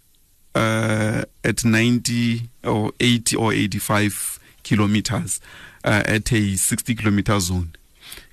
uh, 0.54 1.24
at 1.44 1.64
90 1.64 2.48
or 2.64 2.92
80 3.00 3.36
or 3.36 3.52
85 3.52 4.38
kilometers 4.62 5.40
uh, 5.84 6.02
at 6.06 6.32
a 6.32 6.54
60 6.54 6.94
kilometer 6.94 7.38
zone, 7.40 7.74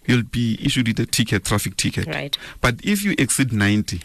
you'll 0.06 0.24
be 0.24 0.60
issued 0.64 0.88
with 0.88 1.00
a 1.00 1.06
ticket, 1.08 1.46
traffic 1.46 1.76
ticket. 1.78 2.08
Right. 2.08 2.38
But 2.62 2.76
if 2.84 3.04
you 3.04 3.16
exceed 3.18 3.52
90, 3.52 4.02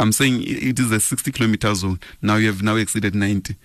I'm 0.00 0.12
saying 0.12 0.42
it 0.42 0.78
is 0.78 0.90
a 0.90 1.00
60 1.00 1.30
kilometer 1.32 1.74
zone. 1.74 2.00
Now 2.22 2.36
you 2.36 2.46
have 2.46 2.62
now 2.62 2.76
exceeded 2.76 3.14
90, 3.14 3.54
I- 3.54 3.56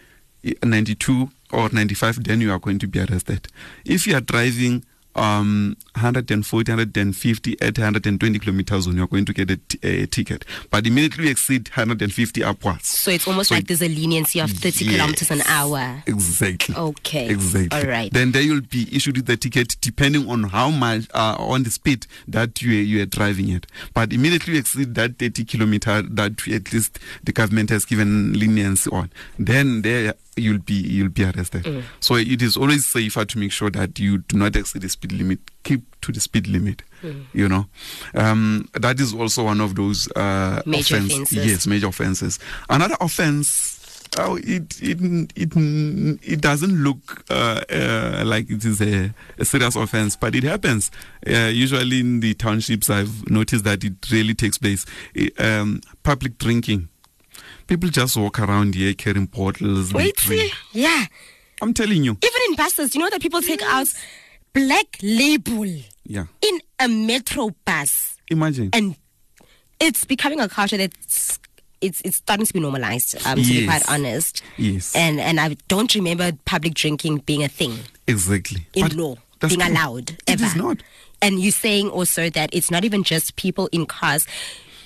92 0.64 1.30
or 1.52 1.70
95, 1.70 2.24
then 2.24 2.42
you 2.42 2.52
are 2.52 2.60
going 2.60 2.80
to 2.80 2.88
be 2.88 3.00
arrested. 3.00 3.48
If 3.86 4.08
you 4.08 4.16
are 4.16 4.22
driving 4.22 4.84
um 5.18 5.78
140 5.96 6.72
150 6.74 7.62
at 7.62 7.78
120 7.78 8.40
kilometer 8.40 8.82
zone 8.82 8.98
you're 8.98 9.08
going 9.08 9.24
to 9.24 9.34
get 9.34 9.50
a, 9.50 9.56
t- 9.56 9.80
a 9.82 10.06
ticket 10.08 10.44
but 10.70 10.86
immediately 10.86 11.30
exceed 11.30 11.70
150 11.70 12.44
upwards 12.44 12.88
So 12.90 13.12
it's 13.12 13.26
almost 13.26 13.48
So 13.48 13.56
like 13.56 13.68
there's 13.68 13.82
a 13.82 13.88
leniency 13.88 14.40
of 14.40 14.52
30 14.52 14.86
kilometers 14.90 15.32
an 15.32 15.42
hour. 15.48 16.04
Exactly. 16.06 16.76
Okay. 16.76 17.30
Exactly. 17.30 17.80
All 17.80 17.88
right. 17.88 18.12
Then 18.12 18.34
there 18.34 18.42
you'll 18.42 18.60
be 18.62 18.94
issued 18.94 19.26
the 19.26 19.38
ticket 19.38 19.78
depending 19.80 20.30
on 20.30 20.44
how 20.44 20.70
much 20.70 21.06
uh, 21.14 21.38
on 21.40 21.64
the 21.64 21.72
speed 21.72 22.08
that 22.28 22.62
you 22.62 22.72
you 22.74 23.02
are 23.02 23.06
driving 23.06 23.48
it. 23.50 23.68
But 23.94 24.12
immediately 24.12 24.56
you 24.56 24.60
exceed 24.60 24.96
that 24.96 25.18
30 25.18 25.46
kilometer 25.46 26.02
that 26.02 26.46
at 26.48 26.74
least 26.74 27.00
the 27.24 27.32
government 27.32 27.70
has 27.70 27.86
given 27.86 28.34
leniency 28.34 28.90
on, 28.92 29.12
then 29.40 29.82
there 29.84 30.14
you'll 30.36 30.60
be 30.60 30.74
you'll 30.74 31.10
be 31.10 31.24
arrested. 31.24 31.63
Mm. 31.63 31.84
So 32.00 32.15
it 32.15 32.41
is 32.41 32.58
always 32.58 32.86
safer 32.86 33.26
to 33.26 33.38
make 33.39 33.52
sure 33.52 33.69
that 33.71 33.98
you 34.00 34.19
do 34.19 34.38
not 34.38 34.56
exceed 34.56 34.82
the 34.82 34.89
speed 34.89 35.12
limit. 35.13 35.39
Keep 35.63 35.82
to 36.02 36.12
the 36.12 36.19
speed 36.19 36.48
limit. 36.48 36.84
Mm. 37.04 37.26
You 37.34 37.48
know, 37.50 37.65
um, 38.13 38.67
that 38.74 39.00
is 39.00 39.13
also 39.13 39.43
one 39.45 39.62
of 39.62 39.76
those 39.76 40.12
uh, 40.15 40.62
Major 40.65 40.95
offense- 40.98 41.13
offenses. 41.13 41.45
Yes, 41.45 41.67
major 41.67 41.88
offenses. 41.88 42.39
Another 42.69 42.95
offense. 43.02 43.82
Oh, 44.17 44.38
it 44.38 44.82
it 44.82 45.00
it 45.36 45.52
it 46.24 46.39
doesn't 46.41 46.84
look 46.84 47.24
uh, 47.30 47.62
uh, 47.69 48.24
like 48.26 48.50
it 48.50 48.63
is 48.63 48.80
a, 48.82 49.12
a 49.39 49.43
serious 49.43 49.76
offense, 49.76 50.15
but 50.15 50.36
it 50.36 50.43
happens. 50.43 50.89
Uh, 51.28 51.50
usually 51.52 52.00
in 52.00 52.19
the 52.21 52.34
townships, 52.34 52.89
I've 52.89 53.30
noticed 53.30 53.65
that 53.65 53.84
it 53.84 53.93
really 54.12 54.34
takes 54.34 54.58
place. 54.58 54.86
I- 55.17 55.32
um, 55.39 55.82
public 56.04 56.38
drinking. 56.38 56.88
People 57.67 57.89
just 57.89 58.15
walk 58.17 58.39
around 58.39 58.75
here 58.75 58.93
carrying 58.93 59.25
bottles. 59.25 59.93
Wait, 59.93 60.19
see? 60.19 60.51
Yeah. 60.71 61.06
I'm 61.62 61.73
telling 61.73 62.04
you. 62.04 62.12
Even 62.23 62.41
in 62.49 62.56
buses, 62.56 62.93
you 62.93 63.01
know 63.01 63.10
that 63.10 63.21
people 63.21 63.41
take 63.41 63.62
out 63.63 63.88
black 64.54 64.86
label 65.01 65.65
Yeah. 66.06 66.25
in 66.41 66.60
a 66.80 66.88
metro 66.88 67.49
bus. 67.65 68.17
Imagine. 68.30 68.69
And 68.73 68.95
it's 69.80 70.06
becoming 70.06 70.39
a 70.39 70.47
culture 70.49 70.78
that's 70.78 71.39
it's 71.82 72.01
it's 72.06 72.17
starting 72.17 72.45
to 72.45 72.54
be 72.54 72.60
normalized, 72.60 73.15
um, 73.25 73.38
to 73.38 73.43
be 73.47 73.65
quite 73.65 73.88
honest. 73.89 74.41
Yes. 74.58 74.95
And 74.95 75.19
and 75.19 75.39
I 75.39 75.56
don't 75.67 75.93
remember 75.95 76.32
public 76.45 76.73
drinking 76.73 77.17
being 77.25 77.43
a 77.43 77.47
thing 77.47 77.78
exactly. 78.08 78.65
in 78.73 78.84
But 78.84 78.93
law, 78.93 79.15
being 79.47 79.62
allowed. 79.62 80.12
It 80.12 80.21
ever. 80.28 80.45
is 80.45 80.56
not. 80.56 80.78
And 81.21 81.39
you're 81.39 81.51
saying 81.51 81.89
also 81.89 82.30
that 82.30 82.49
it's 82.54 82.69
not 82.69 82.86
even 82.86 83.04
just 83.04 83.36
people 83.36 83.69
in 83.71 83.86
cars. 83.86 84.28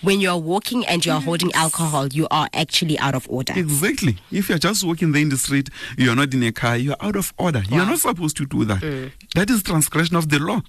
When 0.01 0.21
you're 0.21 0.38
walking 0.38 0.85
and 0.85 1.05
you're 1.05 1.19
holding 1.19 1.51
alcohol, 1.53 2.07
you 2.07 2.27
are 2.31 2.47
actually 2.53 2.97
out 2.99 3.15
of 3.15 3.27
order. 3.29 3.53
Exactly. 3.55 4.17
If 4.31 4.49
you're 4.49 4.57
just 4.57 4.83
walking 4.83 5.12
there 5.12 5.21
in 5.21 5.29
the 5.29 5.38
street, 5.38 5.69
you're 5.97 6.15
not 6.15 6.33
in 6.33 6.43
a 6.43 6.51
car, 6.51 6.77
you're 6.77 6.95
out 7.01 7.15
of 7.15 7.33
order. 7.38 7.62
You're 7.69 7.81
Mm. 7.83 7.89
not 7.89 7.99
supposed 7.99 8.38
to 8.38 8.45
do 8.45 8.63
that. 8.65 9.12
That 9.35 9.49
is 9.49 9.62
transgression 9.63 10.15
of 10.15 10.29
the 10.29 10.39
law. 10.39 10.62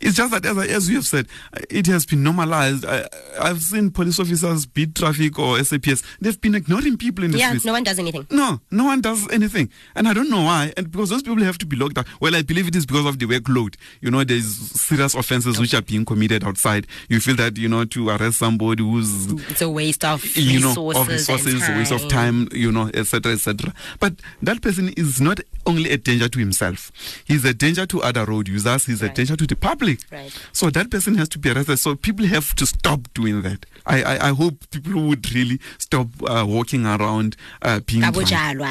It's 0.00 0.16
just 0.16 0.32
that, 0.32 0.44
as, 0.44 0.58
I- 0.58 0.66
as 0.66 0.88
you 0.88 0.96
have 0.96 1.06
said, 1.06 1.28
it 1.70 1.86
has 1.86 2.04
been 2.04 2.22
normalized. 2.24 2.84
I, 2.84 3.06
I've 3.40 3.60
seen 3.62 3.90
police 3.90 4.18
officers 4.18 4.66
beat 4.66 4.94
traffic 4.96 5.38
or 5.38 5.62
SAPS. 5.62 6.02
They've 6.20 6.40
been 6.40 6.54
ignoring 6.56 6.96
people 6.96 7.24
in 7.24 7.30
the 7.30 7.38
Yeah, 7.38 7.48
streets. 7.50 7.64
no 7.64 7.72
one 7.72 7.84
does 7.84 7.98
anything. 7.98 8.26
No, 8.30 8.60
no 8.72 8.84
one 8.84 9.00
does 9.00 9.28
anything. 9.30 9.70
And 9.94 10.08
I 10.08 10.12
don't 10.14 10.30
know 10.30 10.42
why. 10.42 10.72
And 10.76 10.90
because 10.90 11.10
those 11.10 11.22
people 11.22 11.42
have 11.44 11.58
to 11.58 11.66
be 11.66 11.76
locked 11.76 11.98
up. 11.98 12.06
Well, 12.20 12.34
I 12.34 12.42
believe 12.42 12.66
it 12.66 12.74
is 12.74 12.86
because 12.86 13.06
of 13.06 13.18
the 13.20 13.26
workload. 13.26 13.76
You 14.00 14.10
know, 14.10 14.24
there's 14.24 14.56
serious 14.56 15.14
offenses 15.14 15.60
which 15.60 15.74
are 15.74 15.82
being 15.82 16.04
committed 16.04 16.42
outside. 16.42 16.86
You 17.08 17.20
feel 17.20 17.36
that, 17.36 17.56
you 17.56 17.68
know, 17.68 17.84
to 17.84 18.08
arrest 18.10 18.38
somebody 18.48 18.82
who's 18.82 19.10
It's 19.50 19.62
a 19.62 19.68
waste 19.68 20.04
of 20.04 20.24
you 20.36 20.60
know 20.60 20.68
resources, 20.68 21.02
of 21.02 21.08
resources 21.08 21.68
waste 21.80 21.92
of 21.92 22.08
time. 22.08 22.48
you 22.52 22.70
know 22.72 22.90
etc 22.94 23.32
etc 23.32 23.72
but 24.00 24.12
that 24.42 24.62
person 24.62 24.88
is 24.96 25.20
not 25.20 25.40
only 25.68 25.90
a 25.90 25.98
danger 25.98 26.28
to 26.28 26.38
himself. 26.38 26.90
He's 27.26 27.44
a 27.44 27.52
danger 27.52 27.84
to 27.86 28.02
other 28.02 28.24
road 28.24 28.48
users. 28.48 28.86
He's 28.86 29.02
a 29.02 29.10
danger 29.10 29.36
to 29.36 29.46
the 29.46 29.54
public. 29.54 29.98
Right. 30.10 30.32
so 30.52 30.70
that 30.70 30.90
person 30.90 31.14
has 31.16 31.28
to 31.30 31.38
be 31.38 31.50
arrested. 31.50 31.76
So 31.78 31.94
people 31.94 32.24
have 32.26 32.54
to 32.56 32.64
stop 32.66 33.00
doing 33.14 33.42
that. 33.42 33.66
I 33.86 34.02
i, 34.02 34.28
I 34.28 34.32
hope 34.32 34.54
people 34.70 35.02
would 35.08 35.24
really 35.34 35.58
stop 35.78 36.08
uh, 36.26 36.44
walking 36.48 36.86
around 36.86 37.36
uh, 37.62 37.80
being 37.80 38.02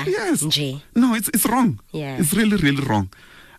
yes. 0.08 0.42
no 0.96 1.14
it's 1.14 1.30
it's 1.36 1.46
wrong. 1.46 1.80
Yeah. 1.92 2.18
it's 2.20 2.34
really 2.34 2.58
really 2.58 2.84
wrong 2.84 3.10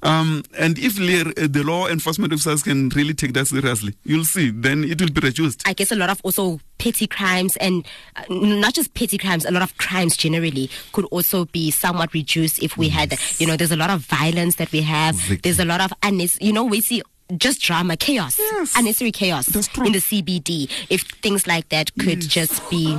um, 0.03 0.43
and 0.59 0.79
if 0.79 0.97
the 0.97 1.63
law 1.65 1.87
enforcement 1.89 2.33
officers 2.33 2.63
can 2.63 2.89
really 2.91 3.15
take 3.15 3.33
that 3.35 3.47
seriously, 3.47 3.95
you'll 4.05 4.25
see, 4.25 4.51
then 4.51 4.85
it 4.85 5.01
will 5.01 5.11
be 5.11 5.21
reduced. 5.21 5.63
I 5.67 5.73
guess 5.73 5.91
a 5.93 5.97
lot 5.97 6.11
of 6.11 6.21
also 6.25 6.61
petty 6.79 7.07
crimes 7.07 7.57
and 7.57 7.87
uh, 8.17 8.23
not 8.31 8.75
just 8.75 8.95
petty 8.95 9.19
crimes, 9.19 9.45
a 9.45 9.51
lot 9.51 9.63
of 9.63 9.77
crimes 9.79 10.17
generally 10.17 10.71
could 10.93 11.05
also 11.07 11.47
be 11.47 11.71
somewhat 11.71 12.13
reduced 12.15 12.63
if 12.63 12.77
we 12.77 12.89
had, 12.89 13.15
you 13.39 13.47
know, 13.47 13.57
there's 13.57 13.73
a 13.73 13.77
lot 13.77 13.91
of 13.91 14.03
violence 14.03 14.57
that 14.57 14.71
we 14.73 14.83
have. 14.83 15.15
Exactly. 15.17 15.37
There's 15.39 15.59
a 15.59 15.65
lot 15.65 15.81
of, 15.81 15.91
unnes- 16.03 16.41
you 16.41 16.53
know, 16.53 16.65
we 16.65 16.81
see 16.81 17.03
just 17.37 17.61
drama, 17.61 17.97
chaos, 17.97 18.39
Yes. 18.39 18.75
unnecessary 18.77 19.13
chaos 19.13 19.49
in 19.49 19.93
the 19.93 19.99
CBD. 20.01 20.71
If 20.89 21.03
things 21.23 21.47
like 21.47 21.69
that 21.69 21.93
could 21.99 22.21
just 22.23 22.69
be, 22.71 22.97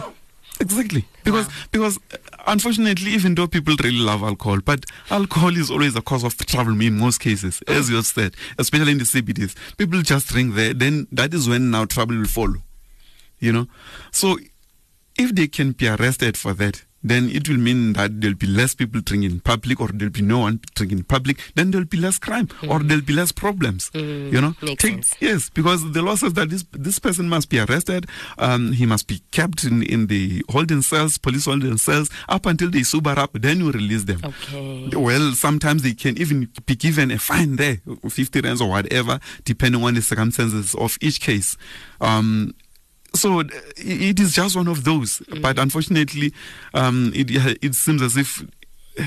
Exactly. 0.59 1.05
Because 1.23 1.47
because 1.71 1.97
uh, 2.13 2.17
unfortunately, 2.47 3.11
even 3.11 3.35
though 3.35 3.47
people 3.47 3.75
really 3.81 3.99
love 3.99 4.23
alcohol, 4.23 4.59
but 4.63 4.85
alcohol 5.09 5.55
is 5.55 5.71
always 5.71 5.95
a 5.95 6.01
cause 6.01 6.23
of 6.23 6.35
trouble 6.37 6.79
in 6.81 6.97
most 6.97 7.19
cases, 7.19 7.61
as 7.67 7.89
you 7.89 8.01
said, 8.01 8.35
especially 8.57 8.91
in 8.91 8.97
the 8.97 9.05
CBDs. 9.05 9.55
People 9.77 10.01
just 10.01 10.27
drink 10.27 10.55
there, 10.55 10.73
then 10.73 11.07
that 11.11 11.33
is 11.33 11.47
when 11.47 11.71
now 11.71 11.85
trouble 11.85 12.17
will 12.17 12.25
follow. 12.25 12.61
You 13.39 13.53
know? 13.53 13.67
So 14.11 14.37
if 15.17 15.33
they 15.33 15.47
can 15.47 15.71
be 15.71 15.87
arrested 15.87 16.35
for 16.35 16.53
that, 16.55 16.83
then 17.03 17.29
it 17.29 17.47
will 17.47 17.57
mean 17.57 17.93
that 17.93 18.19
there'll 18.19 18.35
be 18.35 18.47
less 18.47 18.75
people 18.75 19.01
drinking 19.01 19.31
in 19.31 19.39
public 19.39 19.79
or 19.79 19.87
there'll 19.87 20.11
be 20.11 20.21
no 20.21 20.39
one 20.39 20.59
drinking 20.75 20.99
in 20.99 21.03
public, 21.03 21.39
then 21.55 21.71
there'll 21.71 21.87
be 21.87 21.97
less 21.97 22.19
crime 22.19 22.49
or 22.67 22.79
there'll 22.79 23.03
be 23.03 23.13
less 23.13 23.31
problems. 23.31 23.89
You 23.93 24.41
know? 24.41 24.51
Mm. 24.51 24.63
Makes 24.63 24.83
sense. 24.83 25.13
Yes, 25.19 25.49
because 25.49 25.91
the 25.91 26.01
law 26.01 26.15
says 26.15 26.33
that 26.33 26.49
this 26.49 26.65
this 26.71 26.99
person 26.99 27.29
must 27.29 27.49
be 27.49 27.59
arrested. 27.59 28.07
Um, 28.37 28.73
he 28.73 28.85
must 28.85 29.07
be 29.07 29.21
kept 29.31 29.63
in, 29.63 29.83
in 29.83 30.07
the 30.07 30.43
holding 30.49 30.81
cells, 30.81 31.17
police 31.17 31.45
holding 31.45 31.77
cells, 31.77 32.09
up 32.27 32.45
until 32.45 32.69
they 32.69 32.83
sober 32.83 33.17
up. 33.17 33.31
Then 33.33 33.59
you 33.59 33.71
release 33.71 34.03
them. 34.03 34.21
Okay. 34.23 34.89
Well, 34.95 35.33
sometimes 35.33 35.83
they 35.83 35.93
can 35.93 36.17
even 36.17 36.49
be 36.65 36.75
given 36.75 37.11
a 37.11 37.19
fine 37.19 37.55
there, 37.55 37.77
fifty 38.09 38.41
rands 38.41 38.61
or 38.61 38.69
whatever, 38.69 39.19
depending 39.45 39.83
on 39.83 39.93
the 39.93 40.01
circumstances 40.01 40.75
of 40.75 40.97
each 41.01 41.21
case. 41.21 41.57
Um, 42.01 42.53
so 43.15 43.39
uh, 43.41 43.43
it 43.77 44.19
is 44.19 44.33
just 44.33 44.55
one 44.55 44.67
of 44.67 44.83
those. 44.83 45.19
Mm. 45.19 45.41
But 45.41 45.59
unfortunately, 45.59 46.33
um, 46.73 47.11
it 47.15 47.29
it 47.61 47.75
seems 47.75 48.01
as 48.01 48.17
if 48.17 48.43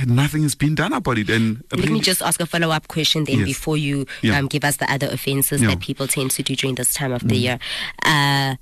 nothing 0.06 0.42
is 0.44 0.54
being 0.54 0.74
done 0.74 0.92
about 0.92 1.18
it. 1.18 1.28
And 1.28 1.62
let 1.76 1.90
me 1.90 2.00
just 2.00 2.22
ask 2.22 2.40
a 2.40 2.46
follow 2.46 2.70
up 2.70 2.88
question 2.88 3.24
then 3.24 3.40
Yes. 3.40 3.46
before 3.48 3.76
you 3.76 4.06
Yeah. 4.22 4.38
um, 4.38 4.46
give 4.48 4.64
us 4.64 4.76
the 4.78 4.90
other 4.90 5.08
offenses 5.08 5.60
Yeah. 5.60 5.68
that 5.68 5.80
people 5.80 6.06
tend 6.08 6.30
to 6.32 6.42
do 6.42 6.56
during 6.56 6.76
this 6.76 6.94
time 6.94 7.12
of 7.12 7.20
the 7.28 7.34
Mm. 7.36 7.40
year. 7.42 7.58
Uh, 8.04 8.56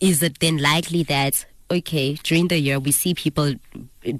is 0.00 0.22
it 0.22 0.38
then 0.38 0.58
likely 0.58 1.02
that, 1.04 1.44
okay, 1.70 2.14
during 2.22 2.46
the 2.48 2.58
year 2.58 2.78
we 2.78 2.92
see 2.92 3.12
people 3.14 3.54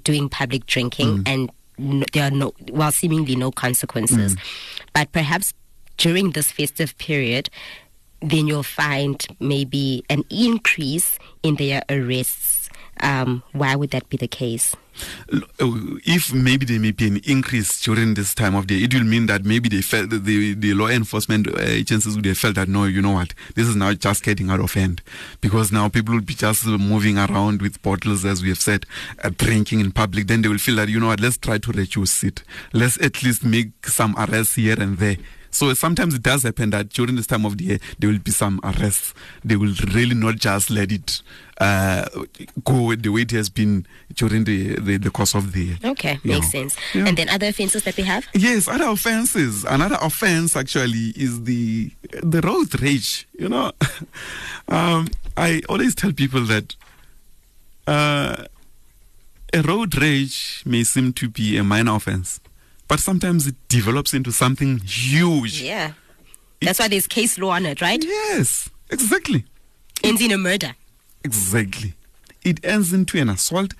doing 0.03 0.27
public 0.27 0.65
drinking 0.65 1.19
Mm. 1.23 1.27
and 1.27 1.51
n- 1.79 2.05
there 2.11 2.23
are 2.27 2.31
no, 2.31 2.53
well, 2.71 2.91
seemingly 2.91 3.35
no 3.37 3.49
consequences, 3.51 4.35
Mm. 4.35 4.39
but 4.93 5.11
perhaps 5.13 5.53
during 5.97 6.31
this 6.31 6.51
festive 6.51 6.97
period, 6.97 7.49
then 8.23 8.47
you'll 8.47 8.63
find 8.63 9.25
maybe 9.39 10.03
an 10.09 10.23
increase 10.29 11.19
in 11.43 11.55
their 11.55 11.83
arrests. 11.89 12.69
Um, 13.01 13.43
why 13.51 13.75
would 13.75 13.91
that 13.91 14.07
be 14.09 14.17
the 14.17 14.27
case? 14.27 14.75
uh, 15.31 15.39
if 16.05 16.33
maybe 16.33 16.65
there 16.65 16.79
may 16.79 16.91
be 16.91 17.07
an 17.07 17.17
increase 17.25 17.81
during 17.81 18.13
this 18.13 18.33
time 18.35 18.55
of 18.55 18.67
the 18.67 18.75
year, 18.75 18.85
it 18.85 18.93
will 18.93 19.03
mean 19.03 19.25
that 19.27 19.43
maybe 19.45 19.69
they 19.69 19.81
felt 19.81 20.09
the, 20.09 20.53
the 20.53 20.73
law 20.73 20.87
enforcement 20.87 21.47
uh, 21.47 21.61
agencies 21.61 22.15
would 22.15 22.25
have 22.25 22.37
felt 22.37 22.55
that 22.55 22.67
no, 22.67 22.85
you 22.85 23.01
know 23.01 23.11
what, 23.11 23.33
this 23.55 23.67
is 23.67 23.75
now 23.75 23.93
just 23.93 24.23
getting 24.23 24.49
out 24.49 24.59
of 24.59 24.73
hand 24.73 25.01
because 25.41 25.71
now 25.71 25.89
people 25.89 26.13
will 26.13 26.21
be 26.21 26.33
just 26.33 26.65
moving 26.65 27.17
around 27.17 27.61
with 27.61 27.81
bottles, 27.81 28.25
as 28.25 28.41
we 28.41 28.49
have 28.49 28.59
said, 28.59 28.85
uh, 29.23 29.29
drinking 29.37 29.79
in 29.79 29.91
public. 29.91 30.27
Then 30.27 30.41
they 30.41 30.49
will 30.49 30.57
feel 30.57 30.75
that 30.75 30.89
you 30.89 30.99
know 30.99 31.07
what, 31.07 31.19
let's 31.19 31.37
try 31.37 31.57
to 31.57 31.71
reduce 31.71 32.23
it. 32.23 32.43
Let's 32.73 32.99
at 33.01 33.23
least 33.23 33.43
make 33.43 33.87
some 33.87 34.15
arrests 34.17 34.55
here 34.55 34.79
and 34.79 34.97
there. 34.97 35.17
So 35.53 35.73
sometimes 35.75 36.15
it 36.15 36.23
does 36.23 36.43
happen 36.43 36.71
that 36.71 36.89
during 36.89 37.15
this 37.15 37.27
time 37.27 37.45
of 37.45 37.57
the 37.57 37.63
year 37.63 37.79
there 37.99 38.09
will 38.09 38.19
be 38.19 38.31
some 38.31 38.59
arrests. 38.63 39.13
They 39.45 39.55
will 39.55 39.73
really 39.93 40.15
not 40.15 40.35
just 40.35 40.69
let 40.71 40.91
it 40.91 41.21
uh, 41.59 42.09
go 42.63 42.95
the 42.95 43.09
way 43.09 43.21
it 43.21 43.31
has 43.31 43.49
been 43.49 43.85
during 44.15 44.45
the, 44.45 44.79
the, 44.79 44.97
the 44.97 45.11
course 45.11 45.35
of 45.35 45.53
the 45.53 45.63
year. 45.63 45.77
Okay, 45.85 46.19
makes 46.23 46.51
sense. 46.51 46.75
Yeah. 46.93 47.05
And 47.07 47.15
then 47.15 47.29
other 47.29 47.47
offenses 47.47 47.83
that 47.83 47.95
we 47.95 48.03
have? 48.03 48.25
Yes, 48.33 48.67
other 48.67 48.87
offenses. 48.87 49.63
Another 49.63 49.97
offense 50.01 50.55
actually 50.55 51.13
is 51.15 51.43
the 51.43 51.91
the 52.23 52.41
road 52.41 52.81
rage. 52.81 53.27
You 53.37 53.49
know, 53.49 53.71
um, 54.67 55.07
I 55.37 55.61
always 55.69 55.93
tell 55.93 56.11
people 56.11 56.41
that 56.45 56.75
uh, 57.85 58.45
a 59.53 59.61
road 59.61 59.95
rage 60.01 60.63
may 60.65 60.83
seem 60.83 61.13
to 61.13 61.29
be 61.29 61.57
a 61.57 61.63
minor 61.63 61.95
offense, 61.95 62.39
but 62.87 62.99
sometimes 62.99 63.47
it 63.47 63.55
develops 63.69 64.13
into 64.13 64.31
something 64.31 64.79
huge. 64.79 65.61
Yeah. 65.61 65.93
That's 66.61 66.79
why 66.79 66.87
there's 66.87 67.07
case 67.07 67.37
law 67.37 67.51
on 67.51 67.65
it, 67.65 67.81
right? 67.81 68.01
Yes, 68.03 68.69
exactly, 68.89 69.45
Ends 70.03 70.21
in 70.21 70.31
a 70.31 70.37
murder. 70.37 70.75
exactly. 71.23 71.93
it 72.43 72.63
ends 72.63 72.93
into 72.93 73.19
an 73.19 73.29
assault. 73.29 73.73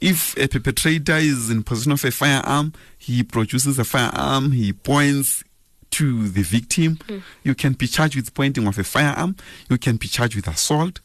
If 0.00 0.36
a 0.38 0.48
perpetrator 0.48 1.16
is 1.16 1.50
in 1.50 1.62
possession 1.62 1.92
of 1.92 2.04
a 2.04 2.10
firearm, 2.10 2.72
he 2.98 3.22
produces 3.22 3.78
a 3.78 3.84
firearm, 3.84 4.52
he 4.52 4.72
points 4.72 5.44
to 5.92 6.28
the 6.28 6.42
victim. 6.42 6.96
Mm. 7.08 7.22
You 7.42 7.54
can 7.54 7.72
be 7.74 7.86
charged 7.88 8.14
with 8.16 8.32
pointing 8.32 8.66
of 8.66 8.78
a 8.78 8.84
firearm. 8.84 9.36
You 9.68 9.76
can 9.76 9.96
be 9.96 10.06
charged 10.08 10.36
with 10.36 10.46
assault. 10.48 11.00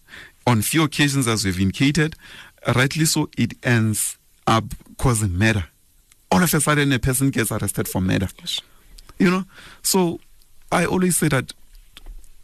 On 0.47 0.61
few 0.61 0.83
occasions, 0.83 1.27
as 1.27 1.43
we've 1.43 1.59
indicated, 1.59 2.15
rightly 2.75 3.05
so, 3.05 3.29
it 3.37 3.53
ends 3.63 4.17
up 4.47 4.63
causing 4.97 5.33
murder. 5.33 5.65
All 6.31 6.43
of 6.43 6.53
a 6.53 6.59
sudden, 6.59 6.91
a 6.91 6.99
person 6.99 7.29
gets 7.29 7.51
arrested 7.51 7.87
for 7.87 8.01
murder. 8.01 8.27
Yes. 8.39 8.61
You 9.17 9.31
know, 9.31 9.45
so 9.81 10.19
I 10.71 10.85
always 10.85 11.17
say 11.17 11.29
that 11.29 11.53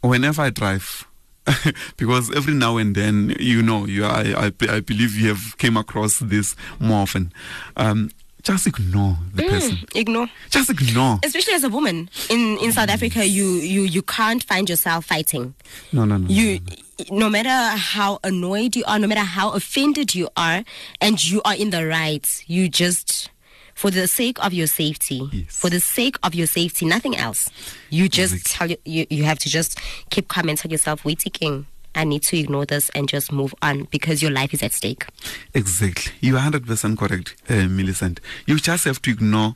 whenever 0.00 0.42
I 0.42 0.50
drive, 0.50 1.06
because 1.96 2.34
every 2.34 2.54
now 2.54 2.76
and 2.76 2.94
then, 2.94 3.34
you 3.38 3.62
know, 3.62 3.84
you 3.84 4.04
I, 4.04 4.46
I, 4.46 4.52
I 4.68 4.80
believe 4.80 5.16
you 5.16 5.28
have 5.28 5.58
came 5.58 5.76
across 5.76 6.18
this 6.20 6.54
more 6.78 7.02
often. 7.02 7.32
Um, 7.76 8.10
just 8.42 8.66
ignore 8.66 9.16
the 9.34 9.44
mm, 9.44 9.48
person. 9.50 9.78
Ignore. 9.94 10.26
Just 10.50 10.70
ignore. 10.70 11.20
Especially 11.24 11.54
as 11.54 11.62
a 11.62 11.68
woman 11.68 12.10
in 12.28 12.58
in 12.58 12.72
South 12.72 12.88
Africa, 12.88 13.24
you 13.24 13.44
you 13.44 13.82
you 13.82 14.02
can't 14.02 14.42
find 14.42 14.68
yourself 14.68 15.04
fighting. 15.04 15.54
No, 15.92 16.04
no, 16.04 16.16
no. 16.16 16.28
You. 16.28 16.58
No, 16.58 16.64
no. 17.10 17.18
no 17.18 17.30
matter 17.30 17.76
how 17.78 18.18
annoyed 18.24 18.74
you 18.74 18.84
are, 18.86 18.98
no 18.98 19.06
matter 19.06 19.20
how 19.20 19.52
offended 19.52 20.14
you 20.14 20.28
are, 20.36 20.64
and 21.00 21.22
you 21.24 21.40
are 21.44 21.54
in 21.54 21.70
the 21.70 21.86
right, 21.86 22.44
you 22.48 22.68
just 22.68 23.30
for 23.74 23.90
the 23.90 24.06
sake 24.06 24.42
of 24.44 24.52
your 24.52 24.66
safety, 24.66 25.28
yes. 25.32 25.44
for 25.48 25.70
the 25.70 25.80
sake 25.80 26.16
of 26.22 26.34
your 26.34 26.46
safety, 26.46 26.86
nothing 26.86 27.16
else. 27.16 27.50
You 27.90 28.08
just 28.08 28.34
exactly. 28.34 28.56
tell 28.56 28.70
you, 28.70 28.76
you, 28.84 29.06
you 29.18 29.24
have 29.24 29.38
to 29.40 29.48
just 29.48 29.78
keep 30.10 30.28
calm 30.28 30.48
and 30.48 30.58
tell 30.58 30.70
yourself, 30.70 31.04
wait, 31.04 31.24
king. 31.32 31.66
I 31.94 32.04
need 32.04 32.22
to 32.24 32.38
ignore 32.38 32.66
this 32.66 32.88
and 32.90 33.08
just 33.08 33.32
move 33.32 33.54
on 33.62 33.84
because 33.84 34.22
your 34.22 34.30
life 34.30 34.54
is 34.54 34.62
at 34.62 34.72
stake. 34.72 35.06
Exactly. 35.54 36.12
You 36.20 36.36
are 36.36 36.50
100% 36.50 36.98
correct, 36.98 37.36
uh, 37.48 37.68
Millicent. 37.68 38.20
You 38.46 38.58
just 38.58 38.84
have 38.84 39.00
to 39.02 39.10
ignore 39.10 39.54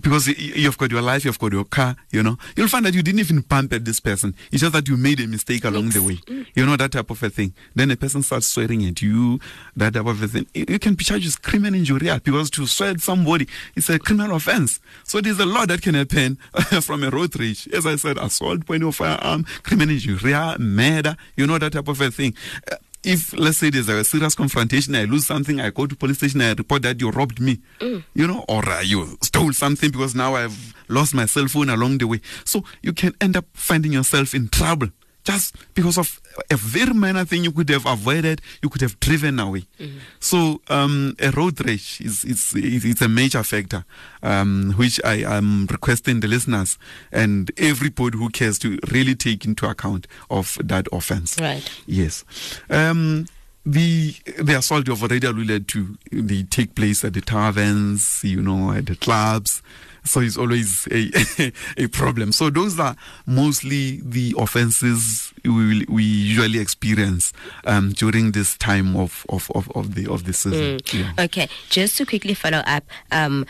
because 0.00 0.28
you've 0.28 0.78
got 0.78 0.90
your 0.90 1.02
life, 1.02 1.24
you've 1.24 1.38
got 1.38 1.52
your 1.52 1.64
car, 1.64 1.96
you 2.10 2.22
know. 2.22 2.36
You'll 2.56 2.68
find 2.68 2.84
that 2.86 2.94
you 2.94 3.02
didn't 3.02 3.20
even 3.20 3.40
bump 3.40 3.72
at 3.72 3.84
this 3.84 4.00
person. 4.00 4.34
It's 4.52 4.60
just 4.60 4.72
that 4.74 4.86
you 4.88 4.96
made 4.96 5.20
a 5.20 5.26
mistake 5.26 5.64
along 5.64 5.90
the 5.90 6.02
way. 6.02 6.18
You 6.54 6.66
know, 6.66 6.76
that 6.76 6.92
type 6.92 7.10
of 7.10 7.22
a 7.22 7.30
thing. 7.30 7.54
Then 7.74 7.90
a 7.90 7.96
person 7.96 8.22
starts 8.22 8.46
swearing 8.46 8.84
at 8.86 9.00
you, 9.02 9.40
that 9.76 9.94
type 9.94 10.06
of 10.06 10.22
a 10.22 10.28
thing. 10.28 10.46
You 10.54 10.78
can 10.78 10.94
be 10.94 11.04
charged 11.04 11.26
with 11.26 11.42
crimen 11.42 11.74
injuria 11.74 12.20
because 12.22 12.50
to 12.50 12.66
swear 12.66 12.90
at 12.90 13.00
somebody 13.00 13.48
is 13.74 13.88
a 13.90 13.98
criminal 13.98 14.36
offense. 14.36 14.80
So 15.04 15.20
there's 15.20 15.40
a 15.40 15.46
lot 15.46 15.68
that 15.68 15.82
can 15.82 15.94
happen 15.94 16.36
from 16.82 17.02
a 17.02 17.10
road 17.10 17.38
rage. 17.38 17.68
As 17.68 17.86
I 17.86 17.96
said, 17.96 18.18
assault, 18.18 18.66
point 18.66 18.82
of 18.82 18.94
firearm, 18.94 19.44
crimen 19.62 19.90
injuria, 19.90 20.56
murder, 20.58 21.16
you 21.36 21.46
know, 21.46 21.58
that 21.58 21.72
type 21.72 21.88
of 21.88 22.00
a 22.00 22.10
thing. 22.10 22.34
Uh, 22.70 22.76
if 23.04 23.34
let's 23.34 23.58
say 23.58 23.70
there's 23.70 23.88
a 23.88 24.02
serious 24.02 24.34
confrontation, 24.34 24.94
I 24.94 25.04
lose 25.04 25.26
something, 25.26 25.60
I 25.60 25.70
go 25.70 25.86
to 25.86 25.94
police 25.94 26.18
station, 26.18 26.40
I 26.40 26.52
report 26.54 26.82
that 26.82 27.00
you 27.00 27.10
robbed 27.10 27.38
me, 27.38 27.60
mm. 27.78 28.02
you 28.14 28.26
know, 28.26 28.44
or 28.48 28.66
uh, 28.68 28.80
you 28.80 29.18
stole 29.22 29.52
something 29.52 29.90
because 29.90 30.14
now 30.14 30.34
I've 30.34 30.74
lost 30.88 31.14
my 31.14 31.26
cell 31.26 31.46
phone 31.48 31.68
along 31.68 31.98
the 31.98 32.06
way. 32.06 32.20
So 32.44 32.64
you 32.82 32.92
can 32.92 33.14
end 33.20 33.36
up 33.36 33.44
finding 33.52 33.92
yourself 33.92 34.34
in 34.34 34.48
trouble 34.48 34.88
just 35.24 35.56
because 35.74 35.98
of 35.98 36.20
a 36.50 36.56
very 36.56 36.92
minor 36.92 37.24
thing 37.24 37.44
you 37.44 37.52
could 37.52 37.68
have 37.70 37.86
avoided, 37.86 38.40
you 38.62 38.68
could 38.68 38.82
have 38.82 39.00
driven 39.00 39.40
away. 39.40 39.64
Mm-hmm. 39.80 39.98
So 40.20 40.60
um, 40.68 41.16
a 41.18 41.30
road 41.30 41.64
rage 41.66 42.00
is 42.00 42.24
it's, 42.24 42.54
it's 42.54 43.00
a 43.02 43.08
major 43.08 43.42
factor, 43.42 43.84
um, 44.22 44.74
which 44.76 45.00
I 45.04 45.22
am 45.22 45.66
requesting 45.70 46.20
the 46.20 46.28
listeners 46.28 46.78
and 47.10 47.50
everybody 47.56 48.18
who 48.18 48.28
cares 48.28 48.58
to 48.60 48.78
really 48.90 49.14
take 49.14 49.44
into 49.44 49.66
account 49.66 50.06
of 50.30 50.58
that 50.62 50.86
offense. 50.92 51.40
Right. 51.40 51.68
Yes. 51.86 52.24
Um, 52.68 53.26
the 53.66 54.14
the 54.38 54.58
assault 54.58 54.86
you've 54.86 55.02
already 55.02 55.26
alluded 55.26 55.68
to, 55.68 55.96
they 56.12 56.42
take 56.42 56.74
place 56.74 57.02
at 57.02 57.14
the 57.14 57.22
taverns, 57.22 58.20
you 58.22 58.42
know, 58.42 58.72
at 58.72 58.84
the 58.86 58.96
clubs 58.96 59.62
so 60.04 60.20
it's 60.20 60.36
always 60.36 60.86
a 60.90 61.52
a 61.76 61.86
problem. 61.88 62.32
So 62.32 62.50
those 62.50 62.78
are 62.78 62.96
mostly 63.26 64.00
the 64.02 64.34
offences 64.38 65.32
we 65.44 65.84
we 65.88 66.02
usually 66.02 66.58
experience 66.58 67.32
um, 67.64 67.92
during 67.92 68.32
this 68.32 68.56
time 68.56 68.96
of, 68.96 69.26
of, 69.28 69.50
of, 69.54 69.70
of 69.72 69.94
the 69.94 70.10
of 70.10 70.24
the 70.24 70.32
season. 70.32 70.78
Mm. 70.78 71.16
Yeah. 71.18 71.24
Okay, 71.24 71.48
just 71.70 71.96
to 71.98 72.06
quickly 72.06 72.34
follow 72.34 72.62
up 72.66 72.84
um, 73.10 73.46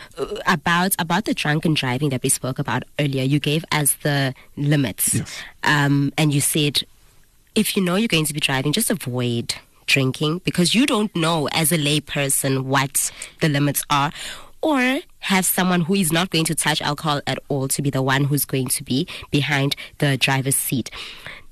about 0.47 0.95
about 0.99 1.25
the 1.25 1.33
drunken 1.33 1.73
driving 1.73 2.09
that 2.09 2.23
we 2.23 2.29
spoke 2.29 2.59
about 2.59 2.83
earlier. 2.99 3.23
You 3.23 3.39
gave 3.39 3.65
us 3.71 3.95
the 4.01 4.33
limits, 4.55 5.13
yes. 5.13 5.41
um, 5.63 6.11
and 6.17 6.33
you 6.33 6.41
said 6.41 6.83
if 7.55 7.75
you 7.77 7.83
know 7.83 7.95
you're 7.95 8.07
going 8.07 8.25
to 8.25 8.33
be 8.33 8.39
driving, 8.39 8.73
just 8.73 8.89
avoid 8.89 9.55
drinking 9.87 10.41
because 10.43 10.73
you 10.73 10.85
don't 10.85 11.15
know 11.15 11.47
as 11.51 11.71
a 11.71 11.77
layperson 11.77 12.63
what 12.63 13.11
the 13.41 13.47
limits 13.47 13.83
are 13.89 14.11
or 14.65 14.99
have 15.19 15.45
someone 15.45 15.81
who 15.81 15.93
is 15.93 16.11
not 16.11 16.31
going 16.31 16.43
to 16.43 16.55
touch 16.55 16.81
alcohol 16.81 17.21
at 17.27 17.37
all 17.49 17.67
to 17.67 17.83
be 17.83 17.91
the 17.91 18.01
one 18.01 18.23
who's 18.23 18.45
going 18.45 18.67
to 18.67 18.83
be 18.83 19.07
behind 19.29 19.75
the 19.99 20.17
driver's 20.17 20.55
seat. 20.55 20.89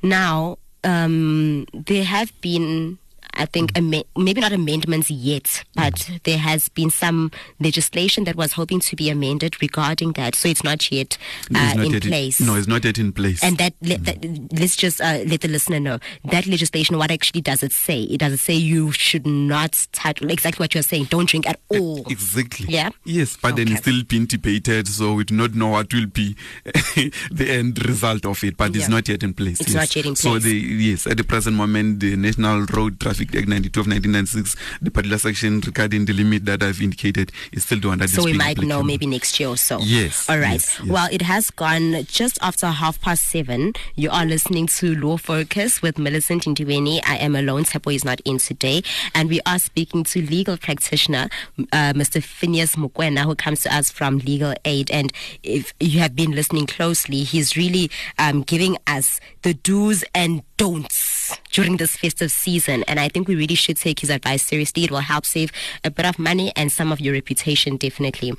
Now, 0.01 0.57
um, 0.83 1.67
there 1.73 2.03
have 2.03 2.33
been 2.41 2.97
I 3.35 3.45
think 3.45 3.77
am- 3.77 3.89
maybe 4.15 4.41
not 4.41 4.51
amendments 4.51 5.09
yet, 5.09 5.63
but 5.75 5.93
mm. 5.93 6.23
there 6.23 6.37
has 6.37 6.69
been 6.69 6.89
some 6.89 7.31
legislation 7.59 8.23
that 8.25 8.35
was 8.35 8.53
hoping 8.53 8.79
to 8.81 8.95
be 8.95 9.09
amended 9.09 9.61
regarding 9.61 10.13
that. 10.13 10.35
So 10.35 10.47
it's 10.47 10.63
not 10.63 10.91
yet 10.91 11.17
uh, 11.53 11.73
not 11.73 11.85
in 11.85 11.91
yet 11.93 12.03
place. 12.03 12.39
In, 12.39 12.47
no, 12.47 12.55
it's 12.55 12.67
not 12.67 12.83
yet 12.83 12.97
in 12.97 13.11
place. 13.11 13.43
And 13.43 13.57
that, 13.57 13.73
let, 13.81 14.05
that 14.05 14.25
let's 14.53 14.75
just 14.75 15.01
uh, 15.01 15.19
let 15.25 15.41
the 15.41 15.47
listener 15.47 15.79
know 15.79 15.99
that 16.25 16.47
legislation. 16.47 16.97
What 16.97 17.11
actually 17.11 17.41
does 17.41 17.63
it 17.63 17.71
say? 17.71 18.03
It 18.03 18.19
doesn't 18.19 18.37
say 18.37 18.53
you 18.53 18.91
should 18.91 19.25
not 19.25 19.87
touch 19.91 20.21
exactly 20.21 20.63
what 20.63 20.73
you're 20.73 20.83
saying. 20.83 21.05
Don't 21.05 21.27
drink 21.27 21.47
at 21.47 21.59
all. 21.69 22.05
Exactly. 22.09 22.67
Yeah. 22.69 22.89
Yes, 23.03 23.37
but 23.37 23.53
okay. 23.53 23.63
then 23.63 23.73
it's 23.73 23.81
still 23.81 24.03
being 24.03 24.25
debated, 24.25 24.87
so 24.87 25.13
we 25.15 25.23
do 25.23 25.35
not 25.35 25.55
know 25.55 25.69
what 25.69 25.93
will 25.93 26.05
be 26.07 26.35
the 26.63 27.47
end 27.49 27.83
result 27.87 28.25
of 28.25 28.43
it. 28.43 28.57
But 28.57 28.73
yeah. 28.73 28.81
it's 28.81 28.89
not 28.89 29.07
yet 29.07 29.23
in 29.23 29.33
place. 29.33 29.59
It's 29.61 29.73
yes. 29.73 29.75
not 29.75 29.95
yet 29.95 30.05
in 30.05 30.13
place. 30.13 30.21
So 30.21 30.39
the 30.39 30.55
yes, 30.55 31.07
at 31.07 31.17
the 31.17 31.23
present 31.23 31.55
moment, 31.55 31.99
the 31.99 32.15
National 32.15 32.65
Road 32.73 32.99
Traffic 32.99 33.22
Traffic 33.23 33.41
Act 33.41 33.49
92 33.49 33.79
of 33.79 33.87
1996, 33.87 34.55
the 34.81 34.91
particular 34.91 35.17
section 35.17 35.61
regarding 35.61 36.05
the 36.05 36.13
limit 36.13 36.45
that 36.45 36.63
I've 36.63 36.81
indicated 36.81 37.31
is 37.51 37.63
still 37.65 37.79
the 37.79 37.87
one 37.89 37.99
that 37.99 38.09
so 38.09 38.23
we 38.23 38.33
might 38.33 38.57
know 38.59 38.83
maybe 38.83 39.05
next 39.05 39.39
year 39.39 39.49
or 39.49 39.57
so. 39.57 39.79
Yes. 39.79 40.29
All 40.29 40.37
right. 40.37 40.53
Yes, 40.53 40.79
yes. 40.79 40.89
Well, 40.89 41.07
it 41.11 41.21
has 41.21 41.49
gone 41.51 42.03
just 42.05 42.37
after 42.41 42.67
half 42.67 42.99
past 43.01 43.25
seven. 43.25 43.73
You 43.95 44.09
are 44.09 44.25
listening 44.25 44.67
to 44.67 44.95
Law 44.95 45.17
Focus 45.17 45.81
with 45.81 45.97
Millicent 45.97 46.43
Ndiweni. 46.43 47.01
I 47.05 47.17
am 47.17 47.35
alone. 47.35 47.63
Tepo 47.63 47.93
is 47.93 48.03
not 48.03 48.19
in 48.25 48.37
today. 48.37 48.83
And 49.15 49.29
we 49.29 49.39
are 49.45 49.59
speaking 49.59 50.03
to 50.05 50.21
legal 50.21 50.57
practitioner, 50.57 51.29
uh, 51.71 51.93
Mr. 51.93 52.21
Phineas 52.21 52.75
Mokoena, 52.75 53.23
who 53.23 53.35
comes 53.35 53.61
to 53.63 53.75
us 53.75 53.91
from 53.91 54.19
Legal 54.19 54.53
Aid. 54.65 54.91
And 54.91 55.13
if 55.43 55.73
you 55.79 55.99
have 55.99 56.15
been 56.15 56.31
listening 56.31 56.67
closely, 56.67 57.23
he's 57.23 57.55
really 57.55 57.89
um, 58.17 58.41
giving 58.41 58.77
us 58.87 59.19
the 59.43 59.53
do's 59.53 60.03
and 60.15 60.43
don'ts 60.57 61.37
during 61.51 61.77
this 61.77 61.95
festive 61.95 62.31
season. 62.31 62.83
And 62.87 62.99
I 62.99 63.09
think 63.09 63.27
we 63.27 63.35
really 63.35 63.55
should 63.55 63.77
take 63.77 63.99
his 63.99 64.09
advice 64.09 64.43
seriously. 64.43 64.83
It 64.83 64.91
will 64.91 64.99
help 64.99 65.25
save 65.25 65.51
a 65.83 65.91
bit 65.91 66.05
of 66.05 66.19
money 66.19 66.51
and 66.55 66.71
some 66.71 66.91
of 66.91 66.99
your 66.99 67.13
reputation, 67.13 67.77
definitely. 67.77 68.33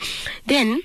Then 0.46 0.80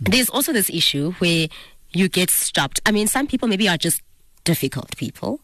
there's 0.00 0.28
also 0.28 0.52
this 0.52 0.70
issue 0.70 1.12
where 1.18 1.48
you 1.92 2.08
get 2.08 2.30
stopped. 2.30 2.80
I 2.86 2.92
mean, 2.92 3.06
some 3.06 3.26
people 3.26 3.48
maybe 3.48 3.68
are 3.68 3.78
just 3.78 4.02
difficult 4.44 4.96
people. 4.96 5.40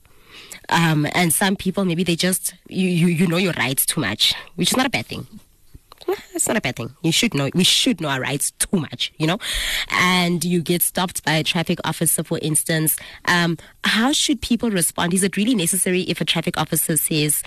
Um, 0.69 1.07
and 1.15 1.33
some 1.33 1.57
people 1.57 1.85
maybe 1.85 2.05
they 2.05 2.15
just 2.15 2.55
you, 2.69 2.89
you 2.89 3.07
you 3.09 3.27
know 3.27 3.39
your 3.39 3.53
rights 3.55 3.85
too 3.85 4.01
much, 4.01 4.35
which 4.55 4.71
is 4.71 4.77
not 4.77 4.87
a 4.87 4.91
bad 4.91 5.07
thing 5.07 5.27
it's 6.35 6.49
not 6.49 6.57
a 6.57 6.61
bad 6.61 6.77
thing. 6.77 6.95
You 7.03 7.13
should 7.13 7.35
know. 7.35 7.51
We 7.55 7.65
should 7.65 8.01
know 8.01 8.09
our 8.09 8.21
rights 8.21 8.53
too 8.53 8.79
much, 8.79 9.13
you 9.19 9.27
know. 9.27 9.39
And 9.91 10.45
you 10.45 10.63
get 10.63 10.83
stopped 10.83 11.25
by 11.25 11.33
a 11.33 11.45
traffic 11.45 11.79
officer, 11.85 12.23
for 12.23 12.39
instance. 12.41 12.97
Um, 13.27 13.59
how 13.85 14.13
should 14.13 14.41
people 14.41 14.71
respond? 14.71 15.15
Is 15.15 15.23
it 15.23 15.37
really 15.37 15.55
necessary 15.55 16.03
if 16.03 16.21
a 16.21 16.25
traffic 16.25 16.59
officer 16.59 16.97
says 16.97 17.43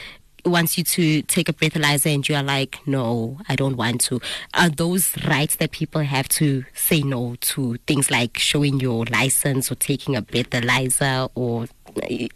wants 0.45 0.77
you 0.77 0.83
to 0.83 1.21
take 1.23 1.47
a 1.47 1.53
breathalyzer 1.53 2.13
and 2.13 2.27
you 2.27 2.35
are 2.35 2.43
like, 2.43 2.79
no, 2.85 3.39
I 3.47 3.55
don't 3.55 3.77
want 3.77 4.01
to. 4.01 4.19
Are 4.53 4.69
those 4.69 5.15
rights 5.25 5.55
that 5.57 5.71
people 5.71 6.01
have 6.01 6.27
to 6.29 6.65
say 6.73 7.01
no 7.01 7.35
to 7.41 7.77
things 7.87 8.11
like 8.11 8.37
showing 8.37 8.79
your 8.79 9.05
license 9.05 9.71
or 9.71 9.75
taking 9.75 10.15
a 10.15 10.21
breathalyzer 10.21 11.29
or 11.35 11.67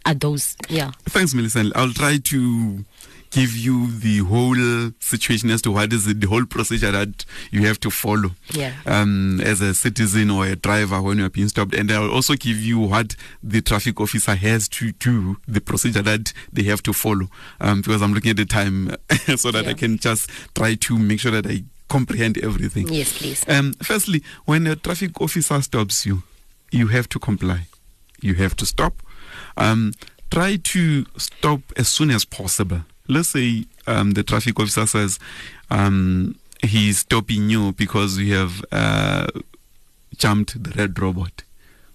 are 0.06 0.14
those, 0.14 0.56
yeah? 0.68 0.92
Thanks, 1.04 1.34
Millicent. 1.34 1.72
I'll 1.76 1.92
try 1.92 2.18
to 2.18 2.84
give 3.30 3.56
you 3.56 3.90
the 3.90 4.18
whole 4.18 4.92
situation 5.00 5.50
as 5.50 5.62
to 5.62 5.72
what 5.72 5.92
is 5.92 6.06
it, 6.06 6.20
the 6.20 6.26
whole 6.26 6.46
procedure 6.46 6.90
that 6.90 7.24
you 7.50 7.66
have 7.66 7.78
to 7.80 7.90
follow 7.90 8.30
yeah. 8.52 8.74
um, 8.86 9.40
as 9.40 9.60
a 9.60 9.74
citizen 9.74 10.30
or 10.30 10.46
a 10.46 10.56
driver 10.56 11.00
when 11.02 11.18
you're 11.18 11.30
being 11.30 11.48
stopped. 11.48 11.74
And 11.74 11.90
I'll 11.90 12.10
also 12.10 12.34
give 12.34 12.58
you 12.58 12.78
what 12.78 13.16
the 13.42 13.60
traffic 13.60 14.00
officer 14.00 14.34
has 14.34 14.68
to 14.70 14.92
do, 14.92 15.36
the 15.46 15.60
procedure 15.60 16.02
that 16.02 16.32
they 16.52 16.62
have 16.64 16.82
to 16.84 16.92
follow. 16.92 17.28
Um, 17.60 17.82
because 17.82 18.02
I'm 18.02 18.14
looking 18.14 18.30
at 18.30 18.36
the 18.36 18.44
time 18.44 18.96
so 19.36 19.50
that 19.50 19.64
yeah. 19.64 19.70
I 19.70 19.74
can 19.74 19.98
just 19.98 20.30
try 20.54 20.74
to 20.74 20.98
make 20.98 21.20
sure 21.20 21.32
that 21.32 21.46
I 21.46 21.64
comprehend 21.88 22.38
everything. 22.38 22.88
Yes, 22.88 23.16
please. 23.16 23.44
Um, 23.48 23.74
firstly, 23.82 24.22
when 24.44 24.66
a 24.66 24.76
traffic 24.76 25.20
officer 25.20 25.60
stops 25.62 26.06
you, 26.06 26.22
you 26.70 26.88
have 26.88 27.08
to 27.10 27.18
comply. 27.18 27.66
You 28.20 28.34
have 28.34 28.56
to 28.56 28.66
stop. 28.66 28.94
Um, 29.56 29.92
try 30.30 30.56
to 30.56 31.06
stop 31.16 31.60
as 31.76 31.88
soon 31.88 32.10
as 32.10 32.24
possible 32.24 32.82
let's 33.08 33.30
say 33.30 33.64
um, 33.86 34.12
the 34.12 34.22
traffic 34.22 34.58
officer 34.60 34.86
says 34.86 35.18
um, 35.70 36.38
he's 36.62 36.98
stopping 36.98 37.50
you 37.50 37.72
because 37.72 38.18
you 38.18 38.34
have 38.34 38.64
uh, 38.70 39.26
jumped 40.16 40.62
the 40.62 40.70
red 40.70 40.98
robot 40.98 41.42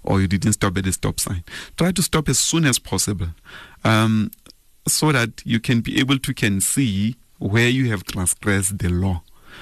or 0.04 0.22
you 0.22 0.28
didn't 0.28 0.54
stop 0.54 0.78
at 0.78 0.84
the 0.84 0.92
stop 0.92 1.20
sign. 1.20 1.44
Try 1.78 1.92
to 1.92 2.02
stop 2.02 2.28
as 2.28 2.40
soon 2.40 2.66
as 2.66 2.80
possible 2.80 3.28
um, 3.84 4.32
so 4.88 5.12
that 5.12 5.42
you 5.46 5.60
can 5.60 5.82
be 5.82 6.00
able 6.00 6.20
to 6.20 6.34
can 6.34 6.60
see 6.62 7.16
where 7.40 7.70
you 7.70 7.90
have 7.90 8.04
transgressed 8.04 8.80
the 8.80 8.90
law. 8.90 9.22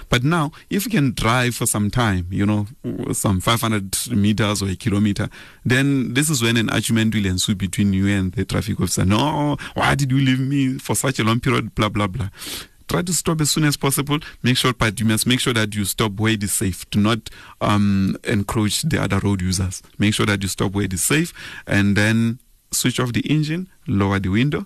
But 0.10 0.24
now, 0.24 0.52
if 0.70 0.86
you 0.86 0.92
can 0.92 1.14
drive 1.14 1.56
for 1.56 1.66
some 1.66 1.90
time, 1.90 2.28
you 2.30 2.46
know, 2.46 2.68
some 3.14 3.40
500 3.40 4.12
meters 4.12 4.62
or 4.62 4.70
a 4.70 4.76
kilometer, 4.76 5.30
then 5.66 6.14
this 6.14 6.30
is 6.30 6.42
when 6.42 6.58
an 6.58 6.70
argument 6.70 7.16
will 7.16 7.26
ensue 7.26 7.56
between 7.56 7.94
you 7.94 8.08
and 8.08 8.34
the 8.34 8.46
traffic 8.46 8.80
officer. 8.80 9.06
No, 9.06 9.58
why 9.74 9.96
did 9.96 10.12
you 10.12 10.20
leave 10.20 10.40
me 10.40 10.78
for 10.78 10.96
such 10.96 11.20
a 11.20 11.24
long 11.24 11.40
period? 11.40 11.76
Blah, 11.76 11.90
blah, 11.90 12.08
blah. 12.08 12.30
Try 12.88 13.04
to 13.04 13.14
stop 13.14 13.40
as 13.40 13.50
soon 13.50 13.64
as 13.64 13.78
possible. 13.78 14.20
Make 14.44 14.58
sure, 14.58 14.74
but 14.74 15.00
you 15.00 15.06
must 15.06 15.26
make 15.26 15.40
sure 15.40 15.54
that 15.54 15.74
you 15.74 15.86
stop 15.86 16.20
where 16.20 16.34
it 16.34 16.44
is 16.44 16.52
safe. 16.52 16.90
Do 16.90 17.00
not 17.00 17.30
um, 17.62 18.18
encroach 18.26 18.82
the 18.82 19.02
other 19.02 19.20
road 19.20 19.42
users. 19.42 19.82
Make 19.98 20.14
sure 20.14 20.26
that 20.26 20.42
you 20.42 20.50
stop 20.50 20.74
where 20.74 20.84
it 20.84 20.94
is 20.94 21.02
safe 21.02 21.34
and 21.66 21.96
then 21.96 22.40
switch 22.72 23.00
off 23.00 23.14
the 23.14 23.22
engine, 23.22 23.70
lower 23.88 24.20
the 24.20 24.28
window. 24.30 24.66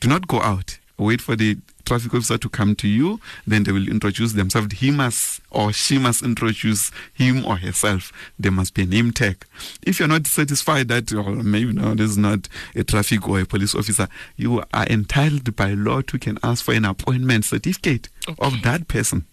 Do 0.00 0.08
not 0.08 0.26
go 0.28 0.40
out. 0.42 0.78
Wait 0.98 1.22
for 1.22 1.34
the 1.34 1.56
traffic 1.84 2.14
officer 2.14 2.38
to 2.38 2.48
come 2.48 2.74
to 2.76 2.88
you, 2.88 3.20
then 3.46 3.64
they 3.64 3.72
will 3.72 3.88
introduce 3.88 4.32
themselves. 4.32 4.74
He 4.74 4.90
must 4.90 5.40
or 5.50 5.72
she 5.72 5.98
must 5.98 6.22
introduce 6.22 6.90
him 7.12 7.44
or 7.44 7.56
herself. 7.56 8.12
There 8.38 8.52
must 8.52 8.74
be 8.74 8.82
a 8.82 8.86
name 8.86 9.12
tag. 9.12 9.44
If 9.82 9.98
you're 9.98 10.08
not 10.08 10.26
satisfied 10.26 10.88
that 10.88 11.12
or 11.12 11.30
maybe 11.30 11.72
no, 11.72 11.94
this 11.94 12.10
is 12.10 12.18
not 12.18 12.48
a 12.74 12.84
traffic 12.84 13.28
or 13.28 13.40
a 13.40 13.46
police 13.46 13.74
officer, 13.74 14.08
you 14.36 14.62
are 14.72 14.86
entitled 14.86 15.54
by 15.56 15.74
law 15.74 16.00
to 16.02 16.18
can 16.18 16.38
ask 16.42 16.64
for 16.64 16.74
an 16.74 16.84
appointment 16.84 17.44
certificate 17.44 18.08
okay. 18.28 18.44
of 18.44 18.62
that 18.62 18.88
person. 18.88 19.26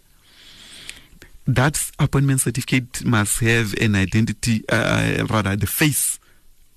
That 1.47 1.91
appointment 1.97 2.41
certificate 2.41 3.03
must 3.03 3.39
have 3.39 3.73
an 3.81 3.95
identity, 3.95 4.63
uh, 4.69 5.25
rather 5.29 5.55
the 5.55 5.65
face 5.65 6.19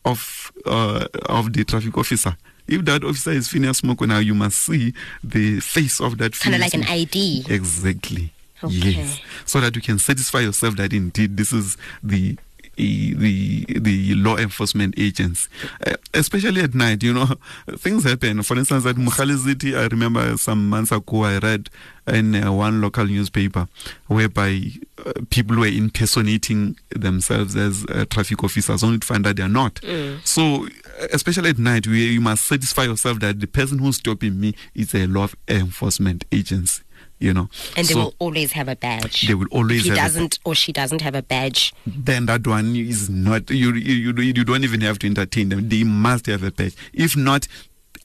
of 0.05 0.51
uh, 0.67 1.07
of 1.27 1.53
the 1.53 1.65
traffic 1.65 1.97
officer 1.97 2.37
if 2.73 2.85
that 2.87 3.05
officer 3.05 3.31
is 3.31 3.49
Phineas 3.49 3.81
Smoko 3.81 4.07
now, 4.07 4.19
you 4.19 4.35
must 4.35 4.61
see 4.61 4.95
the 5.23 5.61
face 5.61 6.01
of 6.01 6.19
that. 6.19 6.39
Kind 6.39 6.55
of 6.55 6.61
like 6.61 6.75
an 6.75 6.85
ID. 6.85 7.47
Exactly. 7.49 8.33
Okay. 8.65 8.75
Yes. 8.75 9.21
So 9.45 9.61
that 9.61 9.75
you 9.75 9.83
can 9.83 9.99
satisfy 9.99 10.41
yourself 10.41 10.77
that 10.77 10.93
indeed 10.93 11.37
this 11.37 11.53
is 11.53 11.77
the 12.03 12.37
the 12.77 13.65
the 13.79 14.15
law 14.15 14.37
enforcement 14.37 14.95
agents, 14.97 15.49
uh, 15.87 15.95
especially 16.15 16.63
at 16.63 16.75
night. 16.75 17.03
You 17.03 17.15
know, 17.15 17.27
things 17.77 18.05
happen. 18.05 18.43
For 18.43 18.57
instance, 18.57 18.87
at 18.87 18.97
Mogale 18.97 19.37
City, 19.37 19.77
I 19.77 19.87
remember 19.87 20.37
some 20.37 20.69
months 20.69 20.93
ago 20.93 21.25
I 21.25 21.39
read 21.39 21.69
in 22.07 22.35
uh, 22.35 22.53
one 22.53 22.81
local 22.81 23.05
newspaper 23.07 23.69
whereby 24.09 24.61
uh, 25.05 25.13
people 25.31 25.57
were 25.57 25.67
impersonating 25.67 26.77
themselves 26.91 27.55
as 27.57 27.85
uh, 27.91 28.05
traffic 28.11 28.43
officers, 28.43 28.83
only 28.83 28.99
to 28.99 29.07
find 29.07 29.25
that 29.25 29.37
they 29.37 29.43
are 29.43 29.49
not. 29.49 29.75
Mm. 29.77 30.27
So, 30.27 30.67
especially 31.13 31.51
at 31.51 31.59
night, 31.59 31.87
where 31.87 31.97
you 31.97 32.21
must 32.21 32.47
satisfy 32.47 32.85
yourself 32.85 33.21
that 33.21 33.41
the 33.41 33.47
person 33.47 33.79
who's 33.79 33.97
stopping 33.97 34.41
me 34.41 34.55
is 34.75 34.95
a 34.95 35.07
law 35.07 35.29
enforcement 35.49 36.25
agency 36.33 36.83
you 37.23 37.33
know. 37.33 37.49
And 37.77 37.87
they 37.87 37.95
so 37.95 37.99
will 38.01 38.15
always 38.19 38.53
have 38.53 38.69
a 38.69 38.77
badge. 38.77 39.29
They 39.29 39.35
will 39.35 39.47
always. 39.51 39.87
If 39.87 39.93
he 39.93 39.99
doesn't 39.99 40.41
or 40.45 40.55
she 40.55 40.73
doesn't 40.73 41.01
have 41.03 41.15
a 41.15 41.23
badge, 41.23 41.73
then 41.87 42.27
that 42.27 42.47
one 42.47 42.75
is 42.75 43.09
not. 43.09 43.49
You 43.51 43.73
you 43.75 44.13
you 44.13 44.45
don't 44.45 44.65
even 44.65 44.81
have 44.81 44.99
to 45.01 45.07
entertain 45.07 45.49
them. 45.49 45.69
They 45.69 45.85
must 45.85 46.27
have 46.27 46.43
a 46.43 46.51
badge. 46.51 46.75
If 46.93 47.17
not, 47.17 47.47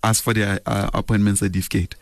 ask 0.03 0.23
for 0.23 0.33
their 0.33 0.59
uh, 0.65 0.91
appointment 0.93 1.39
certificate. 1.39 1.95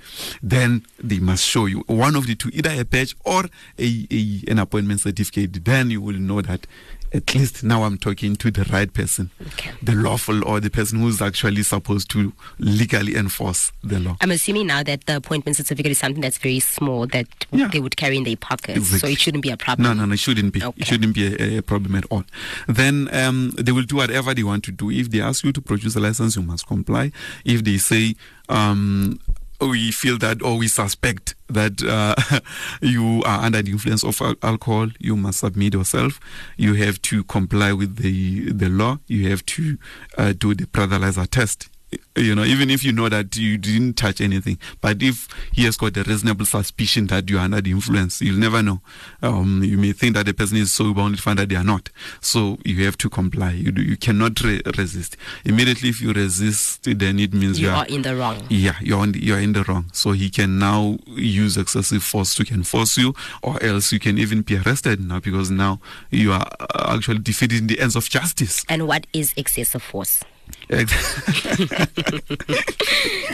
Then 0.43 0.85
they 1.01 1.19
must 1.19 1.43
show 1.43 1.65
you 1.65 1.83
one 1.87 2.15
of 2.15 2.27
the 2.27 2.35
two, 2.35 2.49
either 2.53 2.71
a 2.71 2.83
badge 2.85 3.15
or 3.23 3.45
a, 3.79 4.07
a 4.11 4.43
an 4.51 4.59
appointment 4.59 4.99
certificate. 4.99 5.63
Then 5.63 5.89
you 5.91 6.01
will 6.01 6.17
know 6.17 6.41
that 6.41 6.67
at 7.15 7.33
least 7.33 7.63
now 7.63 7.83
I'm 7.83 7.97
talking 7.97 8.35
to 8.35 8.51
the 8.51 8.63
right 8.65 8.91
person, 8.93 9.31
okay. 9.47 9.71
the 9.81 9.93
lawful 9.93 10.45
or 10.47 10.59
the 10.59 10.69
person 10.69 10.99
who's 10.99 11.21
actually 11.21 11.63
supposed 11.63 12.09
to 12.11 12.33
legally 12.59 13.15
enforce 13.15 13.71
the 13.83 13.99
law. 13.99 14.17
I'm 14.21 14.31
assuming 14.31 14.67
now 14.67 14.83
that 14.83 15.05
the 15.05 15.17
appointment 15.17 15.55
certificate 15.55 15.91
is 15.91 15.97
something 15.97 16.21
that's 16.21 16.37
very 16.37 16.59
small 16.59 17.07
that 17.07 17.27
yeah. 17.51 17.67
they 17.67 17.79
would 17.79 17.95
carry 17.95 18.17
in 18.17 18.23
their 18.25 18.35
pockets, 18.35 18.77
exactly. 18.77 18.99
so 18.99 19.07
it 19.13 19.19
shouldn't 19.19 19.43
be 19.43 19.49
a 19.49 19.57
problem. 19.57 19.83
No, 19.83 19.93
no, 19.93 20.05
no, 20.05 20.13
it 20.13 20.19
shouldn't 20.19 20.53
be. 20.53 20.63
Okay. 20.63 20.81
It 20.81 20.87
shouldn't 20.87 21.15
be 21.15 21.35
a, 21.35 21.59
a, 21.59 21.61
problem 21.61 21.95
at 21.95 22.05
all. 22.09 22.23
Then 22.67 23.09
um, 23.13 23.51
they 23.57 23.71
will 23.71 23.83
do 23.83 23.95
whatever 23.95 24.33
they 24.33 24.43
want 24.43 24.63
to 24.65 24.71
do. 24.71 24.91
If 24.91 25.09
they 25.09 25.21
ask 25.21 25.43
you 25.43 25.51
to 25.53 25.61
produce 25.61 25.95
a 25.95 25.99
license, 25.99 26.35
you 26.35 26.41
must 26.41 26.67
comply. 26.67 27.11
If 27.45 27.63
they 27.63 27.77
say 27.77 28.15
um, 28.49 29.19
we 29.61 29.91
feel 29.91 30.17
that 30.19 30.41
or 30.41 30.57
we 30.57 30.67
suspect 30.67 31.35
that 31.47 31.83
uh, 31.83 32.15
you 32.81 33.21
are 33.25 33.41
under 33.45 33.61
the 33.61 33.71
influence 33.71 34.03
of 34.03 34.21
alcohol, 34.41 34.89
you 34.99 35.15
must 35.15 35.39
submit 35.39 35.73
yourself. 35.73 36.19
You 36.57 36.73
have 36.75 37.01
to 37.03 37.23
comply 37.25 37.73
with 37.73 37.97
the 37.97 38.51
the 38.51 38.69
law. 38.69 38.99
You 39.07 39.29
have 39.29 39.45
to 39.47 39.77
uh, 40.17 40.33
do 40.37 40.53
the 40.53 40.65
breathalyzer 40.65 41.27
test 41.27 41.69
you 42.15 42.33
know, 42.33 42.43
even 42.43 42.69
if 42.69 42.83
you 42.83 42.91
know 42.91 43.09
that 43.09 43.35
you 43.35 43.57
didn't 43.57 43.93
touch 43.93 44.21
anything, 44.21 44.57
but 44.81 45.01
if 45.01 45.27
he 45.51 45.65
has 45.65 45.77
got 45.77 45.97
a 45.97 46.03
reasonable 46.03 46.45
suspicion 46.45 47.07
that 47.07 47.29
you 47.29 47.37
are 47.37 47.41
under 47.41 47.61
the 47.61 47.71
influence, 47.71 48.21
you'll 48.21 48.39
never 48.39 48.61
know. 48.61 48.81
Um, 49.21 49.63
you 49.63 49.77
may 49.77 49.91
think 49.91 50.15
that 50.15 50.25
the 50.25 50.33
person 50.33 50.57
is 50.57 50.71
sober 50.71 51.01
only 51.01 51.17
to 51.17 51.21
find 51.21 51.39
that 51.39 51.49
they 51.49 51.55
are 51.55 51.63
not. 51.63 51.89
So 52.21 52.57
you 52.63 52.85
have 52.85 52.97
to 52.99 53.09
comply. 53.09 53.51
You 53.51 53.71
do, 53.71 53.81
you 53.81 53.97
cannot 53.97 54.39
re- 54.41 54.61
resist. 54.77 55.17
Immediately, 55.43 55.89
if 55.89 56.01
you 56.01 56.13
resist, 56.13 56.83
then 56.83 57.19
it 57.19 57.33
means 57.33 57.59
you, 57.59 57.67
you 57.67 57.73
are, 57.73 57.83
are, 57.83 57.87
in 57.87 58.01
the 58.01 58.15
wrong. 58.15 58.41
Yeah, 58.49 58.75
you're 58.81 58.99
on 58.99 59.11
the, 59.11 59.23
you're 59.23 59.39
in 59.39 59.53
the 59.53 59.63
wrong. 59.63 59.89
So 59.93 60.11
he 60.11 60.29
can 60.29 60.59
now 60.59 60.97
use 61.07 61.57
excessive 61.57 62.03
force 62.03 62.35
to 62.35 62.53
enforce 62.53 62.97
you, 62.97 63.13
or 63.41 63.61
else 63.63 63.91
you 63.91 63.99
can 63.99 64.17
even 64.17 64.41
be 64.41 64.57
arrested 64.57 64.99
now 65.01 65.19
because 65.19 65.51
now 65.51 65.79
you 66.11 66.31
are 66.31 66.47
uh, 66.59 66.95
actually 66.95 67.19
defeating 67.19 67.67
the 67.67 67.79
ends 67.79 67.95
of 67.95 68.09
justice. 68.09 68.65
And 68.69 68.87
what 68.87 69.07
is 69.13 69.33
excessive 69.35 69.83
force? 69.83 70.23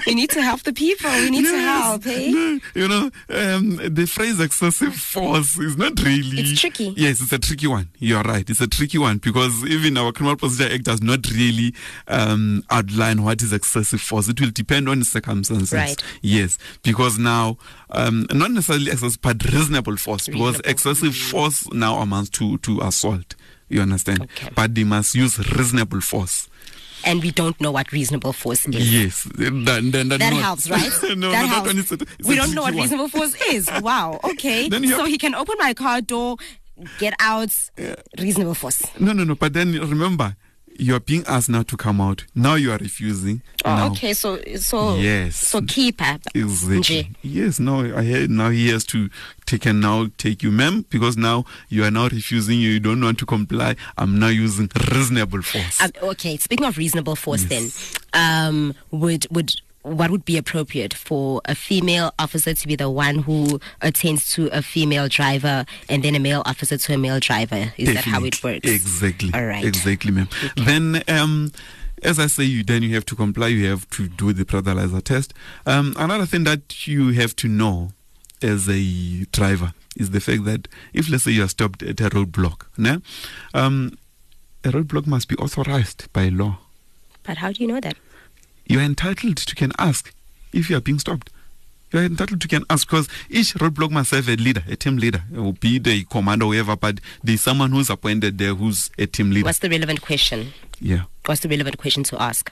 We 0.05 0.15
need 0.15 0.29
to 0.31 0.41
help 0.41 0.63
the 0.63 0.73
people. 0.73 1.09
We 1.09 1.29
need 1.29 1.43
yes, 1.43 1.51
to 1.51 1.59
help, 1.59 2.05
eh? 2.07 2.59
You 2.75 2.87
know, 2.89 3.09
um, 3.29 3.77
the 3.77 4.05
phrase 4.05 4.39
excessive 4.41 4.93
force 4.95 5.57
is 5.57 5.77
not 5.77 6.01
really. 6.03 6.41
It's 6.41 6.59
tricky. 6.59 6.93
Yes, 6.97 7.21
it's 7.21 7.31
a 7.31 7.39
tricky 7.39 7.67
one. 7.67 7.89
You're 7.99 8.23
right. 8.23 8.49
It's 8.49 8.59
a 8.59 8.67
tricky 8.67 8.97
one 8.97 9.19
because 9.19 9.63
even 9.65 9.97
our 9.97 10.11
Criminal 10.11 10.35
Procedure 10.35 10.73
Act 10.73 10.83
does 10.83 11.01
not 11.01 11.29
really 11.31 11.73
um, 12.09 12.63
outline 12.69 13.23
what 13.23 13.41
is 13.41 13.53
excessive 13.53 14.01
force. 14.01 14.27
It 14.27 14.41
will 14.41 14.51
depend 14.51 14.89
on 14.89 14.99
the 14.99 15.05
circumstances. 15.05 15.71
Right. 15.71 16.03
Yes, 16.21 16.57
because 16.83 17.17
now, 17.17 17.57
um, 17.91 18.27
not 18.33 18.51
necessarily 18.51 18.91
excessive, 18.91 19.21
but 19.21 19.41
reasonable 19.45 19.95
force, 19.95 20.27
reasonable. 20.27 20.51
because 20.51 20.69
excessive 20.69 21.15
force 21.15 21.71
now 21.71 21.99
amounts 21.99 22.29
to, 22.31 22.57
to 22.59 22.81
assault. 22.81 23.35
You 23.69 23.81
understand? 23.81 24.23
Okay. 24.23 24.49
But 24.53 24.75
they 24.75 24.83
must 24.83 25.15
use 25.15 25.39
reasonable 25.55 26.01
force 26.01 26.49
and 27.05 27.21
we 27.21 27.31
don't 27.31 27.59
know 27.61 27.71
what 27.71 27.91
reasonable 27.91 28.33
force 28.33 28.65
is. 28.67 28.93
Yes, 28.93 29.23
then, 29.35 29.65
then, 29.65 30.09
that 30.09 30.19
not, 30.19 30.33
helps, 30.33 30.69
right? 30.69 30.81
no, 31.17 31.31
that 31.31 31.41
no, 31.41 31.47
helps. 31.47 31.73
It's 31.73 31.91
a, 31.91 31.95
it's 32.19 32.27
we 32.27 32.35
don't 32.35 32.53
know 32.53 32.63
what 32.63 32.73
reasonable 32.73 33.07
force 33.07 33.35
is. 33.49 33.69
Wow. 33.81 34.19
Okay. 34.23 34.69
so 34.69 35.05
he 35.05 35.17
can 35.17 35.33
open 35.33 35.55
my 35.57 35.73
car 35.73 36.01
door, 36.01 36.37
get 36.99 37.13
out. 37.19 37.51
Uh, 37.79 37.95
reasonable 38.19 38.53
force. 38.53 38.83
No, 38.99 39.11
no, 39.11 39.23
no. 39.23 39.35
But 39.35 39.53
then 39.53 39.71
remember, 39.73 40.35
you 40.81 40.95
are 40.95 40.99
being 40.99 41.23
asked 41.27 41.47
now 41.47 41.61
to 41.61 41.77
come 41.77 42.01
out. 42.01 42.25
Now 42.33 42.55
you 42.55 42.71
are 42.71 42.77
refusing. 42.79 43.43
Oh, 43.63 43.75
now. 43.75 43.91
okay. 43.91 44.13
So, 44.13 44.39
so 44.57 44.95
yes. 44.95 45.35
So 45.35 45.61
keep 45.61 46.01
up. 46.01 46.21
Exactly. 46.33 47.11
Yes. 47.21 47.59
No. 47.59 47.81
I 47.95 48.03
heard 48.03 48.31
now 48.31 48.49
he 48.49 48.69
has 48.69 48.83
to 48.85 49.09
take 49.45 49.67
and 49.67 49.79
now 49.79 50.07
take 50.17 50.41
you, 50.41 50.49
ma'am, 50.49 50.85
because 50.89 51.17
now 51.17 51.45
you 51.69 51.83
are 51.83 51.91
now 51.91 52.07
refusing. 52.07 52.59
You 52.59 52.79
don't 52.79 52.99
want 52.99 53.19
to 53.19 53.27
comply. 53.27 53.75
I'm 53.99 54.17
now 54.17 54.29
using 54.29 54.71
reasonable 54.91 55.43
force. 55.43 55.79
Um, 55.79 55.91
okay. 56.01 56.37
Speaking 56.37 56.65
of 56.65 56.77
reasonable 56.77 57.15
force, 57.15 57.45
yes. 57.47 57.99
then, 58.11 58.47
um, 58.47 58.73
would 58.89 59.27
would 59.29 59.53
what 59.83 60.11
would 60.11 60.25
be 60.25 60.37
appropriate 60.37 60.93
for 60.93 61.41
a 61.45 61.55
female 61.55 62.13
officer 62.19 62.53
to 62.53 62.67
be 62.67 62.75
the 62.75 62.89
one 62.89 63.19
who 63.19 63.59
attends 63.81 64.31
to 64.33 64.47
a 64.47 64.61
female 64.61 65.07
driver 65.07 65.65
and 65.89 66.03
then 66.03 66.15
a 66.15 66.19
male 66.19 66.43
officer 66.45 66.77
to 66.77 66.93
a 66.93 66.97
male 66.97 67.19
driver? 67.19 67.73
Is 67.77 67.87
Definitely. 67.87 67.93
that 67.93 68.05
how 68.05 68.23
it 68.23 68.43
works? 68.43 68.69
Exactly. 68.69 69.31
All 69.33 69.45
right. 69.45 69.63
Exactly, 69.65 70.11
ma'am. 70.11 70.29
Okay. 70.43 70.63
Then, 70.63 71.03
um, 71.07 71.51
as 72.03 72.19
I 72.19 72.27
say, 72.27 72.43
you 72.43 72.63
then 72.63 72.83
you 72.83 72.93
have 72.95 73.05
to 73.05 73.15
comply. 73.15 73.47
You 73.47 73.69
have 73.69 73.89
to 73.91 74.07
do 74.07 74.33
the 74.33 74.45
breathalyzer 74.45 75.03
test. 75.03 75.33
Um, 75.65 75.95
another 75.97 76.25
thing 76.25 76.43
that 76.45 76.87
you 76.87 77.09
have 77.11 77.35
to 77.37 77.47
know 77.47 77.91
as 78.41 78.67
a 78.69 79.25
driver 79.31 79.73
is 79.95 80.11
the 80.11 80.19
fact 80.19 80.45
that 80.45 80.67
if, 80.93 81.09
let's 81.09 81.23
say, 81.23 81.31
you 81.31 81.43
are 81.43 81.47
stopped 81.47 81.83
at 81.83 81.99
a 82.01 82.09
roadblock, 82.09 82.65
né? 82.77 83.01
um, 83.53 83.97
a 84.63 84.69
roadblock 84.69 85.05
must 85.07 85.27
be 85.27 85.35
authorized 85.37 86.11
by 86.13 86.29
law. 86.29 86.57
But 87.23 87.37
how 87.37 87.51
do 87.51 87.61
you 87.61 87.67
know 87.67 87.79
that? 87.79 87.97
You 88.71 88.79
are 88.79 88.83
entitled 88.83 89.37
to 89.37 89.55
can 89.55 89.71
ask 89.77 90.13
if 90.53 90.69
you 90.69 90.77
are 90.77 90.81
being 90.81 90.99
stopped. 90.99 91.29
You 91.91 91.99
are 91.99 92.03
entitled 92.03 92.39
to 92.39 92.47
can 92.47 92.63
ask 92.69 92.87
because 92.87 93.09
each 93.29 93.53
roadblock 93.55 93.91
must 93.91 94.11
have 94.11 94.29
a 94.29 94.37
leader, 94.37 94.63
a 94.67 94.77
team 94.77 94.95
leader. 94.95 95.23
It 95.33 95.39
will 95.39 95.51
be 95.51 95.77
the 95.77 96.05
commander, 96.05 96.45
whoever, 96.45 96.77
but 96.77 96.99
there's 97.21 97.41
someone 97.41 97.71
who's 97.71 97.89
appointed 97.89 98.37
there 98.37 98.55
who's 98.55 98.89
a 98.97 99.07
team 99.07 99.31
leader. 99.31 99.45
What's 99.45 99.59
the 99.59 99.69
relevant 99.69 100.01
question? 100.01 100.53
Yeah. 100.79 101.03
What's 101.25 101.41
the 101.41 101.49
relevant 101.49 101.77
question 101.77 102.03
to 102.03 102.21
ask? 102.21 102.49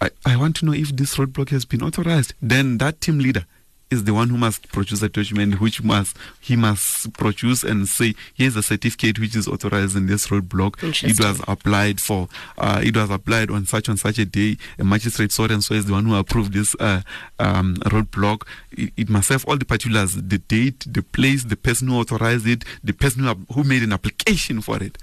I, 0.00 0.10
I 0.26 0.36
want 0.36 0.56
to 0.56 0.66
know 0.66 0.72
if 0.72 0.94
this 0.94 1.16
roadblock 1.16 1.48
has 1.48 1.64
been 1.64 1.82
authorized. 1.82 2.34
Then 2.42 2.76
that 2.78 3.00
team 3.00 3.18
leader 3.18 3.46
is 3.90 4.04
the 4.04 4.12
one 4.14 4.28
who 4.28 4.36
must 4.36 4.66
produce 4.72 5.00
a 5.02 5.08
document 5.08 5.60
which 5.60 5.82
must 5.82 6.16
he 6.40 6.56
must 6.56 7.12
produce 7.14 7.62
and 7.62 7.86
say 7.88 8.14
here's 8.34 8.56
a 8.56 8.62
certificate 8.62 9.18
which 9.18 9.36
is 9.36 9.46
authorized 9.46 9.96
in 9.96 10.06
this 10.06 10.26
roadblock. 10.28 10.82
It 11.04 11.20
was 11.20 11.40
applied 11.46 12.00
for 12.00 12.28
uh, 12.58 12.80
it 12.84 12.96
was 12.96 13.10
applied 13.10 13.50
on 13.50 13.66
such 13.66 13.88
and 13.88 13.98
such 13.98 14.18
a 14.18 14.24
day. 14.24 14.56
A 14.78 14.84
magistrate 14.84 15.30
so 15.32 15.44
and 15.44 15.62
so 15.62 15.74
is 15.74 15.86
the 15.86 15.92
one 15.92 16.04
who 16.06 16.16
approved 16.16 16.52
this 16.52 16.74
uh, 16.80 17.02
um, 17.38 17.76
roadblock. 17.84 18.42
It, 18.72 18.92
it 18.96 19.08
must 19.08 19.28
have 19.28 19.44
all 19.46 19.56
the 19.56 19.64
particulars 19.64 20.14
the 20.14 20.38
date 20.38 20.84
the 20.88 21.02
place 21.02 21.44
the 21.44 21.56
person 21.56 21.88
who 21.88 21.98
authorized 21.98 22.46
it 22.46 22.64
the 22.82 22.92
person 22.92 23.22
who, 23.24 23.34
who 23.52 23.62
made 23.62 23.82
an 23.82 23.92
application 23.92 24.60
for 24.60 24.82
it. 24.82 24.98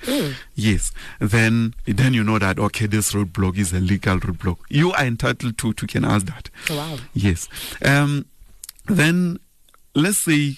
Yes. 0.56 0.92
Then 1.20 1.74
then 1.86 2.14
you 2.14 2.24
know 2.24 2.40
that 2.40 2.60
okay 2.60 2.88
this 2.88 3.14
roadblock 3.14 3.58
is 3.58 3.72
a 3.72 3.80
legal 3.80 4.20
roadblock. 4.20 4.58
You 4.70 4.92
are 4.92 5.06
entitled 5.06 5.58
to 5.60 5.74
to 5.74 5.88
can 5.88 6.04
ask 6.04 6.26
that. 6.26 6.50
Wow. 6.70 6.98
Yes. 7.14 7.48
Um, 7.84 8.26
then 8.86 9.40
let's 9.96 10.20
say 10.20 10.56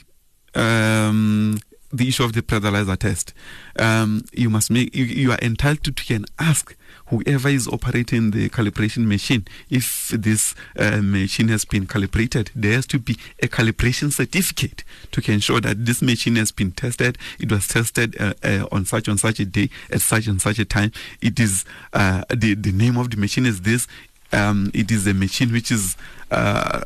um, 0.54 1.60
the 1.92 2.08
issue 2.08 2.24
of 2.24 2.34
the 2.34 2.42
breathalyzer 2.42 2.98
test. 2.98 3.34
Um, 3.78 4.24
you 4.34 4.50
must 4.50 4.70
make 4.72 4.96
you, 4.96 5.06
you 5.06 5.32
are 5.32 5.40
entitled 5.42 5.96
to 5.96 6.04
can 6.04 6.26
ask 6.40 6.76
whoever 7.08 7.50
is 7.50 7.68
operating 7.68 8.32
the 8.32 8.50
calibration 8.50 9.06
machine 9.06 9.46
if 9.70 10.10
this 10.10 10.56
uh, 10.78 11.02
machine 11.02 11.48
has 11.50 11.66
been 11.66 11.86
calibrated. 11.86 12.52
There 12.56 12.74
has 12.74 12.86
to 12.88 13.00
be 13.00 13.18
a 13.42 13.48
calibration 13.48 14.12
certificate 14.12 14.84
to 15.12 15.32
ensure 15.32 15.62
that 15.62 15.86
this 15.86 16.02
machine 16.02 16.36
has 16.38 16.52
been 16.52 16.72
tested. 16.72 17.18
It 17.40 17.52
was 17.52 17.68
tested 17.68 18.20
uh, 18.20 18.34
uh, 18.44 18.68
on 18.72 18.86
such 18.86 19.08
and 19.08 19.20
such 19.20 19.40
a 19.40 19.46
day 19.46 19.70
at 19.92 20.02
such 20.02 20.28
and 20.28 20.42
such 20.42 20.60
a 20.60 20.66
time. 20.66 20.92
It 21.22 21.40
is 21.40 21.66
uh, 21.94 22.24
the 22.34 22.56
the 22.56 22.72
name 22.72 22.98
of 22.98 23.12
the 23.12 23.18
machine 23.18 23.46
is 23.46 23.62
this 23.62 23.88
um, 24.32 24.72
it 24.74 24.92
is 24.92 25.08
a 25.08 25.14
machine 25.14 25.52
which 25.52 25.72
is 25.72 25.96
uh, 26.32 26.82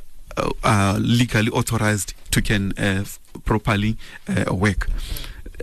legally 1.00 1.52
authorized 1.52 2.14
to 2.32 2.42
can 2.42 2.74
uh, 2.78 3.04
properly 3.46 3.98
uh, 4.28 4.54
work. 4.54 4.88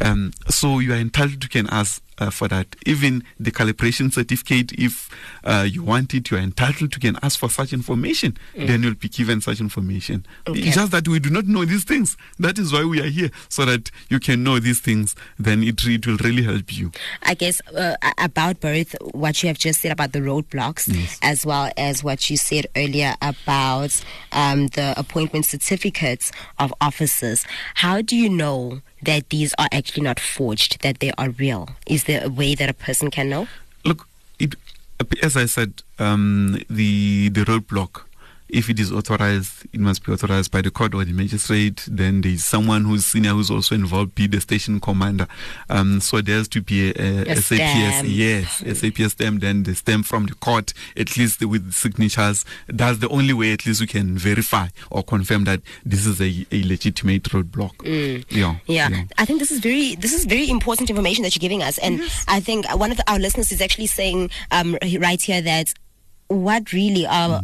Um, 0.00 0.32
so 0.48 0.78
you 0.78 0.92
are 0.92 0.96
entitled 0.96 1.40
to 1.42 1.48
can 1.48 1.66
ask 1.68 2.02
uh, 2.18 2.30
for 2.30 2.48
that. 2.48 2.76
Even 2.86 3.24
the 3.38 3.50
calibration 3.50 4.12
certificate, 4.12 4.72
if 4.72 5.08
uh, 5.44 5.66
you 5.68 5.82
want 5.82 6.14
it, 6.14 6.30
you 6.30 6.36
are 6.36 6.40
entitled 6.40 6.92
to 6.92 7.00
can 7.00 7.18
ask 7.22 7.38
for 7.38 7.50
such 7.50 7.72
information. 7.72 8.36
Then 8.54 8.82
you'll 8.82 8.94
be 8.94 9.08
given 9.08 9.40
such 9.40 9.60
information. 9.60 10.26
Okay. 10.46 10.60
It's 10.60 10.76
just 10.76 10.92
that 10.92 11.08
we 11.08 11.18
do 11.18 11.30
not 11.30 11.46
know 11.46 11.64
these 11.64 11.84
things. 11.84 12.16
That 12.38 12.58
is 12.58 12.72
why 12.72 12.84
we 12.84 13.00
are 13.00 13.08
here, 13.08 13.30
so 13.48 13.64
that 13.64 13.90
you 14.08 14.18
can 14.18 14.42
know 14.42 14.58
these 14.58 14.80
things. 14.80 15.14
Then 15.38 15.62
it, 15.62 15.84
it 15.84 16.06
will 16.06 16.16
really 16.18 16.42
help 16.42 16.76
you. 16.76 16.92
I 17.22 17.34
guess 17.34 17.60
uh, 17.74 17.96
about 18.18 18.60
birth, 18.60 18.94
what 19.12 19.42
you 19.42 19.48
have 19.48 19.58
just 19.58 19.80
said 19.80 19.92
about 19.92 20.12
the 20.12 20.20
roadblocks, 20.20 21.18
as 21.22 21.44
well 21.44 21.70
as 21.76 22.02
what 22.02 22.30
you 22.30 22.36
said 22.36 22.66
earlier 22.76 23.14
about 23.22 24.02
um, 24.32 24.68
the 24.68 24.94
appointment 24.96 25.46
certificates 25.46 26.32
of 26.58 26.72
officers. 26.80 27.44
How 27.74 28.02
do 28.02 28.16
you 28.16 28.28
know 28.28 28.80
that 29.02 29.28
these 29.30 29.54
are 29.58 29.68
actually 29.72 30.02
not 30.02 30.18
forged, 30.18 30.82
that 30.82 31.00
they 31.00 31.12
are 31.18 31.30
real? 31.30 31.70
Is 31.86 32.04
there 32.04 32.24
a 32.24 32.28
way 32.28 32.54
that 32.54 32.68
a 32.68 32.74
person 32.74 33.10
can 33.10 33.28
know? 33.28 33.46
Look, 33.84 34.08
it, 34.38 34.54
as 35.22 35.36
I 35.36 35.46
said, 35.46 35.82
um, 35.98 36.58
the 36.68 37.28
the 37.28 37.44
roadblock, 37.44 38.02
if 38.56 38.70
it 38.70 38.80
is 38.80 38.90
authorized, 38.90 39.66
it 39.72 39.80
must 39.80 40.04
be 40.04 40.12
authorized 40.12 40.50
by 40.50 40.62
the 40.62 40.70
court 40.70 40.94
or 40.94 41.04
the 41.04 41.12
magistrate. 41.12 41.84
Then 41.88 42.22
there 42.22 42.32
is 42.32 42.44
someone 42.44 42.84
who's 42.84 43.04
senior 43.04 43.30
who's 43.32 43.50
also 43.50 43.74
involved, 43.74 44.14
be 44.14 44.26
the 44.26 44.40
station 44.40 44.80
commander. 44.80 45.26
Um, 45.68 46.00
so 46.00 46.20
there 46.22 46.38
has 46.38 46.48
to 46.48 46.62
be 46.62 46.90
a, 46.90 46.92
a, 46.94 47.32
A 47.32 47.36
SAPS, 47.36 48.08
yes, 48.08 48.62
SAPS 48.78 49.12
stamp, 49.12 49.42
then 49.42 49.64
the 49.64 49.74
stamp 49.74 50.06
from 50.06 50.26
the 50.26 50.34
court, 50.34 50.72
at 50.96 51.16
least 51.16 51.44
with 51.44 51.72
signatures. 51.72 52.44
That's 52.66 52.98
the 52.98 53.08
only 53.10 53.34
way, 53.34 53.52
at 53.52 53.66
least, 53.66 53.80
we 53.82 53.86
can 53.86 54.16
verify 54.16 54.68
or 54.90 55.02
confirm 55.02 55.44
that 55.44 55.60
this 55.84 56.06
is 56.06 56.20
a, 56.20 56.46
a 56.50 56.62
legitimate 56.64 57.24
roadblock. 57.24 57.72
Yeah, 58.30 58.56
Mm. 58.56 58.60
Yeah. 58.66 59.04
I 59.18 59.24
think 59.26 59.40
this 59.40 59.50
is 59.50 59.58
very 59.60 59.94
this 59.96 60.12
is 60.12 60.24
very 60.24 60.48
important 60.48 60.88
information 60.88 61.22
that 61.24 61.34
you're 61.34 61.40
giving 61.40 61.62
us, 61.62 61.78
and 61.78 62.00
I 62.26 62.40
think 62.40 62.66
one 62.74 62.90
of 62.90 62.96
the, 62.96 63.10
our 63.10 63.18
listeners 63.18 63.52
is 63.52 63.60
actually 63.60 63.86
saying 63.88 64.30
um, 64.50 64.76
right 65.00 65.20
here 65.20 65.42
that 65.42 65.74
what 66.28 66.72
really 66.72 67.06
are 67.06 67.42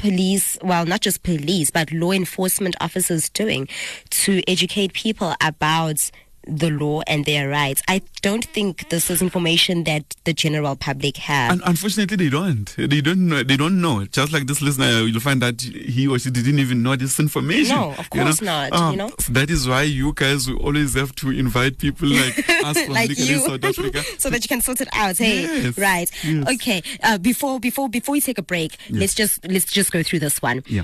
police, 0.00 0.58
well, 0.62 0.86
not 0.86 1.00
just 1.00 1.22
police, 1.22 1.70
but 1.70 1.92
law 1.92 2.12
enforcement 2.12 2.74
officers 2.80 3.28
doing 3.28 3.68
to 4.10 4.42
educate 4.48 4.92
people 4.94 5.34
about 5.42 6.10
the 6.58 6.70
law 6.70 7.00
and 7.06 7.24
their 7.24 7.48
rights. 7.48 7.80
I 7.88 8.02
don't 8.22 8.44
think 8.44 8.88
this 8.90 9.10
is 9.10 9.22
information 9.22 9.84
that 9.84 10.16
the 10.24 10.32
general 10.32 10.76
public 10.76 11.16
have. 11.18 11.52
Un- 11.52 11.62
unfortunately, 11.64 12.16
they 12.16 12.28
don't. 12.30 12.74
They 12.76 13.00
don't. 13.00 13.28
Know, 13.28 13.42
they 13.42 13.56
don't 13.56 13.80
know. 13.80 14.04
Just 14.06 14.32
like 14.32 14.46
this 14.46 14.60
listener, 14.60 15.02
you'll 15.02 15.20
find 15.20 15.40
that 15.42 15.60
he 15.60 16.08
or 16.08 16.18
she 16.18 16.30
didn't 16.30 16.58
even 16.58 16.82
know 16.82 16.96
this 16.96 17.18
information. 17.20 17.76
No, 17.76 17.90
of 17.92 18.08
you 18.12 18.18
know? 18.20 18.24
course 18.24 18.42
not, 18.42 18.70
Ah, 18.72 18.90
you 18.90 18.96
know? 18.96 19.10
that 19.30 19.50
is 19.50 19.68
why 19.68 19.82
you 19.82 20.12
guys 20.14 20.48
will 20.48 20.58
always 20.58 20.94
have 20.94 21.14
to 21.16 21.30
invite 21.30 21.78
people 21.78 22.08
like 22.08 22.38
us 22.64 22.80
from 22.82 22.92
like 22.92 23.10
you, 23.10 23.38
South 23.40 23.64
Africa. 23.64 24.02
so 24.18 24.28
that 24.30 24.42
you 24.42 24.48
can 24.48 24.60
sort 24.60 24.80
it 24.80 24.88
out. 24.92 25.16
Hey, 25.18 25.42
Yes, 25.42 25.78
right? 25.78 26.10
yes. 26.24 26.48
Okay. 26.54 26.82
Uh, 27.02 27.18
before 27.18 27.60
before 27.60 27.88
before 27.88 28.12
we 28.12 28.20
take 28.20 28.38
a 28.38 28.42
break, 28.42 28.76
let's 28.90 29.14
just 29.14 29.46
let's 29.46 29.66
just 29.66 29.92
go 29.92 30.02
through 30.02 30.18
this 30.20 30.42
one. 30.42 30.62
yeah. 30.66 30.82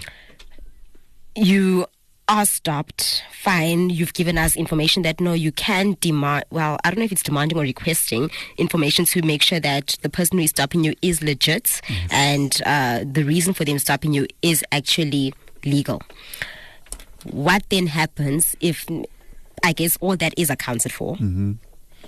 You 1.35 1.87
are 2.29 2.45
stopped. 2.45 3.23
Fine. 3.31 3.91
You've 3.91 4.15
given 4.15 4.37
us 4.39 4.57
information 4.57 5.03
that 5.03 5.21
no, 5.21 5.33
you 5.33 5.53
can 5.53 5.97
demand. 6.01 6.45
Well, 6.51 6.79
I 6.85 6.91
don't 6.91 6.99
know 6.99 7.05
if 7.05 7.13
it's 7.13 7.23
demanding 7.23 7.57
or 7.59 7.63
requesting 7.63 8.31
information 8.59 9.05
to 9.07 9.23
make 9.23 9.43
sure 9.43 9.61
that 9.61 9.97
the 10.03 10.09
person 10.09 10.39
who 10.39 10.45
is 10.45 10.51
stopping 10.51 10.85
you 10.85 10.95
is 11.03 11.23
legit, 11.23 11.81
and 12.11 12.61
uh, 12.67 13.05
the 13.11 13.23
reason 13.23 13.55
for 13.55 13.65
them 13.65 13.79
stopping 13.79 14.13
you 14.13 14.27
is 14.43 14.65
actually 14.73 15.33
legal. 15.65 16.03
What 17.25 17.63
then 17.71 17.87
happens 17.87 18.57
if? 18.61 18.87
I 19.65 19.73
guess 19.73 19.97
all 20.01 20.17
that 20.17 20.35
is 20.37 20.51
accounted 20.51 20.93
for 20.93 21.17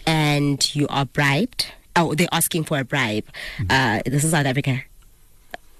and 0.07 0.75
you 0.77 0.87
are 0.89 1.05
bribed. 1.07 1.67
Oh, 1.97 2.15
they're 2.15 2.29
asking 2.31 2.65
for 2.65 2.79
a 2.79 2.85
bribe. 2.85 3.25
Uh, 3.69 4.01
this 4.07 4.23
is 4.23 4.31
South 4.31 4.47
Africa. 4.47 4.83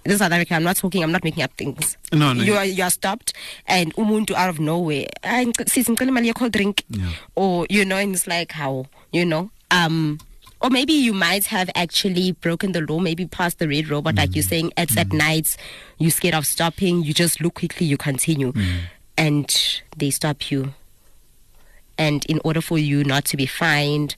This 0.05 0.15
is 0.15 0.19
South 0.21 0.33
Africa. 0.33 0.55
I'm 0.55 0.63
not 0.63 0.77
talking. 0.77 1.03
I'm 1.03 1.13
not 1.13 1.23
making 1.25 1.43
up 1.43 1.53
things. 1.59 1.97
No, 2.13 2.33
no. 2.33 2.43
You 2.43 2.55
are 2.55 2.65
you 2.65 2.83
are 2.83 2.91
stopped, 2.91 3.33
and 3.67 3.95
umuntu 3.97 4.33
out 4.35 4.49
of 4.49 4.59
nowhere. 4.61 5.07
"Hayi, 5.23 5.47
ngic- 5.53 5.69
sis, 5.69 5.87
imali 5.89 6.33
yakho 6.33 6.51
drink, 6.51 6.85
Yeah. 6.89 7.11
or 7.35 7.67
you 7.69 7.85
know, 7.85 7.97
and 7.97 8.15
it's 8.15 8.27
like 8.27 8.53
how 8.53 8.87
you 9.13 9.25
know. 9.27 9.51
Um, 9.71 10.19
or 10.61 10.71
maybe 10.71 10.93
you 10.95 11.13
might 11.13 11.47
have 11.47 11.69
actually 11.75 12.33
broken 12.33 12.73
the 12.73 12.81
law, 12.81 12.99
maybe 12.99 13.27
passed 13.27 13.59
the 13.59 13.69
red 13.69 13.89
robot, 13.89 14.15
like 14.17 14.35
you're 14.35 14.45
Mm. 14.45 14.49
saying. 14.49 14.73
It's 14.79 14.97
at 14.97 15.13
night. 15.13 15.57
You're 15.99 16.11
scared 16.11 16.35
of 16.35 16.47
stopping. 16.47 17.03
You 17.05 17.13
just 17.13 17.41
look 17.43 17.55
quickly. 17.55 17.87
You 17.87 17.97
continue, 17.99 18.53
Mm. 18.53 18.81
and 19.19 19.81
they 19.97 20.11
stop 20.11 20.51
you 20.51 20.73
and 22.01 22.25
in 22.27 22.41
order 22.45 22.61
for 22.61 22.79
you 22.79 23.03
not 23.03 23.25
to 23.25 23.37
be 23.37 23.45
fined 23.47 24.15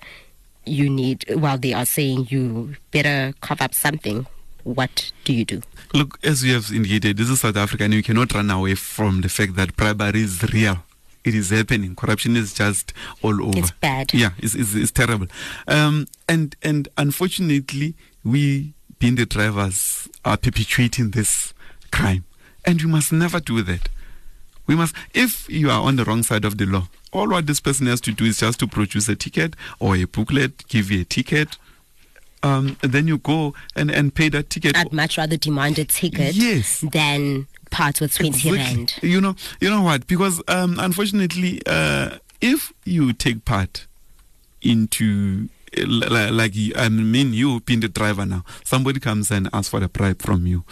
you 0.66 0.90
need 0.90 1.24
well 1.36 1.56
they 1.56 1.72
are 1.72 1.86
saying 1.86 2.26
you 2.28 2.76
better 2.90 3.32
cover 3.40 3.64
up 3.64 3.72
something 3.74 4.26
what 4.64 5.12
do 5.24 5.32
you 5.32 5.44
do 5.44 5.62
Look, 5.92 6.18
as 6.22 6.44
you 6.44 6.54
have 6.54 6.70
indicated, 6.70 7.16
this 7.16 7.28
is 7.28 7.40
South 7.40 7.56
Africa, 7.56 7.82
and 7.84 7.92
you 7.92 8.02
cannot 8.02 8.32
run 8.32 8.48
away 8.50 8.76
from 8.76 9.22
the 9.22 9.28
fact 9.28 9.56
that 9.56 9.74
bribery 9.76 10.22
is 10.22 10.40
real. 10.52 10.84
It 11.24 11.34
is 11.34 11.50
happening. 11.50 11.96
Corruption 11.96 12.36
is 12.36 12.54
just 12.54 12.92
all 13.22 13.42
over. 13.42 13.58
It's 13.58 13.72
bad. 13.72 14.14
Yeah, 14.14 14.30
it's, 14.38 14.54
it's, 14.54 14.74
it's 14.74 14.92
terrible. 14.92 15.26
Um, 15.66 16.06
and 16.28 16.54
and 16.62 16.88
unfortunately, 16.96 17.94
we, 18.24 18.72
being 19.00 19.16
the 19.16 19.26
drivers, 19.26 20.08
are 20.24 20.36
perpetuating 20.36 21.10
this 21.10 21.52
crime, 21.90 22.24
and 22.64 22.80
we 22.80 22.88
must 22.88 23.12
never 23.12 23.40
do 23.40 23.60
that. 23.62 23.88
We 24.66 24.76
must, 24.76 24.94
if 25.12 25.50
you 25.50 25.70
are 25.70 25.82
on 25.82 25.96
the 25.96 26.04
wrong 26.04 26.22
side 26.22 26.44
of 26.44 26.56
the 26.56 26.66
law, 26.66 26.88
all 27.12 27.28
what 27.28 27.48
this 27.48 27.58
person 27.58 27.88
has 27.88 28.00
to 28.02 28.12
do 28.12 28.24
is 28.24 28.38
just 28.38 28.60
to 28.60 28.68
produce 28.68 29.08
a 29.08 29.16
ticket 29.16 29.56
or 29.80 29.96
a 29.96 30.04
booklet, 30.04 30.68
give 30.68 30.92
you 30.92 31.00
a 31.00 31.04
ticket. 31.04 31.56
Um, 32.42 32.76
then 32.80 33.06
you 33.06 33.18
go 33.18 33.52
and, 33.76 33.90
and 33.90 34.14
pay 34.14 34.30
that 34.30 34.48
ticket. 34.48 34.74
i'd 34.76 34.92
much 34.94 35.18
rather 35.18 35.36
demand 35.36 35.78
a 35.78 35.84
ticket 35.84 36.34
Yes. 36.34 36.80
than 36.92 37.46
part 37.70 38.00
with 38.00 38.14
20 38.14 38.28
Exactly. 38.30 38.56
rand 38.58 38.94
You 39.02 39.20
know, 39.20 39.36
you 39.60 39.68
know 39.68 39.82
what? 39.82 40.06
Because 40.06 40.40
um, 40.48 40.78
unfortunately, 40.80 41.60
uh, 41.66 42.16
if 42.40 42.72
you 42.86 43.12
take 43.12 43.44
part 43.44 43.86
into 44.62 45.48
uh, 45.76 45.82
li- 45.82 46.08
li- 46.08 46.30
like 46.30 46.54
I 46.76 46.88
mean, 46.88 47.32
you 47.32 47.60
being 47.60 47.80
the 47.80 47.88
driver 47.88 48.26
now, 48.26 48.44
somebody 48.64 49.00
comes 49.00 49.30
and 49.30 49.48
asks 49.52 49.68
for 49.70 49.82
a 49.82 49.88
bribe 49.88 50.22
from 50.22 50.46
you. 50.46 50.64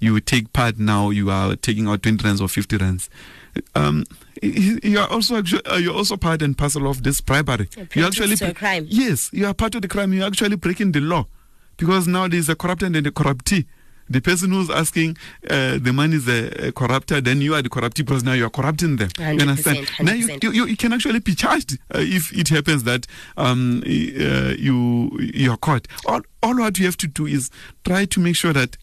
You 0.00 0.20
take 0.20 0.52
part 0.52 0.78
now. 0.78 1.10
You 1.10 1.30
are 1.30 1.56
taking 1.56 1.88
out 1.88 2.02
twenty 2.02 2.24
rands 2.24 2.40
or 2.40 2.48
fifty 2.48 2.76
rands. 2.76 3.08
Um, 3.74 4.04
you 4.44 4.98
are 4.98 5.08
also 5.08 5.36
uh, 5.36 5.76
you're 5.76 5.94
also 5.94 6.16
part 6.16 6.42
and 6.42 6.56
parcel 6.56 6.88
of 6.88 7.02
this 7.02 7.20
bribery. 7.20 7.68
You 7.94 8.06
actually 8.06 8.36
to 8.36 8.50
a 8.50 8.54
crime. 8.54 8.86
Yes, 8.88 9.30
you 9.32 9.46
are 9.46 9.54
part 9.54 9.74
of 9.74 9.82
the 9.82 9.88
crime. 9.88 10.12
You're 10.12 10.26
actually 10.26 10.56
breaking 10.56 10.92
the 10.92 11.00
law 11.00 11.26
because 11.76 12.06
now 12.06 12.28
there's 12.28 12.48
a 12.48 12.54
corrupted 12.56 12.94
and 12.94 13.06
a 13.06 13.10
corruptee. 13.10 13.66
The 14.08 14.20
person 14.20 14.50
who's 14.50 14.68
asking 14.68 15.16
uh, 15.48 15.78
the 15.80 15.90
money 15.90 16.16
is 16.16 16.28
a, 16.28 16.68
a 16.68 16.72
corrupter, 16.72 17.22
then 17.22 17.40
you 17.40 17.54
are 17.54 17.62
the 17.62 17.70
corruptee 17.70 18.02
because 18.02 18.22
now 18.22 18.34
you 18.34 18.44
are 18.44 18.50
corrupting 18.50 18.96
them. 18.96 19.08
You 19.18 19.24
100%, 19.24 19.40
understand? 19.40 19.90
Now 20.02 20.12
you, 20.12 20.26
100%. 20.28 20.42
you, 20.42 20.50
you, 20.52 20.66
you 20.66 20.76
can 20.76 20.92
actually 20.92 21.20
be 21.20 21.34
charged 21.34 21.78
uh, 21.94 22.00
if 22.00 22.30
it 22.36 22.50
happens 22.50 22.84
that 22.84 23.06
um, 23.38 23.82
uh, 23.86 24.54
you 24.58 25.10
you 25.18 25.50
are 25.50 25.56
caught. 25.56 25.88
All, 26.06 26.20
all 26.42 26.56
what 26.56 26.78
you 26.78 26.84
have 26.84 26.98
to 26.98 27.06
do 27.06 27.26
is 27.26 27.50
try 27.86 28.04
to 28.04 28.20
make 28.20 28.36
sure 28.36 28.52
that, 28.52 28.76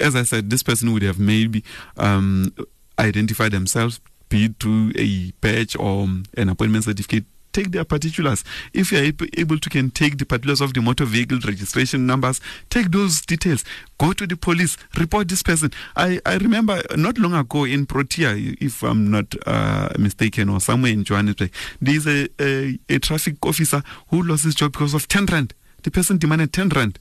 as 0.00 0.14
I 0.14 0.22
said, 0.22 0.50
this 0.50 0.62
person 0.62 0.92
would 0.92 1.02
have 1.02 1.18
maybe 1.18 1.64
um, 1.96 2.54
identify 3.00 3.48
themselves, 3.48 4.00
be 4.28 4.48
through 4.48 4.92
a 4.96 5.32
badge 5.40 5.76
or 5.76 6.04
um, 6.04 6.24
an 6.36 6.48
appointment 6.48 6.84
certificate, 6.84 7.24
take 7.56 7.72
their 7.72 7.84
particulars. 7.84 8.44
If 8.74 8.92
you 8.92 8.98
are 8.98 9.12
able 9.38 9.58
to 9.58 9.70
can 9.70 9.90
take 9.90 10.18
the 10.18 10.26
particulars 10.26 10.60
of 10.60 10.74
the 10.74 10.82
motor 10.82 11.06
vehicle 11.06 11.38
registration 11.44 12.06
numbers, 12.06 12.40
take 12.68 12.90
those 12.90 13.22
details. 13.22 13.64
Go 13.98 14.12
to 14.12 14.26
the 14.26 14.36
police, 14.36 14.76
report 14.98 15.28
this 15.28 15.42
person. 15.42 15.70
I, 15.96 16.20
I 16.26 16.36
remember 16.36 16.82
not 16.96 17.16
long 17.16 17.32
ago 17.32 17.64
in 17.64 17.86
Protea, 17.86 18.34
if 18.60 18.82
I'm 18.82 19.10
not 19.10 19.34
uh, 19.46 19.88
mistaken, 19.98 20.50
or 20.50 20.60
somewhere 20.60 20.92
in 20.92 21.04
Johannesburg, 21.04 21.50
there's 21.80 22.06
a, 22.06 22.28
a, 22.38 22.78
a 22.90 22.98
traffic 22.98 23.44
officer 23.46 23.82
who 24.08 24.22
lost 24.22 24.44
his 24.44 24.54
job 24.54 24.72
because 24.72 24.92
of 24.92 25.08
10 25.08 25.26
rand. 25.26 25.54
The 25.82 25.90
person 25.90 26.18
demanded 26.18 26.52
10 26.52 26.68
rand 26.70 26.98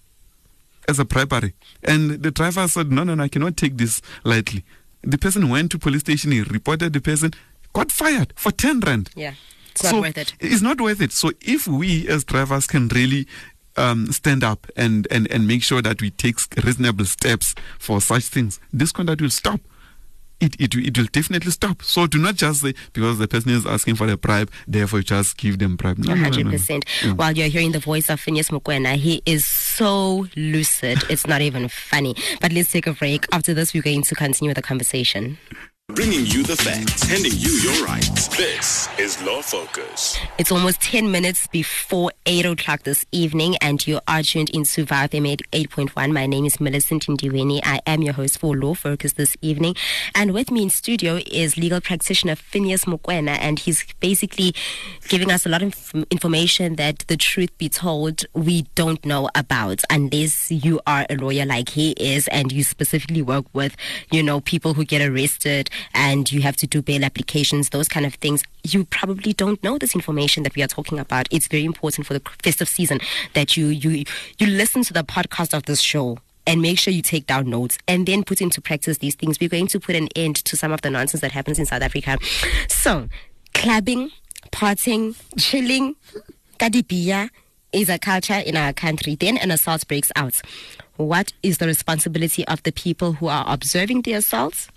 as 0.88 1.00
a 1.00 1.06
bribery. 1.06 1.54
And 1.84 2.12
the 2.12 2.32
driver 2.32 2.68
said, 2.68 2.92
no, 2.92 3.04
no, 3.04 3.16
no, 3.16 3.24
I 3.24 3.28
cannot 3.28 3.58
take 3.58 3.78
this 3.78 4.02
lightly. 4.24 4.64
The 5.06 5.18
person 5.18 5.50
went 5.50 5.72
to 5.72 5.80
police 5.80 6.02
station, 6.02 6.32
he 6.32 6.42
reported 6.42 6.94
the 6.94 7.02
person, 7.02 7.32
got 7.74 7.92
fired 7.92 8.34
for 8.36 8.52
10 8.52 8.80
rand. 8.82 9.10
Yeah. 9.16 9.34
It's 9.72 9.84
not 9.84 9.90
so 9.92 10.02
worth 10.02 10.18
it. 10.18 10.34
It's 10.40 10.62
not 10.62 10.82
worth 10.82 11.02
it. 11.02 11.12
So 11.12 11.32
if 11.42 11.68
we 11.68 12.08
as 12.08 12.24
drivers 12.24 12.66
can 12.66 12.88
really 12.88 13.28
um, 13.78 14.12
stand 14.12 14.44
up 14.44 14.66
and, 14.78 15.06
and, 15.12 15.30
and 15.30 15.48
make 15.48 15.64
sure 15.64 15.82
that 15.82 16.02
we 16.02 16.10
take 16.12 16.38
reasonable 16.64 17.06
steps 17.06 17.54
for 17.78 18.00
such 18.02 18.24
things, 18.24 18.60
this 18.72 18.92
conduct 18.92 19.22
will 19.22 19.30
stop. 19.30 19.60
It, 20.40 20.56
it, 20.60 20.76
it 20.76 20.98
will 20.98 21.08
definitely 21.12 21.52
stop. 21.52 21.82
So 21.82 22.08
do 22.08 22.18
not 22.18 22.36
just 22.36 22.62
say 22.62 22.74
because 22.94 23.20
the 23.20 23.28
person 23.28 23.52
is 23.52 23.66
asking 23.66 23.96
for 23.96 24.08
a 24.10 24.18
bribe, 24.18 24.52
therefore 24.68 25.00
you 25.00 25.04
just 25.04 25.38
give 25.38 25.60
them 25.60 25.76
bribe. 25.76 25.98
No, 25.98 26.14
100%. 26.14 26.44
No, 26.44 26.52
no, 26.52 26.58
yeah. 27.04 27.14
While 27.14 27.32
you're 27.38 27.48
hearing 27.48 27.72
the 27.72 27.80
voice 27.80 28.10
of 28.10 28.20
Phineas 28.20 28.50
Mokoena, 28.50 28.96
he 28.96 29.22
is 29.26 29.46
so 29.76 30.26
lucid. 30.38 31.00
It's 31.10 31.28
not 31.28 31.42
even 31.42 31.68
funny. 31.68 32.16
But 32.40 32.54
let's 32.54 32.72
take 32.72 32.88
a 32.88 32.94
break. 32.94 33.26
After 33.32 33.54
this, 33.54 33.74
we're 33.74 33.84
going 33.84 34.04
to 34.04 34.16
continue 34.16 34.54
the 34.54 34.62
conversation. 34.62 35.38
Bringing 35.94 36.26
you 36.26 36.44
the 36.44 36.58
facts, 36.58 37.04
handing 37.04 37.32
you 37.36 37.52
your 37.52 37.86
rights. 37.86 38.28
This 38.36 38.90
is 39.00 39.22
Law 39.24 39.42
Focus. 39.42 40.18
It's 40.38 40.52
almost 40.52 40.82
10 40.82 41.10
minutes 41.10 41.48
before 41.48 42.12
8 42.26 42.46
o'clock 42.48 42.84
this 42.84 43.06
evening, 43.14 43.56
and 43.62 43.86
you 43.88 44.02
are 44.08 44.22
tuned 44.22 44.50
into 44.50 44.84
VowFM 44.84 45.38
8.1. 45.54 46.12
My 46.12 46.26
name 46.26 46.44
is 46.44 46.60
Millicent 46.60 47.06
Ndiweni. 47.06 47.62
I 47.64 47.80
am 47.86 48.02
your 48.02 48.14
host 48.14 48.40
for 48.40 48.58
Law 48.58 48.74
Focus 48.74 49.14
this 49.14 49.38
evening. 49.42 49.76
And 50.16 50.34
with 50.34 50.52
me 50.52 50.64
in 50.64 50.70
studio 50.70 51.20
is 51.32 51.56
legal 51.56 51.80
practitioner 51.80 52.36
Phineas 52.36 52.86
Mokoena, 52.86 53.38
and 53.40 53.60
he's 53.60 53.86
basically 54.02 54.54
giving 55.08 55.32
us 55.32 55.46
a 55.46 55.50
lot 55.50 55.62
of 55.62 55.94
information 56.12 56.76
that 56.76 57.06
the 57.08 57.16
truth 57.16 57.56
be 57.58 57.70
told, 57.70 58.26
we 58.34 58.64
don't 58.76 59.06
know 59.06 59.30
about, 59.34 59.82
unless 59.90 60.52
you 60.52 60.82
are 60.88 61.06
a 61.10 61.16
lawyer 61.16 61.46
like 61.46 61.70
he 61.70 61.92
is, 61.92 62.28
and 62.30 62.52
you 62.52 62.64
specifically 62.66 63.22
work 63.22 63.46
with, 63.54 63.78
you 64.12 64.22
know, 64.22 64.42
people 64.42 64.74
who 64.74 64.84
get 64.84 65.02
arrested 65.02 65.70
and 65.94 66.32
you 66.32 66.42
have 66.42 66.56
to 66.58 66.68
do 66.68 66.82
bail 66.82 67.04
applications, 67.04 67.70
those 67.70 67.88
kind 67.88 68.06
of 68.06 68.16
things, 68.16 68.44
you 68.64 68.86
probably 68.86 69.34
don't 69.34 69.62
know 69.64 69.78
this 69.78 69.96
information 69.96 70.44
that 70.44 70.56
we 70.56 70.64
are 70.64 70.68
talking 70.68 71.00
about. 71.00 71.28
It's 71.32 71.48
very 71.48 71.66
important 71.66 72.08
for 72.08 72.14
the 72.14 72.22
festive 72.44 72.68
season 72.68 73.00
that 73.34 73.56
you 73.58 73.68
you 73.68 74.06
you 74.40 74.48
listen 74.48 74.84
to 74.84 74.94
the 74.94 75.04
podcast 75.04 75.54
of 75.56 75.64
this 75.64 75.82
show 75.82 76.18
and 76.48 76.62
make 76.62 76.78
sure 76.78 76.94
you 76.94 77.02
take 77.02 77.28
down 77.28 77.50
notes 77.50 77.78
and 77.88 78.06
then 78.06 78.24
put 78.24 78.42
into 78.42 78.62
practice 78.62 79.00
these 79.00 79.16
things. 79.16 79.40
We're 79.40 79.50
going 79.50 79.68
to 79.68 79.80
put 79.80 79.96
an 79.96 80.10
end 80.16 80.36
to 80.46 80.56
some 80.56 80.72
of 80.72 80.82
the 80.82 80.90
nonsense 80.90 81.22
that 81.22 81.32
happens 81.32 81.60
in 81.60 81.66
South 81.66 81.82
Africa. 81.82 82.18
So, 82.68 83.10
clubbing, 83.54 84.12
partying, 84.52 85.16
chilling, 85.38 85.96
kadibia 86.60 87.30
is 87.72 87.90
a 87.90 87.98
culture 87.98 88.36
in 88.36 88.56
our 88.56 88.74
country. 88.74 89.16
Then 89.16 89.38
an 89.38 89.52
assault 89.52 89.88
breaks 89.88 90.12
out. 90.16 90.42
What 90.98 91.34
is 91.44 91.58
the 91.58 91.68
responsibility 91.68 92.48
of 92.48 92.64
the 92.64 92.72
people 92.72 93.14
who 93.14 93.28
are 93.28 93.44
observing 93.48 94.04
the 94.04 94.14
assaults? 94.14 94.70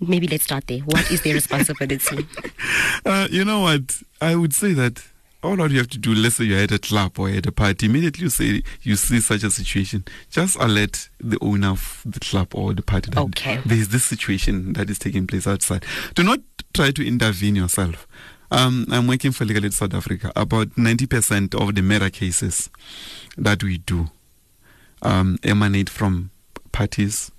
Maybe 0.00 0.26
let's 0.28 0.44
start 0.44 0.66
there. 0.66 0.80
What 0.80 1.10
is 1.10 1.22
their 1.22 1.34
responsibility? 1.34 2.26
uh, 3.04 3.28
you 3.30 3.44
know 3.44 3.60
what? 3.60 4.02
I 4.20 4.34
would 4.36 4.54
say 4.54 4.72
that 4.74 5.02
all 5.42 5.56
what 5.56 5.70
you 5.70 5.78
have 5.78 5.88
to 5.88 5.98
do, 5.98 6.14
let's 6.14 6.36
say 6.36 6.44
you're 6.44 6.58
at 6.58 6.72
a 6.72 6.78
club 6.78 7.18
or 7.18 7.28
at 7.28 7.46
a 7.46 7.52
party, 7.52 7.86
immediately 7.86 8.24
you 8.24 8.30
say 8.30 8.62
you 8.82 8.96
see 8.96 9.20
such 9.20 9.44
a 9.44 9.50
situation, 9.50 10.04
just 10.30 10.56
alert 10.56 11.08
the 11.20 11.38
owner 11.40 11.68
of 11.68 12.02
the 12.04 12.20
club 12.20 12.54
or 12.54 12.74
the 12.74 12.82
party 12.82 13.10
that 13.10 13.20
okay. 13.20 13.60
there 13.64 13.78
is 13.78 13.88
this 13.90 14.04
situation 14.04 14.72
that 14.72 14.90
is 14.90 14.98
taking 14.98 15.26
place 15.26 15.46
outside. 15.46 15.84
Do 16.14 16.24
not 16.24 16.40
try 16.74 16.90
to 16.90 17.06
intervene 17.06 17.56
yourself. 17.56 18.06
Um, 18.50 18.86
I'm 18.90 19.06
working 19.06 19.30
for 19.32 19.44
Legal 19.44 19.64
Aid 19.66 19.74
South 19.74 19.94
Africa. 19.94 20.32
About 20.34 20.70
90% 20.70 21.54
of 21.54 21.74
the 21.74 21.82
murder 21.82 22.10
cases 22.10 22.70
that 23.36 23.62
we 23.62 23.78
do 23.78 24.08
um, 25.02 25.38
emanate 25.42 25.90
from 25.90 26.30
parties, 26.72 27.30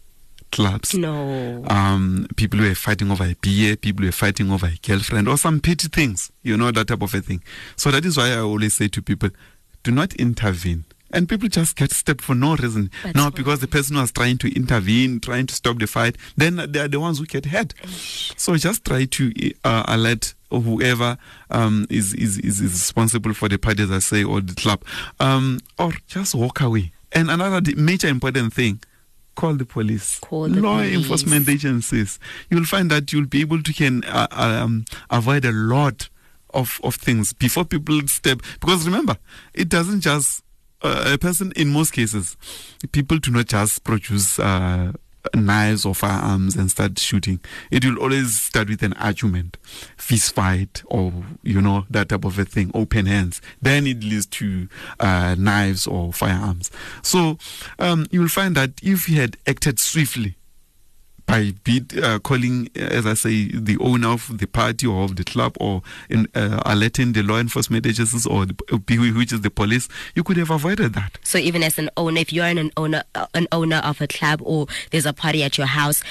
clubs. 0.52 0.94
No. 0.94 1.64
Um, 1.68 2.28
people 2.36 2.60
who 2.60 2.72
are 2.72 2.76
fighting 2.76 3.12
over 3.12 3.24
a 3.24 3.36
beer, 3.42 3.76
people 3.76 4.04
who 4.04 4.10
are 4.10 4.14
fighting 4.14 4.52
over 4.52 4.68
a 4.68 4.78
girlfriend, 4.82 5.28
or 5.28 5.38
some 5.38 5.60
petty 5.60 5.88
things, 5.88 6.32
you 6.44 6.58
know, 6.58 6.72
that 6.72 6.88
type 6.88 7.02
of 7.02 7.14
a 7.14 7.22
thing. 7.22 7.44
So 7.76 7.92
that 7.92 8.06
is 8.06 8.18
why 8.18 8.32
I 8.32 8.40
always 8.40 8.74
say 8.74 8.88
to 8.90 9.02
people, 9.02 9.30
do 9.84 9.92
not 9.92 10.14
intervene. 10.16 10.86
And 11.12 11.28
people 11.28 11.50
just 11.50 11.76
get 11.76 11.92
stepped 11.92 12.22
for 12.22 12.36
no 12.36 12.56
reason. 12.56 12.92
That's 13.04 13.16
no, 13.16 13.32
because 13.32 13.62
the 13.62 13.68
person 13.68 13.96
was 13.98 14.12
trying 14.12 14.38
to 14.40 14.56
intervene, 14.56 15.20
trying 15.20 15.48
to 15.48 15.56
stop 15.56 15.80
the 15.80 15.88
fight, 15.88 16.18
then 16.38 16.58
they 16.72 16.80
are 16.80 16.88
the 16.88 17.00
ones 17.00 17.18
who 17.18 17.26
get 17.26 17.46
hurt. 17.46 17.74
So 18.38 18.56
just 18.58 18.86
try 18.86 19.06
to 19.06 19.34
uh, 19.64 19.84
alert 19.88 20.36
whoever 20.52 21.18
um, 21.50 21.88
is, 21.90 22.14
is, 22.14 22.38
is 22.40 22.62
responsible 22.62 23.34
for 23.34 23.50
the 23.50 23.58
party, 23.58 23.84
as 23.84 23.92
I 23.92 24.00
say, 24.00 24.24
or 24.24 24.42
the 24.42 24.54
club, 24.54 24.84
um, 25.20 25.60
or 25.80 25.94
just 26.08 26.36
walk 26.36 26.62
away. 26.62 26.92
And 27.12 27.32
another 27.32 27.62
major 27.76 28.08
important 28.08 28.54
thing, 28.54 28.80
call 29.36 29.54
the 29.54 29.66
police, 29.66 30.20
call 30.20 30.48
the 30.48 30.62
law 30.62 30.78
police. 30.78 30.96
enforcement 30.96 31.50
agencies. 31.50 32.20
You'll 32.50 32.66
find 32.66 32.90
that 32.92 33.12
you'll 33.14 33.28
be 33.28 33.42
able 33.42 33.62
to 33.64 33.74
can 33.74 34.04
uh, 34.06 34.28
um, 34.32 34.86
avoid 35.10 35.46
a 35.46 35.52
lot 35.52 36.10
of 36.54 36.80
of 36.84 36.96
things 36.96 37.34
before 37.34 37.66
people 37.66 38.00
step. 38.08 38.42
Because 38.60 38.86
remember, 38.86 39.18
it 39.54 39.70
doesn't 39.70 40.02
just 40.02 40.44
uh, 40.82 41.12
a 41.14 41.18
person. 41.18 41.52
In 41.56 41.70
most 41.70 41.92
cases, 41.92 42.38
people 42.92 43.18
do 43.18 43.32
not 43.32 43.48
just 43.48 43.84
produce. 43.84 44.40
Uh, 44.40 44.94
knives 45.36 45.86
or 45.86 45.94
firearms 45.94 46.56
and 46.56 46.72
start 46.72 47.00
shooting. 47.00 47.40
It 47.72 47.86
will 47.86 47.98
always 47.98 48.40
start 48.42 48.70
with 48.70 48.84
an 48.84 48.94
argument, 48.94 49.58
fist 49.98 50.34
fight, 50.36 50.84
or 50.86 51.12
you 51.44 51.62
know 51.62 51.86
that 51.90 52.10
type 52.10 52.26
of 52.26 52.40
a 52.40 52.46
thing, 52.46 52.72
open 52.74 53.06
hands. 53.06 53.42
Then 53.62 53.88
it 53.88 54.04
leads 54.04 54.26
to 54.28 54.68
uh, 55.00 55.36
knives 55.38 55.88
or 55.88 56.14
firearms. 56.14 56.72
So 57.02 57.38
um, 57.78 58.08
you 58.12 58.22
will 58.22 58.28
find 58.28 58.56
that 58.56 58.72
if 58.82 59.06
he 59.06 59.16
had 59.16 59.38
acted 59.48 59.80
swiftly, 59.80 60.36
by 61.30 61.54
uh, 62.02 62.20
calling, 62.20 62.70
as 62.76 63.06
I 63.06 63.14
say, 63.14 63.50
the 63.54 63.78
owner 63.80 64.10
of 64.10 64.38
the 64.38 64.48
party 64.48 64.88
or 64.88 65.04
of 65.04 65.16
the 65.16 65.24
club, 65.24 65.56
or 65.60 65.84
in, 66.10 66.28
uh, 66.34 66.62
alerting 66.66 67.14
the 67.14 67.22
law 67.22 67.38
enforcement 67.38 67.86
agencies 67.86 68.26
or 68.26 68.48
the, 68.48 68.56
which 69.16 69.32
is 69.32 69.42
the 69.42 69.52
police, 69.52 69.88
you 70.16 70.24
could 70.24 70.38
have 70.38 70.50
avoided 70.50 70.94
that. 70.94 71.20
So 71.24 71.38
even 71.38 71.62
as 71.64 71.78
an 71.78 71.90
owner, 71.96 72.20
if 72.20 72.34
you're 72.34 72.46
an 72.46 72.72
owner, 72.76 73.04
uh, 73.14 73.28
an 73.36 73.48
owner 73.52 73.78
of 73.78 74.02
a 74.02 74.08
club 74.08 74.42
or 74.44 74.66
there's 74.90 75.06
a 75.06 75.14
party 75.14 75.44
at 75.44 75.58
your 75.58 75.68
house, 75.68 76.02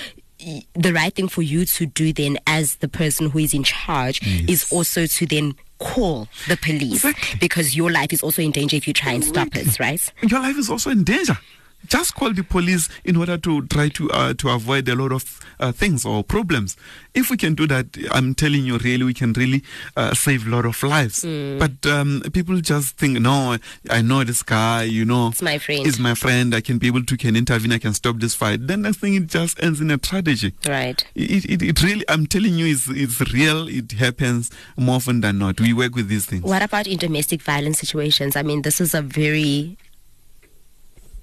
the 0.74 0.92
right 0.92 1.12
thing 1.12 1.26
for 1.26 1.42
you 1.42 1.64
to 1.64 1.86
do 1.86 2.12
then, 2.12 2.38
as 2.46 2.76
the 2.76 2.88
person 2.88 3.30
who 3.30 3.40
is 3.40 3.52
in 3.52 3.64
charge, 3.64 4.24
yes. 4.24 4.48
is 4.48 4.72
also 4.72 5.06
to 5.06 5.26
then 5.26 5.56
call 5.78 6.28
the 6.48 6.56
police 6.56 7.04
exactly. 7.04 7.38
because 7.40 7.76
your 7.76 7.90
life 7.90 8.12
is 8.12 8.22
also 8.22 8.42
in 8.42 8.50
danger 8.50 8.76
if 8.76 8.86
you 8.86 8.92
try 8.92 9.12
and 9.12 9.24
stop 9.24 9.48
it, 9.56 9.78
right? 9.80 10.12
Your 10.22 10.40
life 10.40 10.56
is 10.56 10.70
also 10.70 10.90
in 10.90 11.04
danger 11.04 11.38
just 11.86 12.14
call 12.14 12.32
the 12.32 12.42
police 12.42 12.88
in 13.04 13.16
order 13.16 13.38
to 13.38 13.66
try 13.68 13.88
to 13.88 14.10
uh, 14.10 14.34
to 14.34 14.50
avoid 14.50 14.88
a 14.88 14.94
lot 14.94 15.12
of 15.12 15.40
uh, 15.60 15.72
things 15.72 16.04
or 16.04 16.22
problems. 16.22 16.76
If 17.14 17.30
we 17.30 17.36
can 17.36 17.54
do 17.54 17.66
that, 17.66 17.96
I'm 18.12 18.34
telling 18.34 18.64
you, 18.64 18.78
really, 18.78 19.04
we 19.04 19.14
can 19.14 19.32
really 19.32 19.62
uh, 19.96 20.14
save 20.14 20.46
a 20.46 20.50
lot 20.50 20.64
of 20.66 20.80
lives. 20.82 21.24
Mm. 21.24 21.58
But 21.58 21.90
um, 21.90 22.22
people 22.32 22.60
just 22.60 22.96
think, 22.96 23.18
no, 23.20 23.56
I 23.90 24.02
know 24.02 24.22
this 24.24 24.42
guy, 24.42 24.84
you 24.84 25.04
know, 25.04 25.28
it's 25.28 25.42
my 25.42 25.58
friend. 25.58 25.86
It's 25.86 25.98
my 25.98 26.14
friend. 26.14 26.54
I 26.54 26.60
can 26.60 26.78
be 26.78 26.86
able 26.86 27.04
to 27.04 27.16
can 27.16 27.36
intervene. 27.36 27.72
I 27.72 27.78
can 27.78 27.94
stop 27.94 28.18
this 28.18 28.34
fight. 28.34 28.66
Then 28.66 28.82
next 28.82 28.98
thing, 28.98 29.14
it 29.14 29.26
just 29.26 29.60
ends 29.62 29.80
in 29.80 29.90
a 29.90 29.98
tragedy. 29.98 30.54
Right. 30.66 31.04
It, 31.14 31.44
it, 31.46 31.62
it 31.62 31.82
really, 31.82 32.04
I'm 32.08 32.26
telling 32.26 32.54
you, 32.54 32.66
it's, 32.66 32.88
it's 32.88 33.20
real. 33.32 33.68
It 33.68 33.92
happens 33.92 34.50
more 34.76 34.96
often 34.96 35.20
than 35.20 35.38
not. 35.38 35.60
We 35.60 35.72
work 35.72 35.94
with 35.94 36.08
these 36.08 36.26
things. 36.26 36.42
What 36.42 36.62
about 36.62 36.86
in 36.86 36.98
domestic 36.98 37.42
violence 37.42 37.78
situations? 37.78 38.36
I 38.36 38.42
mean, 38.42 38.62
this 38.62 38.80
is 38.80 38.94
a 38.94 39.02
very 39.02 39.76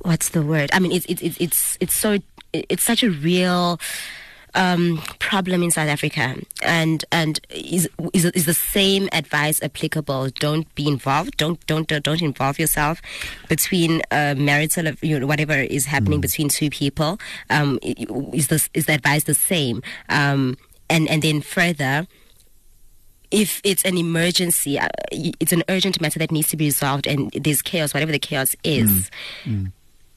what's 0.06 0.30
the 0.30 0.42
word? 0.42 0.70
I 0.72 0.80
mean, 0.80 0.92
it's 0.92 1.06
it's 1.08 1.22
it's 1.22 1.38
it's, 1.40 1.78
it's 1.82 1.94
so 1.94 2.20
it's 2.54 2.84
such 2.84 3.04
a 3.04 3.10
real. 3.10 3.80
Um, 4.58 5.02
problem 5.20 5.64
in 5.64 5.72
South 5.72 5.90
Africa, 5.90 6.34
and 6.64 7.04
and 7.12 7.42
is, 7.50 7.90
is 8.14 8.24
is 8.24 8.46
the 8.46 8.54
same 8.54 9.10
advice 9.12 9.62
applicable? 9.62 10.30
Don't 10.40 10.74
be 10.76 10.88
involved. 10.88 11.36
Don't 11.36 11.60
don't 11.68 11.90
don't 11.90 12.22
involve 12.22 12.58
yourself 12.58 13.02
between 13.50 14.02
uh, 14.12 14.34
marital, 14.38 14.94
you 15.02 15.20
know, 15.20 15.28
whatever 15.28 15.56
is 15.56 15.88
happening 15.88 16.20
mm. 16.20 16.22
between 16.22 16.48
two 16.48 16.70
people. 16.70 17.20
Um, 17.50 17.80
is 17.84 18.48
this 18.48 18.70
is 18.74 18.86
the 18.86 18.94
advice 18.94 19.26
the 19.26 19.34
same? 19.34 19.84
Um, 20.08 20.56
and 20.90 21.10
and 21.10 21.22
then 21.22 21.42
further, 21.42 22.08
if 23.32 23.60
it's 23.66 23.84
an 23.84 23.98
emergency, 23.98 24.80
uh, 24.80 24.88
it's 25.12 25.52
an 25.52 25.64
urgent 25.68 26.00
matter 26.00 26.18
that 26.20 26.32
needs 26.32 26.48
to 26.52 26.56
be 26.56 26.68
resolved, 26.68 27.08
and 27.08 27.30
there's 27.32 27.62
chaos, 27.62 27.94
whatever 27.94 28.14
the 28.14 28.20
chaos 28.20 28.56
is. 28.64 29.12
Mm. 29.44 29.64
Mm 29.64 29.72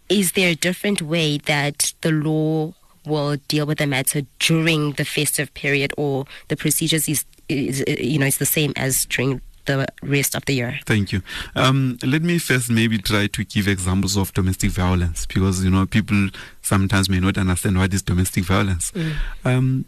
is 0.08 0.32
there 0.32 0.50
a 0.50 0.54
different 0.54 1.02
way 1.02 1.38
that 1.38 1.92
the 2.00 2.10
law 2.10 2.72
will 3.06 3.36
deal 3.48 3.66
with 3.66 3.78
the 3.78 3.86
matter 3.86 4.22
during 4.38 4.92
the 4.92 5.04
festive 5.04 5.52
period, 5.54 5.92
or 5.96 6.26
the 6.48 6.56
procedures 6.56 7.08
is, 7.08 7.24
is 7.48 7.84
you 7.86 8.18
know, 8.18 8.26
is 8.26 8.38
the 8.38 8.46
same 8.46 8.72
as 8.76 9.04
during 9.06 9.40
the 9.64 9.86
rest 10.02 10.34
of 10.34 10.44
the 10.46 10.54
year? 10.54 10.80
Thank 10.86 11.12
you. 11.12 11.22
Um, 11.54 11.98
let 12.02 12.22
me 12.22 12.38
first 12.38 12.70
maybe 12.70 12.98
try 12.98 13.26
to 13.28 13.44
give 13.44 13.68
examples 13.68 14.16
of 14.16 14.32
domestic 14.34 14.70
violence 14.70 15.26
because 15.26 15.64
you 15.64 15.70
know 15.70 15.86
people 15.86 16.28
sometimes 16.62 17.08
may 17.08 17.20
not 17.20 17.38
understand 17.38 17.78
what 17.78 17.92
is 17.94 18.02
domestic 18.02 18.44
violence. 18.44 18.90
Mm. 18.92 19.12
Um, 19.44 19.84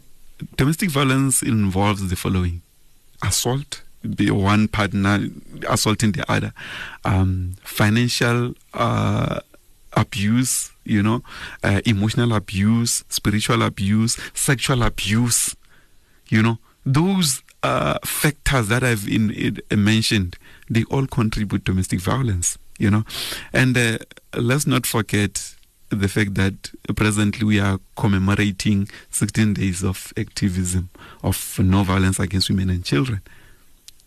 domestic 0.57 0.89
violence 0.89 1.41
involves 1.41 2.07
the 2.09 2.15
following: 2.15 2.61
assault, 3.23 3.81
the 4.03 4.31
one 4.31 4.67
partner 4.67 5.27
assaulting 5.67 6.13
the 6.13 6.29
other, 6.31 6.53
um, 7.05 7.55
financial 7.63 8.53
uh, 8.73 9.41
abuse, 9.93 10.71
you 10.83 11.03
know, 11.03 11.21
uh, 11.63 11.81
emotional 11.85 12.33
abuse, 12.33 13.03
spiritual 13.09 13.61
abuse, 13.61 14.17
sexual 14.33 14.83
abuse, 14.83 15.55
you 16.29 16.41
know, 16.41 16.57
those 16.85 17.43
uh, 17.63 17.99
factors 18.03 18.67
that 18.69 18.83
I've 18.83 19.07
in, 19.07 19.31
in, 19.31 19.83
mentioned, 19.83 20.37
they 20.69 20.83
all 20.85 21.07
contribute 21.07 21.65
to 21.65 21.71
domestic 21.71 21.99
violence, 21.99 22.57
you 22.79 22.89
know, 22.89 23.03
and 23.53 23.77
uh, 23.77 23.97
let's 24.35 24.65
not 24.65 24.85
forget 24.85 25.55
the 25.89 26.07
fact 26.07 26.35
that 26.35 26.71
presently 26.95 27.45
we 27.45 27.59
are 27.59 27.79
commemorating 27.97 28.87
16 29.11 29.53
days 29.53 29.83
of 29.83 30.13
activism 30.17 30.89
of 31.21 31.59
no 31.59 31.83
violence 31.83 32.17
against 32.19 32.49
women 32.49 32.69
and 32.69 32.85
children. 32.85 33.21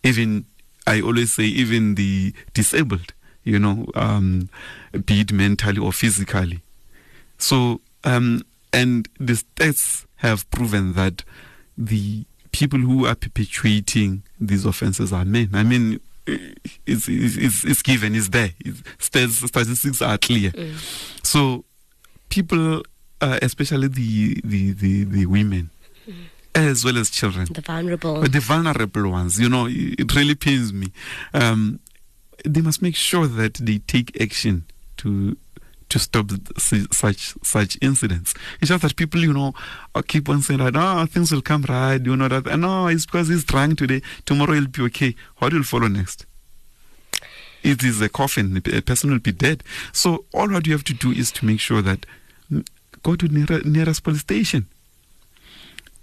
Even 0.03 0.45
I 0.87 1.01
always 1.01 1.33
say, 1.33 1.43
even 1.45 1.95
the 1.95 2.33
disabled, 2.53 3.13
you 3.45 3.57
know, 3.57 3.85
um, 3.95 4.49
be 5.05 5.21
it 5.21 5.31
mentally 5.31 5.79
or 5.79 5.93
physically. 5.93 6.59
So, 7.37 7.79
um, 8.03 8.43
and 8.73 9.07
the 9.19 9.33
stats 9.33 10.05
have 10.17 10.49
proven 10.51 10.93
that 10.93 11.23
the 11.77 12.25
people 12.51 12.79
who 12.79 13.05
are 13.05 13.15
perpetuating 13.15 14.23
these 14.39 14.65
offenses 14.65 15.13
are 15.13 15.25
men. 15.25 15.49
I 15.53 15.63
mean, 15.63 15.99
it's, 16.25 17.07
it's, 17.07 17.63
it's 17.63 17.81
given, 17.81 18.15
it's 18.15 18.29
there. 18.29 18.51
It's, 18.59 18.81
statistics 18.97 20.01
are 20.01 20.17
clear. 20.17 20.51
Mm. 20.51 21.25
So, 21.25 21.65
people, 22.29 22.83
uh, 23.21 23.39
especially 23.41 23.89
the, 23.89 24.41
the, 24.43 24.71
the, 24.71 25.03
the 25.03 25.25
women, 25.25 25.69
mm. 26.07 26.13
as 26.55 26.83
well 26.83 26.97
as 26.97 27.09
children, 27.09 27.47
the 27.51 27.61
vulnerable, 27.61 28.21
the 28.21 28.39
vulnerable 28.39 29.09
ones, 29.11 29.39
you 29.39 29.49
know, 29.49 29.67
it 29.69 30.15
really 30.15 30.35
pains 30.35 30.73
me. 30.73 30.87
Um, 31.33 31.79
they 32.43 32.61
must 32.61 32.81
make 32.81 32.95
sure 32.95 33.27
that 33.27 33.55
they 33.55 33.79
take 33.79 34.19
action 34.21 34.65
to 34.97 35.37
to 35.89 35.99
stop 35.99 36.31
such 36.57 37.35
such 37.43 37.77
incidents. 37.81 38.33
It's 38.59 38.69
just 38.69 38.81
that 38.81 38.95
people, 38.95 39.21
you 39.21 39.33
know, 39.33 39.53
uh, 39.93 40.01
keep 40.01 40.27
on 40.29 40.41
saying 40.41 40.59
that, 40.59 40.75
oh, 40.75 41.05
things 41.05 41.31
will 41.31 41.41
come 41.41 41.63
right, 41.69 42.03
you 42.03 42.15
know 42.15 42.27
that. 42.27 42.45
No, 42.57 42.87
it's 42.87 43.05
because 43.05 43.27
he's 43.27 43.45
trying 43.45 43.75
today. 43.75 44.01
Tomorrow 44.25 44.53
he'll 44.53 44.67
be 44.67 44.81
okay. 44.83 45.15
What 45.37 45.53
will 45.53 45.63
follow 45.63 45.87
next? 45.87 46.25
It 47.63 47.83
is 47.83 48.01
a 48.01 48.09
coffin. 48.09 48.57
A 48.57 48.81
person 48.81 49.11
will 49.11 49.19
be 49.19 49.31
dead. 49.31 49.63
So 49.91 50.25
all 50.33 50.49
what 50.49 50.67
you 50.67 50.73
have 50.73 50.83
to 50.85 50.93
do 50.93 51.11
is 51.11 51.31
to 51.33 51.45
make 51.45 51.59
sure 51.59 51.81
that 51.81 52.05
go 53.01 53.15
to 53.15 53.27
near, 53.27 53.61
nearest 53.63 54.03
police 54.03 54.21
station 54.21 54.67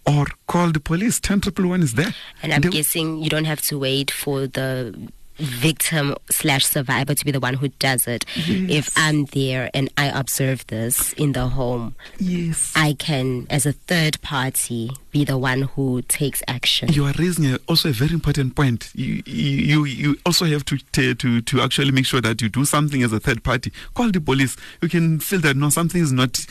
or 0.07 0.26
call 0.47 0.72
the 0.72 0.80
police. 0.80 1.20
Ten 1.20 1.41
triple 1.41 1.68
one 1.68 1.83
is 1.83 1.95
there. 1.95 2.14
And 2.43 2.53
I'm 2.53 2.61
they, 2.62 2.70
guessing 2.70 3.22
you 3.22 3.30
don't 3.30 3.45
have 3.45 3.61
to 3.62 3.78
wait 3.78 4.11
for 4.11 4.47
the 4.47 5.11
victim 5.43 6.16
slash 6.30 6.64
survivor 6.64 7.14
to 7.14 7.24
be 7.24 7.30
the 7.30 7.40
one 7.40 7.55
who 7.55 7.68
does 7.68 8.07
it. 8.07 8.24
Yes. 8.36 8.70
If 8.70 8.93
I'm 8.97 9.26
there 9.26 9.70
and 9.74 9.90
I 9.97 10.07
observe 10.07 10.66
this 10.68 11.12
in 11.14 11.32
the 11.32 11.49
home, 11.49 11.95
yes, 12.18 12.72
I 12.76 12.95
can, 12.95 13.47
as 13.51 13.66
a 13.66 13.72
third 13.72 14.20
party, 14.22 14.90
be 15.13 15.25
the 15.25 15.39
one 15.39 15.63
who 15.63 16.03
takes 16.03 16.43
action. 16.49 16.91
You 16.93 17.05
are 17.05 17.13
raising 17.19 17.55
a, 17.55 17.59
also 17.69 17.91
a 17.91 17.93
very 17.93 18.13
important 18.13 18.57
point. 18.57 18.91
You, 18.95 19.23
you 19.27 19.85
you 19.85 20.17
also 20.27 20.47
have 20.47 20.65
to 20.65 20.79
t- 20.91 21.15
to 21.15 21.41
to 21.43 21.61
actually 21.61 21.93
make 21.93 22.07
sure 22.07 22.21
that 22.23 22.41
you 22.41 22.49
do 22.49 22.65
something 22.65 23.03
as 23.03 23.13
a 23.13 23.21
third 23.21 23.45
party. 23.45 23.73
Call 23.95 24.11
the 24.11 24.21
police. 24.21 24.57
You 24.81 24.89
can 24.89 25.21
feel 25.21 25.41
that 25.41 25.57
no 25.57 25.69
something 25.69 26.01
is 26.03 26.13
not 26.13 26.45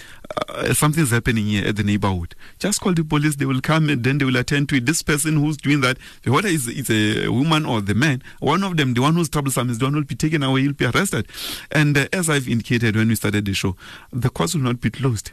uh, 0.48 0.74
something 0.74 1.04
is 1.04 1.12
happening 1.12 1.46
here 1.48 1.68
at 1.68 1.76
the 1.76 1.84
neighborhood. 1.84 2.36
Just 2.60 2.82
call 2.82 2.94
the 2.94 3.04
police. 3.04 3.36
They 3.36 3.46
will 3.46 3.62
come 3.62 3.90
and 3.90 4.04
then 4.04 4.20
they 4.20 4.26
will 4.26 4.38
attend 4.38 4.70
to 4.70 4.76
it. 4.76 4.86
This 4.86 5.02
person 5.02 5.38
who's 5.38 5.58
doing 5.58 5.82
that, 5.82 5.98
whether 6.26 6.48
it's, 6.48 6.68
it's 6.68 6.90
a 6.90 7.28
woman 7.30 7.66
or 7.66 7.82
the 7.82 7.96
man, 7.96 8.22
one 8.40 8.64
of 8.64 8.78
them, 8.78 8.94
the 8.94 9.02
one 9.02 9.16
who's 9.16 9.30
troublesome, 9.30 9.70
is 9.72 9.80
the 9.80 9.86
one 9.86 9.94
who 9.94 10.00
will 10.00 10.06
be 10.06 10.16
taken 10.16 10.44
away. 10.44 10.62
He'll 10.62 10.74
be 10.74 10.86
arrested. 10.86 11.28
And 11.72 11.98
uh, 11.98 12.08
as 12.14 12.30
I've 12.30 12.48
indicated 12.48 12.96
when 12.96 13.08
we 13.08 13.16
started 13.16 13.46
the 13.46 13.54
show, 13.54 13.76
the 14.14 14.30
courts 14.30 14.54
will 14.54 14.62
not 14.62 14.80
be 14.80 14.92
closed. 14.92 15.32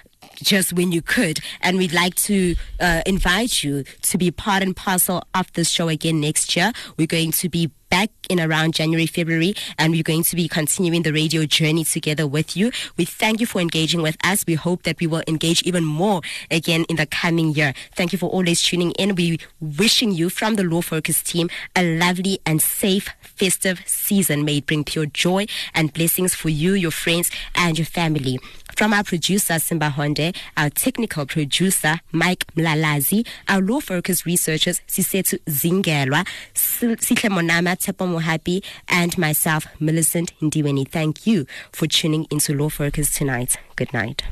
just 0.43 0.73
when 0.73 0.93
you 0.93 1.03
could. 1.03 1.41
And 1.61 1.79
we'd 1.79 1.93
like 1.93 2.15
to 2.17 2.57
uh, 2.81 3.03
invite 3.07 3.63
you 3.63 3.85
to 4.03 4.19
be 4.19 4.31
part 4.31 4.63
and 4.63 4.77
parcel 4.77 5.25
of 5.35 5.53
this 5.53 5.71
show 5.71 5.89
again 5.89 6.21
next 6.21 6.57
year. 6.57 6.73
We're 6.97 7.07
going 7.07 7.33
to 7.33 7.49
be 7.49 7.71
back 7.91 8.11
in 8.29 8.41
around 8.41 8.75
January, 8.75 9.07
February, 9.07 9.55
and 9.79 9.93
we're 9.93 10.03
going 10.03 10.23
to 10.23 10.37
be 10.37 10.49
continuing 10.49 11.03
the 11.03 11.13
radio 11.13 11.45
journey 11.47 11.85
together 11.85 12.27
with 12.27 12.57
you. 12.57 12.71
We 12.97 13.05
thank 13.05 13.41
you 13.41 13.47
for 13.47 13.61
engaging 13.61 14.03
with 14.03 14.17
us. 14.25 14.45
We 14.47 14.55
hope 14.55 14.83
that 14.83 15.01
we 15.01 15.07
will 15.07 15.23
engage 15.27 15.63
even 15.63 15.85
more 15.85 16.21
again 16.51 16.85
in 16.89 16.97
the 16.97 17.07
coming 17.07 17.55
year. 17.55 17.73
Thank 17.95 18.13
you 18.13 18.19
for 18.19 18.29
always 18.29 18.63
tuning 18.63 18.93
in. 18.93 19.15
We 19.15 19.39
wishing 19.61 20.13
you 20.13 20.31
from 20.31 20.57
the 20.57 20.65
Law 20.65 20.83
Focus 20.83 21.23
team 21.23 21.49
a 21.75 21.99
lovely 21.99 22.41
and 22.45 22.61
safe 22.61 23.09
festive 23.21 23.81
season. 23.87 24.45
May 24.45 24.59
it 24.59 24.67
bring 24.67 24.85
pure 24.85 25.07
joy 25.07 25.47
and 25.75 25.93
blessings 25.93 26.35
for 26.35 26.49
you, 26.49 26.75
your 26.75 26.91
friends, 26.91 27.31
and 27.55 27.79
your 27.79 27.87
family. 27.87 28.39
From 28.79 28.95
our 28.95 29.03
producer, 29.03 29.59
Simba 29.59 29.91
Honde, 29.91 30.37
our 30.57 30.71
technical 30.71 31.27
producer, 31.27 31.99
Mike 32.13 32.47
Mlalazi, 32.55 33.27
our 33.49 33.61
law 33.61 33.81
focus 33.81 34.25
researchers, 34.25 34.81
Sisetu 34.87 35.37
Zingelwa, 35.47 36.25
Sihle 36.55 37.29
Monama, 37.29 37.77
Tepo 37.77 38.07
Mohapi, 38.07 38.63
and 38.87 39.19
myself, 39.19 39.67
Millicent 39.81 40.33
Ndiweni. 40.41 40.87
Thank 40.87 41.27
you 41.27 41.45
for 41.73 41.89
tuning 41.89 42.25
into 42.31 42.55
Law 42.55 42.69
Focus 42.69 43.13
tonight. 43.17 43.57
Good 43.75 43.93
night. 43.93 44.23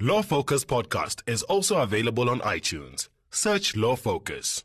Law 0.00 0.22
Focus 0.22 0.64
podcast 0.64 1.20
is 1.28 1.42
also 1.42 1.76
available 1.76 2.30
on 2.30 2.40
iTunes. 2.40 3.10
Search 3.30 3.76
Law 3.76 3.96
Focus. 3.96 4.64